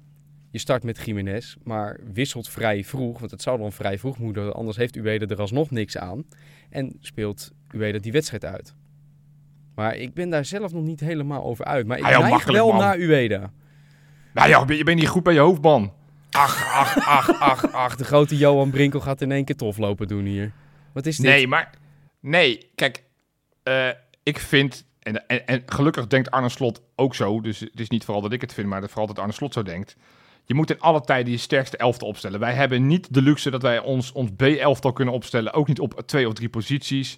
je 0.52 0.60
start 0.60 0.84
met 0.84 1.06
Jiménez, 1.06 1.56
maar 1.64 2.00
wisselt 2.14 2.50
vrij 2.50 2.84
vroeg, 2.84 3.20
want 3.20 3.32
het 3.32 3.42
zou 3.42 3.58
dan 3.58 3.72
vrij 3.72 3.98
vroeg 3.98 4.18
moeten, 4.18 4.54
anders 4.54 4.78
heeft 4.78 4.96
Ueda 4.96 5.26
er 5.26 5.40
alsnog 5.40 5.72
niks 5.72 5.98
aan. 5.98 6.26
En 6.70 6.98
speelt 7.00 7.52
Ueda 7.76 8.00
die 8.00 8.12
wedstrijd 8.12 8.46
uit. 8.46 8.76
Maar 9.76 9.96
ik 9.96 10.14
ben 10.14 10.30
daar 10.30 10.46
zelf 10.46 10.74
nog 10.74 10.84
niet 10.84 11.00
helemaal 11.00 11.44
over 11.44 11.66
uit. 11.66 11.88
Maar 11.88 11.98
ik 11.98 12.04
neig 12.04 12.46
wel 12.46 12.68
man. 12.68 12.78
naar 12.78 12.98
Ueda. 12.98 13.52
Nou 14.34 14.50
ja, 14.50 14.66
je 14.68 14.84
bent 14.84 15.00
niet 15.00 15.08
goed 15.08 15.24
bij 15.24 15.34
je 15.34 15.40
hoofd, 15.40 15.62
man. 15.62 15.94
Ach, 16.32 16.74
ach, 16.74 16.98
ach, 17.06 17.40
ach, 17.40 17.72
ach. 17.72 17.96
De 17.96 18.04
grote 18.04 18.38
Johan 18.38 18.70
Brinkel 18.70 19.00
gaat 19.00 19.22
in 19.22 19.32
één 19.32 19.46
keer 19.46 19.56
tof 19.56 19.78
lopen 19.78 20.08
doen 20.08 20.26
hier. 20.26 20.52
Wat 20.94 21.06
is 21.06 21.18
dit? 21.18 21.26
Nee, 21.26 21.48
maar... 21.48 21.70
Nee, 22.20 22.72
kijk. 22.76 23.04
eh, 23.64 23.90
ik 24.24 24.40
vind... 24.40 24.86
En, 25.00 25.28
en, 25.28 25.48
en 25.48 25.64
gelukkig 25.66 26.08
denkt 26.08 26.32
Arne 26.32 26.50
Slot 26.50 26.82
ook 26.96 27.16
zo. 27.16 27.42
Dus 27.42 27.60
het 27.60 27.80
is 27.80 27.90
niet 27.90 28.06
vooral 28.06 28.22
dat 28.22 28.32
ik 28.32 28.42
het 28.42 28.54
vind, 28.54 28.68
maar 28.68 28.82
dat 28.82 28.90
vooral 28.90 29.08
dat 29.08 29.20
Arne 29.20 29.34
Slot 29.34 29.54
zo 29.54 29.64
denkt. 29.64 29.96
Je 30.46 30.54
moet 30.54 30.70
in 30.70 30.80
alle 30.80 31.02
tijden 31.02 31.32
je 31.32 31.38
sterkste 31.38 31.78
elftal 31.78 32.08
opstellen. 32.08 32.40
Wij 32.40 32.54
hebben 32.54 32.88
niet 32.88 33.14
de 33.14 33.22
luxe 33.22 33.50
dat 33.50 33.62
wij 33.62 33.80
ons, 33.80 34.12
ons 34.12 34.30
B-elftal 34.36 34.94
kunnen 34.94 35.14
opstellen. 35.14 35.54
Ook 35.54 35.68
niet 35.68 35.80
op 35.80 36.02
twee 36.06 36.28
of 36.28 36.34
drie 36.34 36.50
posities. 36.50 37.18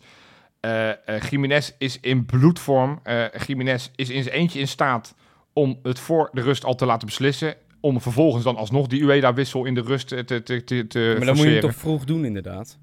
Eh 0.60 0.90
eh, 0.90 1.22
Jiménez 1.30 1.72
is 1.78 2.00
in 2.00 2.26
bloedvorm. 2.26 3.00
Eh 3.04 3.26
Jiménez 3.46 3.90
is 3.96 4.10
in 4.10 4.24
zijn 4.24 4.36
eentje 4.36 4.60
in 4.60 4.68
staat 4.68 5.16
om 5.60 5.80
het 5.84 6.00
voor 6.00 6.30
de 6.32 6.42
rust 6.42 6.66
al 6.66 6.76
te 6.76 6.86
laten 6.86 7.08
beslissen. 7.08 7.56
Om 7.82 8.02
vervolgens 8.02 8.44
dan 8.44 8.56
alsnog 8.56 8.88
die 8.88 9.04
Ueda-wissel 9.04 9.66
in 9.66 9.74
de 9.74 9.82
rust 9.82 10.08
te, 10.08 10.24
te, 10.26 10.44
te, 10.44 10.88
te 10.88 11.16
maar 11.18 11.26
dan 11.26 11.36
moet 11.36 11.46
je 11.46 11.52
het 11.52 11.62
toch 11.62 11.76
vroeg 11.76 12.04
doen, 12.04 12.26
inderdaad. 12.26 12.78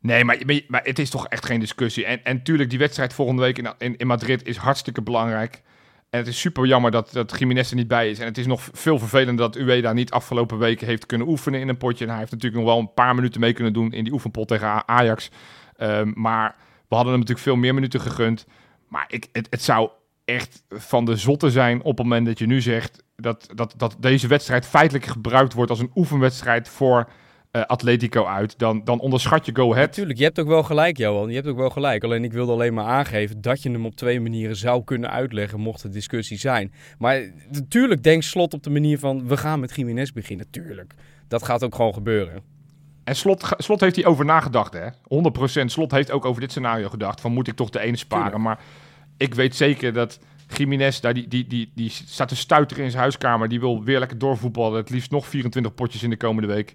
Nee, 0.00 0.24
maar, 0.24 0.38
maar, 0.68 0.80
het 0.84 0.98
is 0.98 1.10
toch 1.10 1.28
echt 1.28 1.46
geen 1.46 1.60
discussie. 1.60 2.04
En, 2.04 2.24
en 2.24 2.42
tuurlijk, 2.42 2.70
die 2.70 2.78
wedstrijd 2.78 3.12
volgende 3.12 3.42
week 3.42 3.58
in, 3.58 3.68
in, 3.78 3.96
in 3.96 4.06
Madrid 4.06 4.46
is 4.46 4.56
hartstikke 4.56 5.02
belangrijk. 5.02 5.62
En 6.10 6.18
het 6.18 6.28
is 6.28 6.40
super 6.40 6.66
jammer 6.66 6.90
dat, 6.90 7.12
dat 7.12 7.38
Jiménez 7.38 7.70
er 7.70 7.76
niet 7.76 7.88
bij 7.88 8.10
is. 8.10 8.18
En 8.18 8.26
het 8.26 8.38
is 8.38 8.46
nog 8.46 8.68
veel 8.72 8.98
vervelender 8.98 9.36
dat 9.36 9.56
Ueda 9.56 9.92
niet 9.92 10.10
afgelopen 10.10 10.58
weken 10.58 10.86
heeft 10.86 11.06
kunnen 11.06 11.28
oefenen 11.28 11.60
in 11.60 11.68
een 11.68 11.76
potje. 11.76 12.04
En 12.04 12.10
hij 12.10 12.18
heeft 12.18 12.32
natuurlijk 12.32 12.62
nog 12.62 12.72
wel 12.72 12.80
een 12.80 12.94
paar 12.94 13.14
minuten 13.14 13.40
mee 13.40 13.52
kunnen 13.52 13.72
doen 13.72 13.92
in 13.92 14.04
die 14.04 14.12
oefenpot 14.12 14.48
tegen 14.48 14.88
Ajax. 14.88 15.30
Ehm, 15.76 16.12
maar 16.14 16.56
we 16.88 16.94
hadden 16.94 17.12
hem 17.12 17.20
natuurlijk 17.20 17.46
veel 17.46 17.56
meer 17.56 17.74
minuten 17.74 18.00
gegund. 18.00 18.46
Maar 18.88 19.04
ik, 19.08 19.28
het, 19.32 19.46
het 19.50 19.62
zou 19.62 19.90
echt 20.30 20.64
van 20.68 21.04
de 21.04 21.16
zotte 21.16 21.50
zijn 21.50 21.82
op 21.82 21.98
het 21.98 22.06
moment 22.06 22.26
dat 22.26 22.38
je 22.38 22.46
nu 22.46 22.60
zegt 22.60 23.02
dat, 23.16 23.48
dat, 23.54 23.74
dat 23.76 23.96
deze 23.98 24.26
wedstrijd 24.26 24.66
feitelijk 24.66 25.06
gebruikt 25.06 25.52
wordt 25.52 25.70
als 25.70 25.80
een 25.80 25.90
oefenwedstrijd 25.94 26.68
voor 26.68 27.08
eh, 27.50 27.62
Atletico 27.62 28.24
uit. 28.24 28.58
Dan, 28.58 28.84
dan 28.84 29.00
onderschat 29.00 29.46
je 29.46 29.54
Go 29.54 29.72
Ahead. 29.72 29.86
Natuurlijk, 29.86 30.18
je 30.18 30.24
hebt 30.24 30.38
ook 30.38 30.46
wel 30.46 30.62
gelijk, 30.62 30.96
Johan. 30.96 31.28
Je 31.28 31.34
hebt 31.34 31.46
ook 31.46 31.56
wel 31.56 31.70
gelijk. 31.70 32.04
Alleen 32.04 32.24
ik 32.24 32.32
wilde 32.32 32.52
alleen 32.52 32.74
maar 32.74 32.84
aangeven 32.84 33.40
dat 33.40 33.62
je 33.62 33.70
hem 33.70 33.86
op 33.86 33.94
twee 33.94 34.20
manieren 34.20 34.56
zou 34.56 34.84
kunnen 34.84 35.10
uitleggen, 35.10 35.60
mocht 35.60 35.82
er 35.82 35.92
discussie 35.92 36.38
zijn. 36.38 36.72
Maar 36.98 37.32
natuurlijk 37.50 38.02
denkt 38.02 38.24
Slot 38.24 38.54
op 38.54 38.62
de 38.62 38.70
manier 38.70 38.98
van, 38.98 39.28
we 39.28 39.36
gaan 39.36 39.60
met 39.60 39.74
Jiménez 39.74 40.10
beginnen. 40.10 40.50
Tuurlijk. 40.50 40.94
Dat 41.28 41.42
gaat 41.42 41.64
ook 41.64 41.74
gewoon 41.74 41.94
gebeuren. 41.94 42.42
En 43.04 43.16
Slot, 43.16 43.48
Slot 43.56 43.80
heeft 43.80 43.96
hierover 43.96 44.24
nagedacht, 44.24 44.72
hè? 44.72 44.86
100%. 45.62 45.64
Slot 45.64 45.90
heeft 45.90 46.10
ook 46.10 46.24
over 46.24 46.40
dit 46.40 46.50
scenario 46.50 46.88
gedacht. 46.88 47.20
Van 47.20 47.32
moet 47.32 47.48
ik 47.48 47.56
toch 47.56 47.70
de 47.70 47.80
ene 47.80 47.96
sparen? 47.96 48.24
Tuurlijk. 48.24 48.44
Maar 48.44 48.60
ik 49.20 49.34
weet 49.34 49.56
zeker 49.56 49.92
dat 49.92 50.18
Jiménez, 50.56 51.00
daar 51.00 51.14
die, 51.14 51.28
die, 51.28 51.46
die, 51.46 51.72
die 51.74 51.90
staat 51.90 52.28
te 52.28 52.36
stuiteren 52.36 52.84
in 52.84 52.90
zijn 52.90 53.02
huiskamer. 53.02 53.48
Die 53.48 53.60
wil 53.60 53.84
weer 53.84 53.98
lekker 53.98 54.18
doorvoetballen. 54.18 54.78
Het 54.78 54.90
liefst 54.90 55.10
nog 55.10 55.26
24 55.26 55.74
potjes 55.74 56.02
in 56.02 56.10
de 56.10 56.16
komende 56.16 56.48
week. 56.54 56.74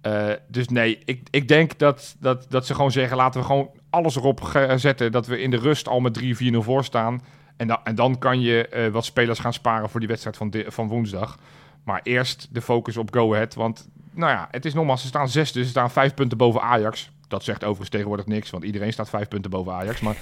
Eh, 0.00 0.28
dus 0.48 0.68
nee, 0.68 0.98
ik, 1.04 1.28
ik 1.30 1.48
denk 1.48 1.78
dat, 1.78 2.16
dat, 2.20 2.46
dat 2.48 2.66
ze 2.66 2.74
gewoon 2.74 2.90
zeggen: 2.90 3.16
laten 3.16 3.40
we 3.40 3.46
gewoon 3.46 3.70
alles 3.90 4.16
erop 4.16 4.68
zetten. 4.76 5.12
Dat 5.12 5.26
we 5.26 5.40
in 5.40 5.50
de 5.50 5.56
rust 5.56 5.88
al 5.88 6.00
met 6.00 6.20
3-4-0 6.22 6.24
voor 6.58 6.84
staan. 6.84 7.22
En, 7.56 7.66
da- 7.66 7.80
en 7.84 7.94
dan 7.94 8.18
kan 8.18 8.40
je 8.40 8.68
eh, 8.68 8.88
wat 8.92 9.04
spelers 9.04 9.38
gaan 9.38 9.52
sparen 9.52 9.90
voor 9.90 10.00
die 10.00 10.08
wedstrijd 10.08 10.36
van, 10.36 10.54
van 10.66 10.88
woensdag. 10.88 11.38
Maar 11.84 12.00
eerst 12.02 12.48
de 12.52 12.62
focus 12.62 12.96
op 12.96 13.14
Go 13.14 13.32
Ahead. 13.34 13.54
Want 13.54 13.88
nou 14.10 14.32
ja, 14.32 14.48
het 14.50 14.64
is 14.64 14.74
nogmaals, 14.74 15.00
ze 15.00 15.06
staan 15.06 15.28
zes, 15.28 15.52
dus 15.52 15.64
ze 15.64 15.70
staan 15.70 15.90
vijf 15.90 16.14
punten 16.14 16.38
boven 16.38 16.62
Ajax. 16.62 17.10
Dat 17.32 17.44
zegt 17.44 17.62
overigens 17.62 17.88
tegenwoordig 17.88 18.26
niks, 18.26 18.50
want 18.50 18.64
iedereen 18.64 18.92
staat 18.92 19.08
vijf 19.08 19.28
punten 19.28 19.50
boven 19.50 19.72
Ajax. 19.72 20.00
Maar 20.00 20.16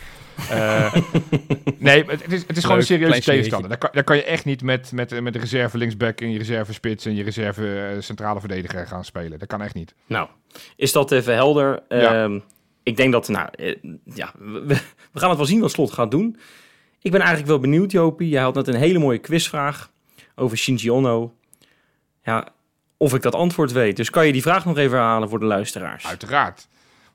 eh, 0.50 0.94
nee, 1.78 2.04
het, 2.04 2.22
het 2.22 2.32
is, 2.32 2.44
het 2.46 2.56
is 2.56 2.62
gewoon 2.62 2.78
een 2.78 2.84
serieuze 2.84 3.20
tegenstander. 3.20 3.68
Daar 3.68 3.78
kan, 3.78 3.90
daar 3.92 4.04
kan 4.04 4.16
je 4.16 4.24
echt 4.24 4.44
niet 4.44 4.62
met, 4.62 4.92
met, 4.92 5.20
met 5.20 5.32
de 5.32 5.38
reserve 5.38 5.78
linksback 5.78 6.20
en 6.20 6.30
je 6.30 6.38
reserve 6.38 6.72
spits 6.72 7.06
en 7.06 7.14
je 7.14 7.22
reserve 7.22 7.78
eh, 7.78 8.00
centrale 8.02 8.40
verdediger 8.40 8.86
gaan 8.86 9.04
spelen. 9.04 9.38
Dat 9.38 9.48
kan 9.48 9.62
echt 9.62 9.74
niet. 9.74 9.94
Nou, 10.06 10.28
is 10.76 10.92
dat 10.92 11.12
even 11.12 11.34
helder? 11.34 11.82
Ja. 11.88 12.22
Ehm, 12.22 12.38
ik 12.82 12.96
denk 12.96 13.12
dat, 13.12 13.28
nou, 13.28 13.48
eh, 13.52 13.76
ja, 14.04 14.32
we, 14.38 14.78
we 15.12 15.18
gaan 15.20 15.28
het 15.28 15.38
wel 15.38 15.46
zien 15.46 15.60
wat 15.60 15.70
Slot 15.70 15.92
gaat 15.92 16.10
doen. 16.10 16.38
Ik 17.00 17.10
ben 17.10 17.20
eigenlijk 17.20 17.50
wel 17.50 17.60
benieuwd, 17.60 17.92
Jopie. 17.92 18.28
Jij 18.28 18.42
had 18.42 18.54
net 18.54 18.68
een 18.68 18.74
hele 18.74 18.98
mooie 18.98 19.18
quizvraag 19.18 19.90
over 20.34 20.56
Shinji 20.56 20.90
Ono. 20.90 21.34
Ja, 22.22 22.48
of 22.96 23.14
ik 23.14 23.22
dat 23.22 23.34
antwoord 23.34 23.72
weet. 23.72 23.96
Dus 23.96 24.10
kan 24.10 24.26
je 24.26 24.32
die 24.32 24.42
vraag 24.42 24.64
nog 24.64 24.78
even 24.78 24.98
herhalen 24.98 25.28
voor 25.28 25.38
de 25.38 25.46
luisteraars? 25.46 26.06
Uiteraard. 26.06 26.68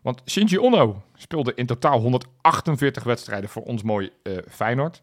Want 0.06 0.22
Shinji 0.26 0.60
Ono 0.60 1.04
speelde 1.16 1.54
in 1.56 1.66
totaal 1.66 2.00
148 2.00 3.04
wedstrijden 3.04 3.50
voor 3.50 3.64
ons 3.64 3.84
mooi 3.84 4.12
eh, 4.24 4.38
Feyenoord. 4.50 5.02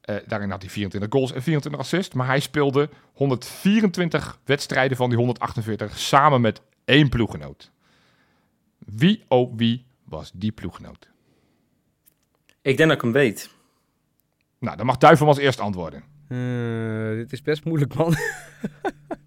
Eh, 0.00 0.16
daarin 0.26 0.50
had 0.50 0.62
hij 0.62 0.70
24 0.70 1.12
goals 1.12 1.32
en 1.32 1.42
24 1.42 1.80
assists. 1.80 2.14
Maar 2.14 2.26
hij 2.26 2.40
speelde 2.40 2.88
124 3.12 4.38
wedstrijden 4.44 4.96
van 4.96 5.08
die 5.08 5.18
148 5.18 5.98
samen 5.98 6.40
met 6.40 6.60
één 6.84 7.08
ploeggenoot. 7.08 7.70
Wie, 8.78 9.24
oh 9.28 9.56
wie, 9.56 9.84
was 10.04 10.30
die 10.34 10.52
ploeggenoot? 10.52 11.10
Ik 12.62 12.76
denk 12.76 12.88
dat 12.88 12.98
ik 12.98 13.02
hem 13.02 13.12
weet. 13.12 13.50
Nou, 14.58 14.76
dan 14.76 14.86
mag 14.86 14.96
Duivel 14.96 15.26
als 15.26 15.38
eerst 15.38 15.60
antwoorden. 15.60 16.04
Eh, 16.28 17.16
dit 17.16 17.32
is 17.32 17.42
best 17.42 17.64
moeilijk, 17.64 17.94
man. 17.94 18.14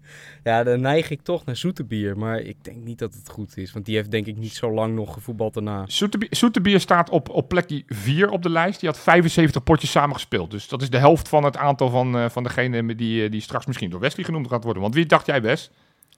ja, 0.44 0.62
dan 0.64 0.80
neig 0.80 1.10
ik 1.10 1.22
toch 1.22 1.44
naar 1.44 1.56
Zoetebier. 1.56 2.18
Maar 2.18 2.38
ik 2.40 2.64
denk 2.64 2.76
niet 2.84 2.98
dat 2.98 3.14
het 3.14 3.28
goed 3.28 3.56
is. 3.56 3.72
Want 3.72 3.84
die 3.84 3.96
heeft 3.96 4.10
denk 4.10 4.26
ik 4.26 4.36
niet 4.36 4.54
zo 4.54 4.72
lang 4.72 4.94
nog 4.94 5.12
gevoetbald 5.12 5.54
daarna. 5.54 5.84
Soeterbier, 5.86 6.28
Soeterbier 6.30 6.80
staat 6.80 7.10
op, 7.10 7.28
op 7.28 7.48
plekje 7.48 7.82
4 7.86 8.30
op 8.30 8.42
de 8.42 8.50
lijst. 8.50 8.80
Die 8.80 8.88
had 8.88 8.98
75 8.98 9.62
potjes 9.62 9.90
samen 9.90 10.14
gespeeld. 10.14 10.50
Dus 10.50 10.68
dat 10.68 10.82
is 10.82 10.90
de 10.90 10.98
helft 10.98 11.28
van 11.28 11.44
het 11.44 11.56
aantal 11.56 11.90
van, 11.90 12.16
eh, 12.16 12.28
van 12.28 12.42
degene 12.42 12.94
die, 12.94 13.24
eh, 13.24 13.30
die 13.30 13.40
straks 13.40 13.66
misschien 13.66 13.90
door 13.90 14.00
Wesley 14.00 14.24
genoemd 14.24 14.48
gaat 14.48 14.64
worden. 14.64 14.82
Want 14.82 14.94
wie 14.94 15.06
dacht 15.06 15.26
jij, 15.26 15.42
Wes? 15.42 15.70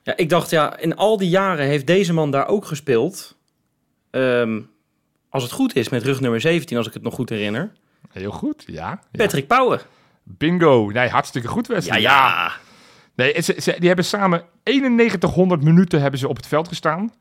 Ja, 0.02 0.16
ik 0.16 0.28
dacht, 0.28 0.50
ja, 0.50 0.78
in 0.78 0.96
al 0.96 1.16
die 1.16 1.28
jaren 1.28 1.66
heeft 1.66 1.86
deze 1.86 2.12
man 2.12 2.30
daar 2.30 2.46
ook 2.48 2.64
gespeeld. 2.64 3.36
Ehm, 4.10 4.60
als 5.28 5.42
het 5.42 5.52
goed 5.52 5.74
is, 5.76 5.88
met 5.88 6.02
rug 6.02 6.20
nummer 6.20 6.40
17, 6.40 6.76
als 6.76 6.86
ik 6.86 6.92
het 6.94 7.02
nog 7.02 7.14
goed 7.14 7.28
herinner. 7.28 7.72
Heel 8.12 8.30
goed, 8.30 8.64
ja. 8.66 8.74
ja. 8.74 9.00
Patrick 9.12 9.46
Power. 9.46 9.86
Bingo. 10.22 10.90
Nee, 10.92 11.08
hartstikke 11.08 11.48
goed, 11.48 11.66
Ja, 11.66 11.74
Wesley. 11.74 12.00
ja. 12.00 12.52
Nee, 13.16 13.42
ze, 13.42 13.54
ze- 13.58 13.76
die 13.78 13.86
hebben 13.86 14.04
samen 14.04 14.44
9100 14.64 15.62
minuten 15.62 16.00
hebben 16.00 16.20
ze 16.20 16.28
op 16.28 16.36
het 16.36 16.46
veld 16.46 16.68
gestaan. 16.68 17.12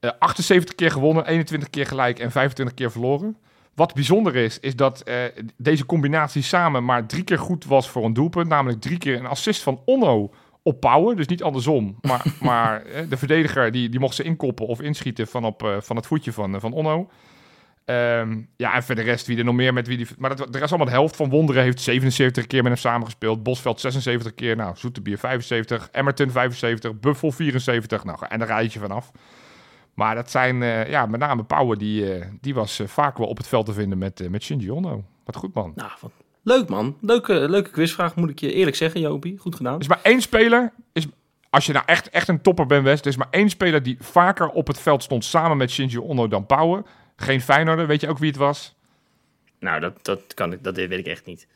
Eh, 0.00 0.10
78 0.18 0.74
keer 0.74 0.90
gewonnen, 0.90 1.26
21 1.26 1.70
keer 1.70 1.86
gelijk 1.86 2.18
en 2.18 2.30
25 2.30 2.74
keer 2.76 2.90
verloren. 2.90 3.36
Wat 3.74 3.94
bijzonder 3.94 4.36
is, 4.36 4.60
is 4.60 4.76
dat 4.76 5.00
eh, 5.00 5.14
deze 5.56 5.86
combinatie 5.86 6.42
samen 6.42 6.84
maar 6.84 7.06
drie 7.06 7.22
keer 7.24 7.38
goed 7.38 7.64
was 7.64 7.88
voor 7.90 8.04
een 8.04 8.12
doelpunt. 8.12 8.48
Namelijk 8.48 8.80
drie 8.80 8.98
keer 8.98 9.18
een 9.18 9.26
assist 9.26 9.62
van 9.62 9.82
Onno 9.84 10.30
op. 10.62 11.16
Dus 11.16 11.26
niet 11.26 11.42
andersom. 11.42 11.96
Maar, 12.00 12.24
maar 12.40 12.82
eh, 12.82 13.02
de 13.08 13.16
verdediger 13.16 13.72
die, 13.72 13.88
die 13.88 14.00
mocht 14.00 14.14
ze 14.14 14.22
inkoppen 14.22 14.66
of 14.66 14.80
inschieten 14.80 15.26
van, 15.26 15.44
op, 15.44 15.62
eh, 15.62 15.76
van 15.80 15.96
het 15.96 16.06
voetje 16.06 16.32
van, 16.32 16.54
eh, 16.54 16.60
van 16.60 16.72
Onno. 16.72 17.10
Ehm, 17.88 18.42
ja, 18.56 18.74
en 18.74 18.82
voor 18.82 18.94
de 18.94 19.02
rest, 19.02 19.26
wie 19.26 19.38
er 19.38 19.44
nog 19.44 19.54
meer 19.54 19.72
met 19.72 19.86
wie 19.86 19.96
die... 19.96 20.06
Maar 20.18 20.36
dat, 20.36 20.52
de 20.52 20.58
rest 20.58 20.70
allemaal 20.70 20.88
de 20.88 20.98
helft 20.98 21.16
van 21.16 21.28
Wonderen 21.28 21.62
heeft 21.62 21.80
77 21.80 22.46
keer 22.46 22.62
met 22.62 22.72
hem 22.72 22.80
samengespeeld. 22.80 23.42
Bosveld 23.42 23.80
76 23.80 24.34
keer, 24.34 24.56
nou, 24.56 24.76
Zoeterbier 24.76 25.18
75. 25.18 25.88
Emmerton 25.92 26.30
75, 26.30 27.00
Buffel 27.00 27.32
74. 27.32 28.04
Nou, 28.04 28.18
en 28.28 28.40
een 28.40 28.46
rijtje 28.46 28.78
vanaf. 28.80 29.10
Maar 29.94 30.14
dat 30.14 30.30
zijn, 30.30 30.62
eh, 30.62 30.88
ja, 30.88 31.06
met 31.06 31.20
name 31.20 31.44
Power, 31.44 31.78
die, 31.78 32.14
eh, 32.14 32.26
die 32.40 32.54
was 32.54 32.78
eh, 32.78 32.86
vaak 32.86 33.18
wel 33.18 33.26
op 33.26 33.36
het 33.36 33.48
veld 33.48 33.66
te 33.66 33.72
vinden 33.72 33.98
met, 33.98 34.30
met 34.30 34.42
Shinji 34.42 34.70
Ono. 34.70 35.04
Wat 35.24 35.36
goed, 35.36 35.54
man. 35.54 35.72
Nou, 35.74 35.90
wat 36.00 36.12
leuk 36.42 36.68
man. 36.68 36.96
Leuke, 37.00 37.48
leuke 37.48 37.70
quizvraag, 37.70 38.16
moet 38.16 38.30
ik 38.30 38.38
je 38.38 38.52
eerlijk 38.52 38.76
zeggen, 38.76 39.00
Jopie. 39.00 39.38
Goed 39.38 39.56
gedaan. 39.56 39.74
Er 39.74 39.80
is 39.80 39.88
maar 39.88 40.00
één 40.02 40.20
speler, 40.20 40.72
is 40.92 41.06
als 41.50 41.66
je 41.66 41.72
nou 41.72 41.84
echt, 41.86 42.10
echt 42.10 42.28
een 42.28 42.42
topper 42.42 42.66
bent, 42.66 42.84
West, 42.84 43.04
er 43.04 43.10
is 43.10 43.16
maar 43.16 43.28
één 43.30 43.50
speler 43.50 43.82
die 43.82 43.96
vaker 44.00 44.48
op 44.48 44.66
het 44.66 44.78
veld 44.78 45.02
stond 45.02 45.24
samen 45.24 45.56
met 45.56 45.70
Shinji 45.70 45.98
Ono 45.98 46.28
dan 46.28 46.46
Pauwen. 46.46 46.84
Geen 47.20 47.40
Feyenoorder, 47.40 47.86
weet 47.86 48.00
je 48.00 48.08
ook 48.08 48.18
wie 48.18 48.28
het 48.28 48.38
was? 48.38 48.74
Nou, 49.60 49.80
dat, 49.80 50.04
dat, 50.04 50.34
kan 50.34 50.52
ik, 50.52 50.64
dat 50.64 50.76
weet 50.76 50.92
ik 50.92 51.06
echt 51.06 51.26
niet. 51.26 51.46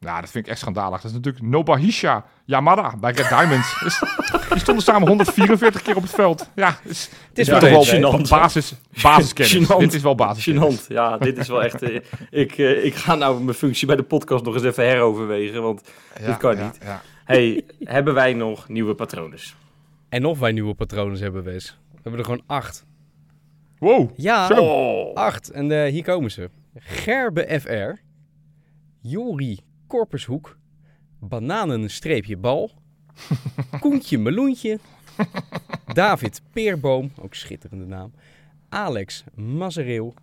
Nou, 0.00 0.20
dat 0.20 0.30
vind 0.30 0.44
ik 0.44 0.50
echt 0.50 0.60
schandalig. 0.60 1.00
Dat 1.00 1.10
is 1.10 1.16
natuurlijk 1.16 1.44
Nobahisha 1.44 2.24
Yamada 2.44 2.94
bij 3.00 3.12
Red 3.12 3.28
Diamonds. 3.28 3.78
Dus, 3.82 4.00
die 4.48 4.58
stonden 4.58 4.84
samen 4.84 5.08
144 5.08 5.82
keer 5.82 5.96
op 5.96 6.02
het 6.02 6.10
veld. 6.10 6.50
Ja, 6.54 6.78
dus, 6.82 7.10
Het 7.28 7.38
is 7.38 7.46
Ja, 7.46 7.52
wel 7.52 7.60
toch 7.60 7.68
deze, 7.84 8.00
wel 8.00 8.12
hè? 8.12 8.18
gênant. 8.18 8.28
basis, 8.28 8.74
basiskennis. 9.02 9.68
Dit 9.78 9.94
is 9.94 10.02
wel 10.02 10.14
basiskennis. 10.14 10.80
Gênant. 10.84 10.86
Ja, 10.88 11.18
dit 11.18 11.38
is 11.38 11.48
wel 11.48 11.62
echt... 11.62 11.82
eh, 11.82 12.00
ik, 12.30 12.58
eh, 12.58 12.84
ik 12.84 12.94
ga 12.94 13.14
nou 13.14 13.42
mijn 13.42 13.56
functie 13.56 13.86
bij 13.86 13.96
de 13.96 14.02
podcast 14.02 14.44
nog 14.44 14.54
eens 14.54 14.62
even 14.64 14.84
heroverwegen, 14.84 15.62
want... 15.62 15.88
Dit 16.26 16.36
kan 16.36 16.56
ja, 16.56 16.64
niet. 16.64 16.78
ja. 16.82 17.02
hey, 17.24 17.64
hebben 17.84 18.14
wij 18.14 18.32
nog 18.34 18.68
nieuwe 18.68 18.94
patronen? 18.94 19.38
En 20.08 20.24
of 20.24 20.38
wij 20.38 20.52
nieuwe 20.52 20.74
patronen 20.74 21.18
hebben, 21.18 21.42
Wes. 21.44 21.78
We 21.90 21.98
hebben 22.02 22.20
er 22.20 22.26
gewoon 22.26 22.42
acht. 22.46 22.86
Wow. 23.78 24.10
Ja, 24.16 24.46
Zo. 24.46 24.54
Oh. 24.62 25.14
acht. 25.14 25.50
En 25.50 25.70
eh, 25.84 25.90
hier 25.92 26.02
komen 26.04 26.30
ze. 26.30 26.50
Gerbe 26.74 27.60
FR. 27.60 28.00
Jori 29.00 29.58
Korpershoek. 29.86 30.58
Bananen-bal. 31.20 32.70
Koentje 33.80 34.18
Meloentje. 34.18 34.78
David 35.92 36.42
Peerboom. 36.52 37.12
Ook 37.20 37.34
schitterende 37.34 37.86
naam. 37.86 38.12
Alex 38.68 39.24
Mazereel. 39.34 40.14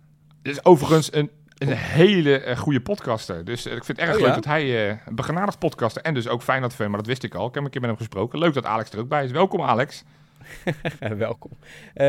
Dit 0.42 0.52
is 0.52 0.64
overigens 0.64 1.12
een, 1.14 1.30
een 1.58 1.72
hele 1.72 2.38
eh, 2.40 2.56
goede 2.58 2.80
podcaster. 2.80 3.44
Dus 3.44 3.66
eh, 3.66 3.74
ik 3.76 3.84
vind 3.84 3.98
het 3.98 4.06
erg 4.08 4.16
Oh, 4.16 4.20
leuk 4.22 4.30
ja? 4.30 4.34
dat 4.34 4.44
hij 4.44 4.88
eh, 4.90 4.98
een 5.06 5.14
begenadigd 5.14 5.58
podcaster 5.58 6.02
en 6.02 6.14
dus 6.14 6.28
ook 6.28 6.42
Feyenoord 6.42 6.74
fan, 6.74 6.88
maar 6.88 6.98
dat 6.98 7.06
wist 7.06 7.22
ik 7.22 7.34
al. 7.34 7.46
Ik 7.48 7.54
heb 7.54 7.64
een 7.64 7.70
keer 7.70 7.80
met 7.80 7.90
hem 7.90 7.98
gesproken. 7.98 8.38
Leuk 8.38 8.54
dat 8.54 8.64
Alex 8.64 8.90
er 8.90 8.98
ook 8.98 9.08
bij 9.08 9.24
is. 9.24 9.30
Welkom 9.30 9.62
Alex. 9.62 10.04
Welkom. 11.16 11.50
Eh, 11.94 12.06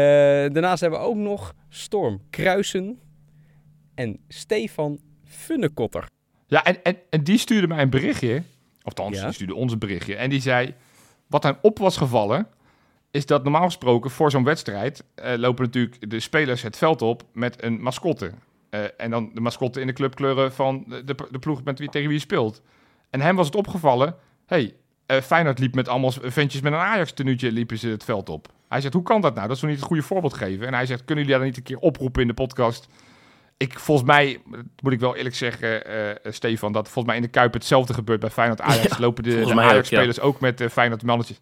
daarnaast 0.53 0.81
hebben 0.81 0.99
we 0.99 1.05
ook 1.05 1.15
nog 1.15 1.55
Storm 1.69 2.21
Kruisen. 2.29 2.99
En 3.95 4.19
Stefan 4.27 4.99
Funnekotter. 5.23 6.09
Ja, 6.47 6.63
en, 6.63 6.83
en, 6.83 6.97
en 7.09 7.23
die 7.23 7.37
stuurde 7.37 7.67
mij 7.67 7.81
een 7.81 7.89
berichtje. 7.89 8.43
Althans, 8.81 9.17
Ja? 9.17 9.23
die 9.23 9.33
stuurde 9.33 9.55
ons 9.55 9.71
een 9.71 9.79
berichtje. 9.79 10.15
En 10.15 10.29
die 10.29 10.41
zei, 10.41 10.73
wat 11.27 11.43
hem 11.43 11.57
op 11.61 11.79
was 11.79 11.97
gevallen, 11.97 12.47
is 13.11 13.25
dat 13.25 13.43
normaal 13.43 13.65
gesproken 13.65 14.11
voor 14.11 14.31
zo'n 14.31 14.43
wedstrijd 14.43 15.03
eh, 15.15 15.33
lopen 15.37 15.65
natuurlijk 15.65 16.09
de 16.09 16.19
spelers 16.19 16.61
het 16.61 16.77
veld 16.77 17.01
op 17.01 17.23
met 17.33 17.63
een 17.63 17.81
mascotte. 17.81 18.31
Eh, 18.69 18.83
en 18.97 19.11
dan 19.11 19.31
de 19.33 19.41
mascotte 19.41 19.81
in 19.81 19.87
de 19.87 19.93
clubkleuren 19.93 20.53
van 20.53 20.83
de, 20.87 21.03
de, 21.03 21.15
de 21.31 21.39
ploeg 21.39 21.63
met 21.63 21.79
wie, 21.79 21.89
tegen 21.89 22.07
wie 22.07 22.17
je 22.17 22.23
speelt. 22.23 22.61
En 23.09 23.21
hem 23.21 23.35
was 23.35 23.45
het 23.45 23.55
opgevallen, 23.55 24.15
hey, 24.45 24.75
eh, 25.07 25.21
Feyenoord 25.21 25.59
liep 25.59 25.75
met 25.75 25.87
allemaal 25.87 26.13
ventjes 26.21 26.61
met 26.61 26.73
een 26.73 26.79
Ajax-tenuutje 26.79 27.51
liepen 27.51 27.77
ze 27.77 27.87
het 27.87 28.03
veld 28.03 28.29
op. 28.29 28.47
Hij 28.69 28.81
zegt, 28.81 28.93
hoe 28.93 29.03
kan 29.03 29.21
dat 29.21 29.35
nou? 29.35 29.47
Dat 29.47 29.55
is 29.55 29.61
toch 29.61 29.69
niet 29.69 29.79
het 29.79 29.87
goede 29.87 30.03
voorbeeld 30.03 30.33
geven? 30.33 30.67
En 30.67 30.73
hij 30.73 30.85
zegt, 30.85 31.05
kunnen 31.05 31.23
jullie 31.23 31.39
dat 31.39 31.49
niet 31.49 31.57
een 31.57 31.63
keer 31.63 31.79
oproepen 31.79 32.21
in 32.21 32.27
de 32.27 32.33
podcast? 32.33 32.87
Ik, 33.57 33.79
volgens 33.79 34.07
mij, 34.07 34.41
moet 34.81 34.93
ik 34.93 34.99
wel 34.99 35.15
eerlijk 35.15 35.35
zeggen, 35.35 35.85
eh, 35.85 36.09
eh, 36.09 36.17
Stefan, 36.23 36.71
dat 36.71 36.85
volgens 36.85 37.05
mij 37.05 37.15
in 37.15 37.21
de 37.21 37.27
Kuip 37.27 37.53
hetzelfde 37.53 37.93
gebeurt 37.93 38.19
bij 38.19 38.29
Feyenoord 38.29 38.61
Ajax. 38.61 38.97
lopen 39.07 39.23
de, 39.23 39.45
ook, 39.45 39.59
Ajax-spelers 39.59 40.19
ook, 40.19 40.39
met 40.39 40.61
uh, 40.61 40.69
Feyenoord 40.69 41.03
mannetjes. 41.03 41.39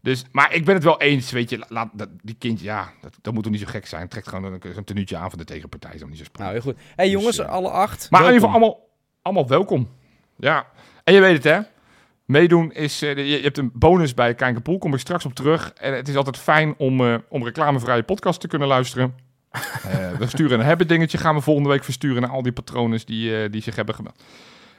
Dus, 0.00 0.24
maar 0.32 0.54
ik 0.54 0.64
ben 0.64 0.74
het 0.74 0.84
wel 0.84 1.00
eens, 1.00 1.30
weet 1.30 1.50
je, 1.50 1.64
laat, 1.68 1.88
dat, 1.92 2.08
die 2.22 2.36
kindje, 2.38 2.64
ja, 2.64 2.92
dat, 3.00 3.14
dat 3.22 3.34
moet 3.34 3.42
toch 3.42 3.52
niet 3.52 3.60
zo 3.60 3.66
gek 3.68 3.86
zijn. 3.86 4.08
Trekt 4.08 4.28
gewoon 4.28 4.44
een, 4.44 4.60
een 4.76 4.84
tenuutje 4.84 5.16
aan 5.16 5.30
van 5.30 5.38
de 5.38 5.44
tegenpartij, 5.44 5.94
is 5.94 6.04
niet 6.04 6.16
zo 6.16 6.16
Nou, 6.16 6.24
spannend. 6.24 6.62
heel 6.62 6.72
goed. 6.72 6.82
hey, 6.96 7.10
jongens, 7.10 7.38
eh, 7.38 7.48
alle 7.48 7.70
acht. 7.70 8.10
Maar 8.10 8.20
in 8.20 8.32
ieder 8.32 8.40
welkom. 8.40 8.62
geval 8.62 8.70
allemaal, 8.70 8.88
allemaal 9.22 9.48
welkom. 9.48 9.88
Ja, 10.36 10.66
en 11.04 11.14
je 11.14 11.20
weet 11.20 11.34
het 11.34 11.44
hè. 11.44 11.60
Meedoen 12.26 12.72
is, 12.72 13.02
eh, 13.02 13.16
je, 13.16 13.24
je 13.24 13.42
hebt 13.42 13.58
een 13.58 13.70
bonus 13.74 14.14
bij 14.14 14.34
Kijkenpoel, 14.34 14.78
kom 14.78 14.94
ik 14.94 15.00
straks 15.00 15.24
op 15.24 15.34
terug. 15.34 15.72
En 15.72 15.94
het 15.94 16.08
is 16.08 16.16
altijd 16.16 16.38
fijn 16.38 16.74
om, 16.78 17.00
eh, 17.00 17.14
om 17.28 17.44
reclamevrije 17.44 18.02
podcast 18.02 18.40
te 18.40 18.48
kunnen 18.48 18.68
luisteren. 18.68 19.14
Eh, 19.84 20.12
we 20.18 20.26
sturen 20.26 20.58
een 20.58 20.66
hebben 20.66 20.88
dingetje, 20.88 21.18
gaan 21.18 21.34
we 21.34 21.40
volgende 21.40 21.68
week 21.68 21.84
versturen 21.84 22.22
naar 22.22 22.30
al 22.30 22.42
die 22.42 22.52
patronen 22.52 23.00
die, 23.04 23.50
die 23.50 23.62
zich 23.62 23.76
hebben 23.76 23.94
gemeld. 23.94 24.22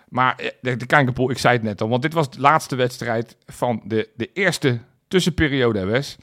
Maar 0.10 0.36
de, 0.62 0.78
de 0.78 0.86
Kijkenpoel, 0.86 1.32
ik 1.32 1.38
zei 1.38 1.54
het 1.54 1.64
net 1.64 1.82
al, 1.82 1.90
want 1.90 2.02
dit 2.02 2.14
was 2.14 2.30
de 2.30 2.40
laatste 2.40 2.76
wedstrijd 2.76 3.38
van 3.46 3.82
de, 3.84 4.10
de 4.16 4.30
eerste 4.34 4.80
tussenperiode, 5.08 5.86
Wes. 5.86 6.18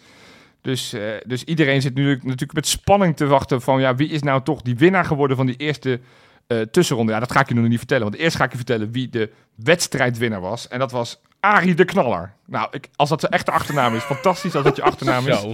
Dus, 0.61 0.95
dus 1.27 1.45
iedereen 1.45 1.83
zit 1.83 1.95
nu 1.95 2.15
natuurlijk 2.23 2.53
met 2.53 2.67
spanning 2.67 3.17
te 3.17 3.27
wachten 3.27 3.61
van 3.61 3.81
ja, 3.81 3.95
wie 3.95 4.09
is 4.09 4.23
nou 4.23 4.43
toch 4.43 4.63
die 4.63 4.77
winnaar 4.77 5.05
geworden 5.05 5.37
van 5.37 5.47
die 5.47 5.57
eerste 5.57 6.01
eh, 6.47 6.61
tussenronde. 6.61 7.13
Ja, 7.13 7.21
dat 7.21 7.33
ga 7.33 7.41
ik 7.41 7.49
je 7.49 7.55
nog 7.55 7.69
niet 7.69 7.79
vertellen. 7.79 8.05
Want 8.05 8.17
eerst 8.17 8.37
ga 8.37 8.45
ik 8.45 8.51
je 8.51 8.57
vertellen 8.57 8.93
wie 8.93 9.09
de 9.09 9.31
wedstrijdwinnaar 9.55 10.41
was. 10.41 10.69
En 10.69 10.79
dat 10.79 10.93
was 10.93 11.21
Arie 11.41 11.75
de 11.75 11.85
Knaller. 11.85 12.33
Nou, 12.45 12.69
ik, 12.71 12.89
als 12.97 13.09
dat 13.09 13.21
zijn 13.21 13.33
echte 13.33 13.51
achternaam 13.51 13.95
is, 13.95 14.03
fantastisch 14.03 14.55
als 14.55 14.65
dat 14.65 14.77
je 14.77 14.83
achternaam 14.93 15.27
is. 15.27 15.47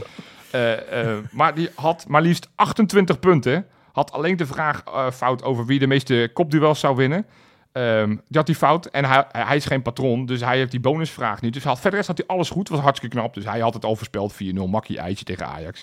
Eh, 0.51 1.16
maar 1.30 1.55
die 1.55 1.70
had 1.74 2.05
maar 2.09 2.22
liefst 2.22 2.49
28 2.55 3.18
punten. 3.20 3.66
Had 3.93 4.12
alleen 4.12 4.36
de 4.36 4.47
vraag 4.47 4.82
fout 5.12 5.43
over 5.43 5.66
wie 5.66 5.78
de 5.78 5.86
meeste 5.86 6.30
kopduels 6.32 6.80
zou 6.80 6.97
winnen. 6.97 7.26
Ehm, 7.72 8.09
die 8.09 8.36
had 8.36 8.47
die 8.47 8.55
fout. 8.55 8.86
En 8.86 9.05
hij, 9.05 9.24
hij 9.28 9.57
is 9.57 9.64
geen 9.64 9.82
patron, 9.82 10.26
dus 10.26 10.41
hij 10.41 10.57
heeft 10.57 10.70
die 10.70 10.80
bonusvraag 10.80 11.41
niet. 11.41 11.53
Dus 11.53 11.62
hij 11.62 11.72
had, 11.72 11.80
verder 11.80 12.07
had 12.07 12.18
hij 12.18 12.26
alles 12.26 12.51
goed. 12.51 12.68
Was 12.68 12.80
hartstikke 12.80 13.16
knap. 13.16 13.34
Dus 13.34 13.45
hij 13.45 13.61
had 13.61 13.74
het 13.74 13.84
al 13.84 13.97
voorspeld 13.97 14.32
4-0 14.32 14.36
makkie 14.68 14.99
eitje 14.99 15.24
tegen 15.24 15.47
Ajax. 15.47 15.82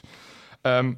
Ehm, 0.62 0.94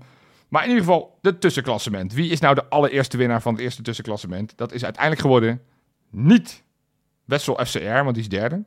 maar 0.50 0.64
in 0.64 0.70
ieder 0.70 0.84
geval, 0.84 1.18
de 1.22 1.38
tussenklassement. 1.38 2.14
Wie 2.14 2.32
is 2.32 2.40
nou 2.40 2.56
de 2.56 2.70
allereerste 2.70 3.18
winnaar 3.18 3.42
van 3.42 3.54
het 3.54 3.62
eerste 3.62 3.82
tussenklassement? 3.82 4.58
Dat 4.58 4.72
is 4.72 4.84
uiteindelijk 4.84 5.22
geworden 5.22 5.62
niet 6.10 6.64
Wessel 7.26 7.66
FCR, 7.66 8.04
want 8.04 8.14
die 8.14 8.24
is 8.24 8.30
derde. 8.30 8.64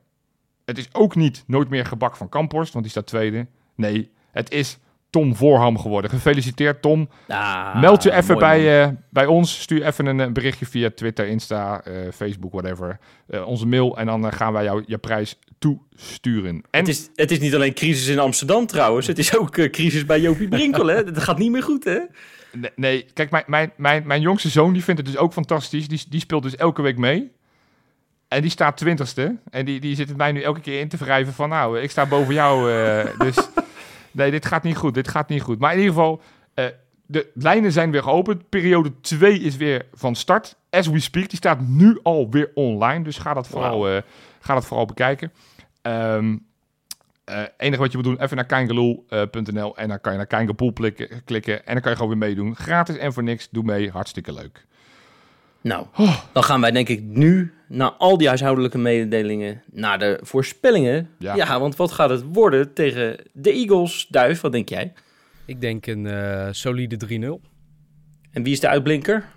Het 0.64 0.78
is 0.78 0.94
ook 0.94 1.14
niet 1.14 1.44
Nooit 1.46 1.68
meer 1.68 1.86
gebak 1.86 2.16
van 2.16 2.28
Kamphorst, 2.28 2.72
want 2.72 2.84
die 2.84 2.92
staat 2.92 3.06
tweede. 3.06 3.46
Nee, 3.74 4.10
het 4.30 4.50
is 4.50 4.78
Tom 5.12 5.36
Voorham 5.36 5.78
geworden. 5.78 6.10
Gefeliciteerd 6.10 6.82
Tom. 6.82 7.08
Ah, 7.28 7.80
Meld 7.80 8.02
je 8.02 8.12
even 8.12 8.38
bij, 8.38 8.82
eh, 8.82 8.88
bij 9.10 9.26
ons. 9.26 9.60
Stuur 9.60 9.86
even 9.86 10.06
een, 10.06 10.20
eh, 10.20 10.32
berichtje 10.32 10.66
via 10.66 10.90
Twitter, 10.94 11.26
Insta, 11.26 11.80
eh, 11.84 11.94
Facebook, 12.14 12.52
whatever. 12.52 12.98
Onze 13.44 13.66
mail 13.66 13.98
en 13.98 14.06
dan 14.06 14.32
gaan 14.32 14.52
wij 14.52 14.64
jou 14.64 14.82
je 14.86 14.98
prijs 14.98 15.38
toesturen. 15.58 16.62
En 16.70 16.80
Het 16.80 16.88
is, 16.88 17.10
het 17.14 17.30
is 17.30 17.38
niet 17.40 17.54
alleen 17.54 17.74
crisis 17.74 18.06
in 18.06 18.18
Amsterdam 18.18 18.66
trouwens. 18.66 19.06
Het 19.06 19.18
is 19.18 19.36
ook 19.36 19.50
crisis 19.50 20.06
bij 20.06 20.20
Jopie 20.20 20.48
Brinkel, 20.48 20.86
hè? 20.86 21.04
Dat 21.04 21.22
gaat 21.22 21.38
niet 21.38 21.50
meer 21.50 21.62
goed, 21.62 21.84
hè? 21.84 21.98
Nee, 22.52 22.70
nee, 22.76 23.06
kijk, 23.12 23.30
mijn, 23.30 23.44
mijn, 23.46 23.72
mijn, 23.76 24.06
mijn 24.06 24.20
jongste 24.20 24.48
zoon 24.48 24.72
die 24.72 24.84
vindt 24.84 25.00
het 25.00 25.10
dus 25.10 25.20
ook 25.20 25.32
fantastisch. 25.32 25.88
Die, 25.88 26.02
die 26.08 26.20
speelt 26.20 26.42
dus 26.42 26.56
elke 26.56 26.82
week 26.82 26.98
mee. 26.98 27.32
En 28.28 28.42
die 28.42 28.50
staat 28.50 28.76
twintigste. 28.76 29.36
En 29.50 29.64
die, 29.64 29.80
die 29.80 29.96
zit 29.96 30.08
het 30.08 30.16
mij 30.16 30.32
nu 30.32 30.42
elke 30.42 30.60
keer 30.60 30.80
in 30.80 30.88
te 30.88 30.96
wrijven 30.96 31.32
van... 31.32 31.48
nou, 31.48 31.80
ik 31.80 31.90
sta 31.90 32.06
boven 32.06 32.34
jou. 32.34 32.70
dus 33.18 33.36
nee, 34.12 34.30
dit 34.30 34.46
gaat 34.46 34.62
niet 34.62 34.76
goed. 34.76 34.94
Dit 34.94 35.08
gaat 35.08 35.28
niet 35.28 35.42
goed. 35.42 35.58
Maar 35.58 35.72
in 35.72 35.78
ieder 35.78 35.94
geval, 35.94 36.20
eh, 36.54 36.66
de 37.06 37.30
lijnen 37.34 37.72
zijn 37.72 37.90
weer 37.90 38.02
geopend. 38.02 38.48
Periode 38.48 39.00
2 39.00 39.38
is 39.38 39.56
weer 39.56 39.86
van 39.92 40.14
start. 40.14 40.56
As 40.70 40.86
we 40.86 41.00
speak. 41.00 41.28
Die 41.28 41.38
staat 41.38 41.60
nu 41.60 41.98
al 42.02 42.30
weer 42.30 42.50
online. 42.54 43.04
Dus 43.04 43.18
ga 43.18 43.34
dat 43.34 43.48
vooral, 43.48 43.88
eh, 43.88 44.02
ga 44.40 44.54
dat 44.54 44.66
vooral 44.66 44.86
bekijken. 44.86 45.32
Eh, 47.24 47.42
enige 47.56 47.80
wat 47.82 47.90
je 47.90 47.96
moet 47.96 48.06
doen, 48.06 48.20
even 48.20 48.36
naar 48.36 48.46
kangaloo.nl 48.46 49.76
en 49.76 49.88
dan 49.88 50.00
kan 50.00 50.12
je 50.12 50.18
naar 50.18 50.44
klikken, 50.72 51.24
klikken 51.24 51.66
en 51.66 51.72
dan 51.72 51.82
kan 51.82 51.90
je 51.90 51.96
gewoon 51.96 52.18
weer 52.18 52.28
meedoen. 52.28 52.56
Gratis 52.56 52.96
en 52.96 53.12
voor 53.12 53.22
niks, 53.22 53.48
doe 53.50 53.64
mee, 53.64 53.90
hartstikke 53.90 54.32
leuk. 54.32 54.66
Nou, 55.62 55.86
dan 56.32 56.44
gaan 56.44 56.60
wij 56.60 56.70
denk 56.70 56.88
ik 56.88 57.02
nu, 57.02 57.54
na 57.68 57.92
al 57.92 58.18
die 58.18 58.26
huishoudelijke 58.28 58.78
mededelingen, 58.78 59.62
naar 59.70 59.98
de 59.98 60.18
voorspellingen. 60.22 61.10
Ja. 61.18 61.34
Ja, 61.34 61.60
want 61.60 61.76
wat 61.76 61.92
gaat 61.92 62.10
het 62.10 62.22
worden 62.32 62.72
tegen 62.74 63.16
de 63.32 63.52
Eagles? 63.52 64.06
Duif, 64.08 64.40
wat 64.40 64.52
denk 64.52 64.68
jij? 64.68 64.92
Ik 65.44 65.60
denk 65.60 65.86
een 65.86 66.06
eh, 66.06 66.48
solide 66.50 66.96
3-0. 67.42 67.50
En 68.30 68.42
wie 68.42 68.52
is 68.52 68.60
de 68.60 68.68
uitblinker? 68.68 69.28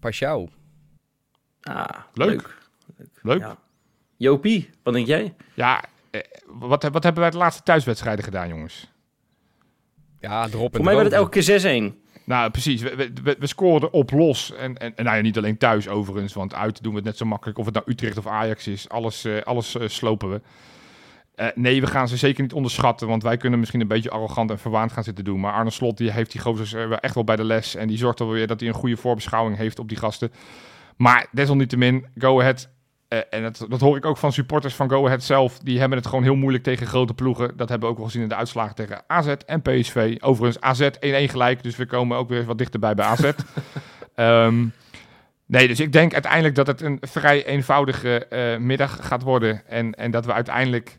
Pashao. 0.00 0.48
Ah, 1.62 1.88
Leuk. 2.14 2.28
leuk. 2.28 2.56
Leuk. 3.22 3.40
Ja. 3.40 3.58
Jopie, 4.16 4.70
wat 4.82 4.94
denk 4.94 5.06
jij? 5.06 5.34
Ja, 5.54 5.84
eh, 6.10 6.20
wat, 6.46 6.82
wat 6.82 7.02
hebben 7.02 7.22
wij 7.22 7.30
de 7.30 7.36
laatste 7.36 7.62
thuiswedstrijden 7.62 8.24
gedaan, 8.24 8.48
jongens? 8.48 8.90
Ja, 10.20 10.46
erop 10.46 10.70
en 10.70 10.76
Voor 10.76 10.84
mij 10.84 10.94
werd 10.94 11.06
het 11.06 11.14
elke 11.14 11.40
keer 11.40 11.92
6-1. 11.92 12.05
Nou, 12.26 12.50
precies. 12.50 12.82
We, 12.82 13.10
we, 13.22 13.36
we, 13.38 13.90
op 13.90 14.10
los. 14.10 14.52
En, 14.52 14.76
en, 14.76 14.96
en 14.96 15.04
nou 15.04 15.16
ja, 15.16 15.22
niet 15.22 15.36
alleen 15.36 15.58
thuis 15.58 15.88
overigens, 15.88 16.32
want 16.32 16.54
uit 16.54 16.82
doen 16.82 16.92
we 16.92 16.98
het 16.98 17.06
net 17.06 17.16
zo 17.16 17.24
makkelijk. 17.24 17.58
Of 17.58 17.64
het 17.64 17.74
nou 17.74 17.90
Utrecht 17.90 18.18
of 18.18 18.26
Ajax 18.26 18.66
is, 18.66 18.88
alles, 18.88 19.24
eh, 19.24 19.42
alles 19.42 19.76
eh, 19.76 19.88
slopen 19.88 20.30
we. 20.30 20.40
Eh, 21.34 21.46
nee, 21.54 21.80
we 21.80 21.86
gaan 21.86 22.08
ze 22.08 22.16
zeker 22.16 22.42
niet 22.42 22.52
onderschatten, 22.52 23.08
want 23.08 23.22
wij 23.22 23.36
kunnen 23.36 23.58
misschien 23.58 23.80
een 23.80 23.88
beetje 23.88 24.10
arrogant 24.10 24.50
en 24.50 24.58
verwaand 24.58 24.92
gaan 24.92 25.04
zitten 25.04 25.24
doen. 25.24 25.40
Maar 25.40 25.52
Arne 25.52 25.70
Slot 25.70 25.96
die 25.96 26.10
heeft 26.10 26.32
die 26.32 26.40
gozers 26.40 26.74
echt 27.00 27.14
wel 27.14 27.24
bij 27.24 27.36
de 27.36 27.44
les 27.44 27.74
en 27.74 27.88
die 27.88 27.98
zorgt 27.98 28.20
alweer 28.20 28.46
dat 28.46 28.60
hij 28.60 28.68
een 28.68 28.74
goede 28.74 28.96
voorbeschouwing 28.96 29.56
heeft 29.56 29.78
op 29.78 29.88
die 29.88 29.98
gasten. 29.98 30.32
Maar 30.96 31.26
desalniettemin, 31.30 32.06
Go 32.18 32.40
Ahead, 32.40 32.68
eh, 33.08 33.18
en 33.30 33.42
dat, 33.42 33.66
dat 33.68 33.80
hoor 33.80 33.96
ik 33.96 34.04
ook 34.04 34.16
van 34.16 34.32
supporters 34.32 34.74
van 34.74 34.90
Go 34.90 35.06
Ahead 35.06 35.22
zelf, 35.22 35.58
die 35.58 35.78
hebben 35.78 35.98
het 35.98 36.06
gewoon 36.06 36.22
heel 36.24 36.34
moeilijk 36.36 36.64
tegen 36.64 36.86
grote 36.86 37.14
ploegen. 37.14 37.56
Dat 37.56 37.68
hebben 37.68 37.86
we 37.88 37.92
ook 37.94 38.00
wel 38.00 38.06
gezien 38.06 38.22
in 38.22 38.28
de 38.28 38.34
uitslagen 38.34 38.74
tegen 38.74 39.02
AZ 39.06 39.26
en 39.46 39.62
PSV. 39.62 40.16
Overigens, 40.20 40.60
AZ 40.64 40.80
1-1 40.80 40.88
gelijk, 41.30 41.62
dus 41.62 41.76
we 41.76 41.86
komen 41.86 42.16
ook 42.18 42.28
weer 42.28 42.44
wat 42.44 42.58
dichterbij 42.58 42.94
bij 42.94 43.06
AZ. 43.06 43.30
Ehm, 44.14 44.64
nee, 45.46 45.68
dus 45.68 45.80
ik 45.80 45.92
denk 45.92 46.12
uiteindelijk 46.12 46.54
dat 46.54 46.66
het 46.66 46.80
een 46.80 46.98
vrij 47.00 47.46
eenvoudige 47.46 48.26
eh, 48.26 48.58
middag 48.58 48.98
gaat 49.06 49.22
worden. 49.22 49.62
En, 49.66 49.94
en 49.94 50.10
dat 50.10 50.26
we 50.26 50.32
uiteindelijk 50.32 50.98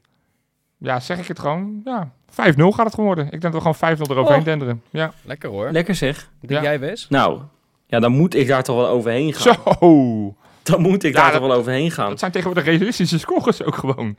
ja, 0.78 1.00
zeg 1.00 1.20
ik 1.20 1.28
het 1.28 1.40
gewoon. 1.40 1.82
Ja, 1.84 2.12
5-0 2.32 2.36
gaat 2.36 2.86
het 2.86 2.94
gewoon 2.94 3.06
worden. 3.06 3.26
Ik 3.26 3.32
denk 3.42 3.54
dat 3.54 3.64
we 3.64 3.74
gewoon 3.74 3.98
5-0 3.98 4.02
eroverheen 4.02 4.40
Oh. 4.40 4.46
denderen. 4.46 4.82
Ja. 4.90 5.12
Lekker 5.22 5.50
hoor. 5.50 5.72
Lekker 5.72 5.96
zeg. 5.96 6.30
Denk 6.40 6.52
Ja. 6.52 6.62
jij, 6.62 6.80
Wes? 6.80 7.08
Nou, 7.10 7.42
ja, 7.86 8.00
dan 8.00 8.12
moet 8.12 8.36
ik 8.36 8.48
daar 8.48 8.64
toch 8.64 8.76
wel 8.76 8.88
overheen 8.88 9.34
gaan. 9.34 9.56
Zo. 9.80 10.36
Dan 10.68 10.82
moet 10.82 11.04
ik 11.04 11.14
Ja, 11.16 11.22
daar 11.22 11.32
dat- 11.32 11.42
wel 11.42 11.54
overheen 11.54 11.92
gaan. 11.92 12.10
Dat 12.10 12.20
zijn 12.20 12.32
tegenwoordig 12.32 12.66
realistische 12.66 13.20
scores 13.20 13.64
ook 13.64 13.76
gewoon. 13.76 14.18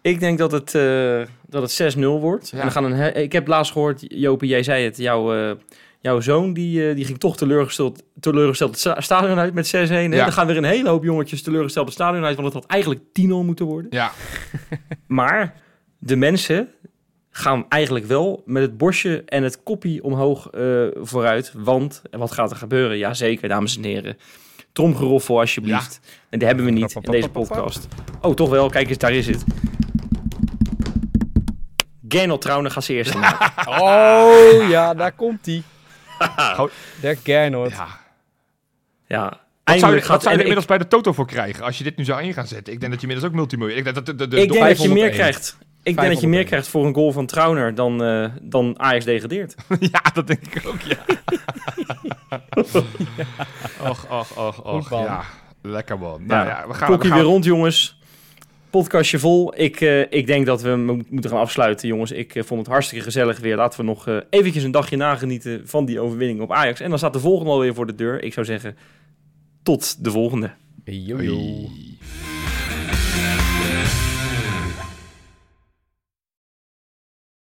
Ik 0.00 0.20
denk 0.20 0.38
dat 0.38 0.52
het, 0.52 0.74
eh, 0.74 1.20
dat 1.48 1.62
het 1.62 1.70
6-0 1.70 2.20
wordt. 2.20 2.48
Ja. 2.48 2.56
En 2.56 2.62
dan 2.62 2.72
gaan 2.72 2.84
een 2.84 3.16
ik 3.22 3.32
heb 3.32 3.46
laatst 3.46 3.72
gehoord, 3.72 4.04
Jopie, 4.08 4.48
jij 4.48 4.62
zei 4.62 4.84
het, 4.84 4.96
jouw, 4.96 5.34
eh, 5.34 5.50
jouw 6.00 6.20
zoon 6.20 6.52
die, 6.52 6.88
eh, 6.88 6.94
die 6.96 7.04
ging 7.04 7.18
toch 7.18 7.36
teleurgesteld, 7.36 8.02
teleurgesteld 8.20 8.70
het 8.70 8.78
sta- 8.80 9.00
stadion 9.00 9.38
uit 9.38 9.54
met 9.54 9.66
6-1. 9.66 10.10
hè? 10.10 10.16
Ja. 10.16 10.24
Dan 10.24 10.32
gaan 10.32 10.46
weer 10.46 10.56
een 10.56 10.64
hele 10.64 10.88
hoop 10.88 11.04
jongetjes 11.04 11.42
teleurgesteld 11.42 11.84
het 11.86 11.94
stadion 11.94 12.24
uit, 12.24 12.36
want 12.36 12.46
het 12.52 12.62
had 12.62 12.70
eigenlijk 12.72 13.00
10-0 13.12 13.44
moeten 13.44 13.66
worden. 13.66 13.90
Ja. 13.90 14.10
Maar 15.06 15.54
de 15.98 16.16
mensen 16.16 16.68
gaan 17.30 17.66
eigenlijk 17.68 18.04
wel 18.06 18.42
met 18.44 18.62
het 18.62 18.76
borstje 18.76 19.22
en 19.26 19.42
het 19.42 19.62
koppie 19.62 20.02
omhoog 20.04 20.48
vooruit. 20.94 21.52
Want 21.56 22.02
wat 22.10 22.32
gaat 22.32 22.50
er 22.50 22.56
gebeuren? 22.56 22.98
Jazeker, 22.98 23.48
dames 23.48 23.76
en 23.76 23.82
heren. 23.84 24.16
Tromgeroffel 24.76 25.38
alsjeblieft. 25.40 26.00
En 26.28 26.38
die 26.38 26.48
hebben 26.48 26.64
we 26.64 26.70
niet 26.70 26.94
in 27.00 27.10
deze 27.10 27.28
podcast. 27.28 27.86
Oh, 28.20 28.34
toch 28.34 28.50
wel. 28.50 28.68
Kijk 28.68 28.88
eens, 28.88 28.98
daar 28.98 29.12
is 29.12 29.26
het. 29.26 29.44
Gernot 32.08 32.40
Trauner 32.42 32.70
gaat 32.70 32.84
ze 32.84 32.92
eerst. 32.94 33.14
Oh, 33.66 34.68
ja, 34.68 34.94
daar 34.94 35.12
komt 35.12 35.46
hij. 35.46 35.62
Der 37.00 37.16
Gernot. 37.22 37.70
ja. 37.70 37.86
Ja, 39.08 39.40
Wat 39.64 39.78
zou, 39.78 39.94
je, 39.94 40.00
wat 40.06 40.06
zou 40.06 40.20
je 40.22 40.28
er 40.28 40.32
ik, 40.32 40.38
inmiddels 40.38 40.64
bij 40.66 40.78
de 40.78 40.86
Toto 40.88 41.12
voor 41.12 41.26
krijgen 41.26 41.64
als 41.64 41.78
je 41.78 41.84
dit 41.84 41.96
nu 41.96 42.04
zou 42.04 42.22
in 42.22 42.32
gaan 42.32 42.46
zetten? 42.46 42.72
Ik 42.72 42.80
denk 42.80 42.92
dat 42.92 43.00
je 43.00 43.06
inmiddels 43.06 43.32
ook 43.32 43.36
multimiljoen. 43.38 43.76
Ik 43.78 43.84
denk 43.84 43.96
dat 43.96 44.06
de, 44.06 44.14
de, 44.14 44.28
de, 44.28 44.40
ik 44.42 44.48
de- 44.48 44.52
denk 44.54 44.66
dat 44.68 44.82
je 44.82 44.88
meer 44.88 45.12
501. 45.12 45.12
krijgt. 45.12 45.56
Ik 45.86 45.96
denk 45.96 46.08
dat 46.12 46.20
je 46.20 46.26
meer 46.28 46.44
501. 46.44 46.46
krijgt 46.46 46.68
voor 46.68 46.86
een 46.86 46.94
goal 46.94 47.12
van 47.12 47.26
Trauner 47.26 47.74
dan, 47.74 48.02
eh, 48.04 48.30
dan 48.42 48.74
Ajax 48.80 49.04
degradeert. 49.04 49.54
ja, 49.92 50.02
dat 50.14 50.26
denk 50.26 50.46
ik 50.54 50.66
ook, 50.66 50.80
ja. 50.80 50.96
Och, 53.90 54.06
och, 54.10 54.36
och, 54.36 54.64
och. 54.74 54.90
Ja, 54.90 55.22
lekker 55.62 55.98
man. 55.98 56.26
Nou 56.26 56.46
ja, 56.46 56.64
we 56.68 56.74
gaan, 56.74 56.80
we 56.80 56.84
Klokje 56.86 57.08
gaan 57.08 57.18
weer 57.18 57.26
rond, 57.26 57.44
jongens. 57.44 58.00
Podcastje 58.70 59.18
vol. 59.18 59.54
Ik, 59.60 59.80
eh, 59.80 60.00
ik 60.00 60.26
denk 60.26 60.46
dat 60.46 60.62
we 60.62 60.76
mo- 60.76 61.00
moeten 61.08 61.30
gaan 61.30 61.40
afsluiten, 61.40 61.88
jongens. 61.88 62.10
Ik 62.10 62.34
eh, 62.34 62.42
vond 62.44 62.60
het 62.60 62.68
hartstikke 62.70 63.04
gezellig 63.04 63.38
weer. 63.40 63.56
Laten 63.56 63.80
we 63.80 63.86
nog 63.86 64.08
eventjes 64.30 64.62
een 64.62 64.70
dagje 64.70 64.96
nagenieten 64.96 65.62
van 65.68 65.84
die 65.84 66.00
overwinning 66.00 66.40
op 66.40 66.52
Ajax. 66.52 66.80
En 66.80 66.88
dan 66.88 66.98
staat 66.98 67.12
de 67.12 67.20
volgende 67.20 67.50
alweer 67.52 67.74
voor 67.74 67.86
de 67.86 67.94
deur. 67.94 68.22
Ik 68.22 68.32
zou 68.32 68.46
zeggen, 68.46 68.76
tot 69.62 70.04
de 70.04 70.10
volgende. 70.10 70.50
Yo. 70.84 71.68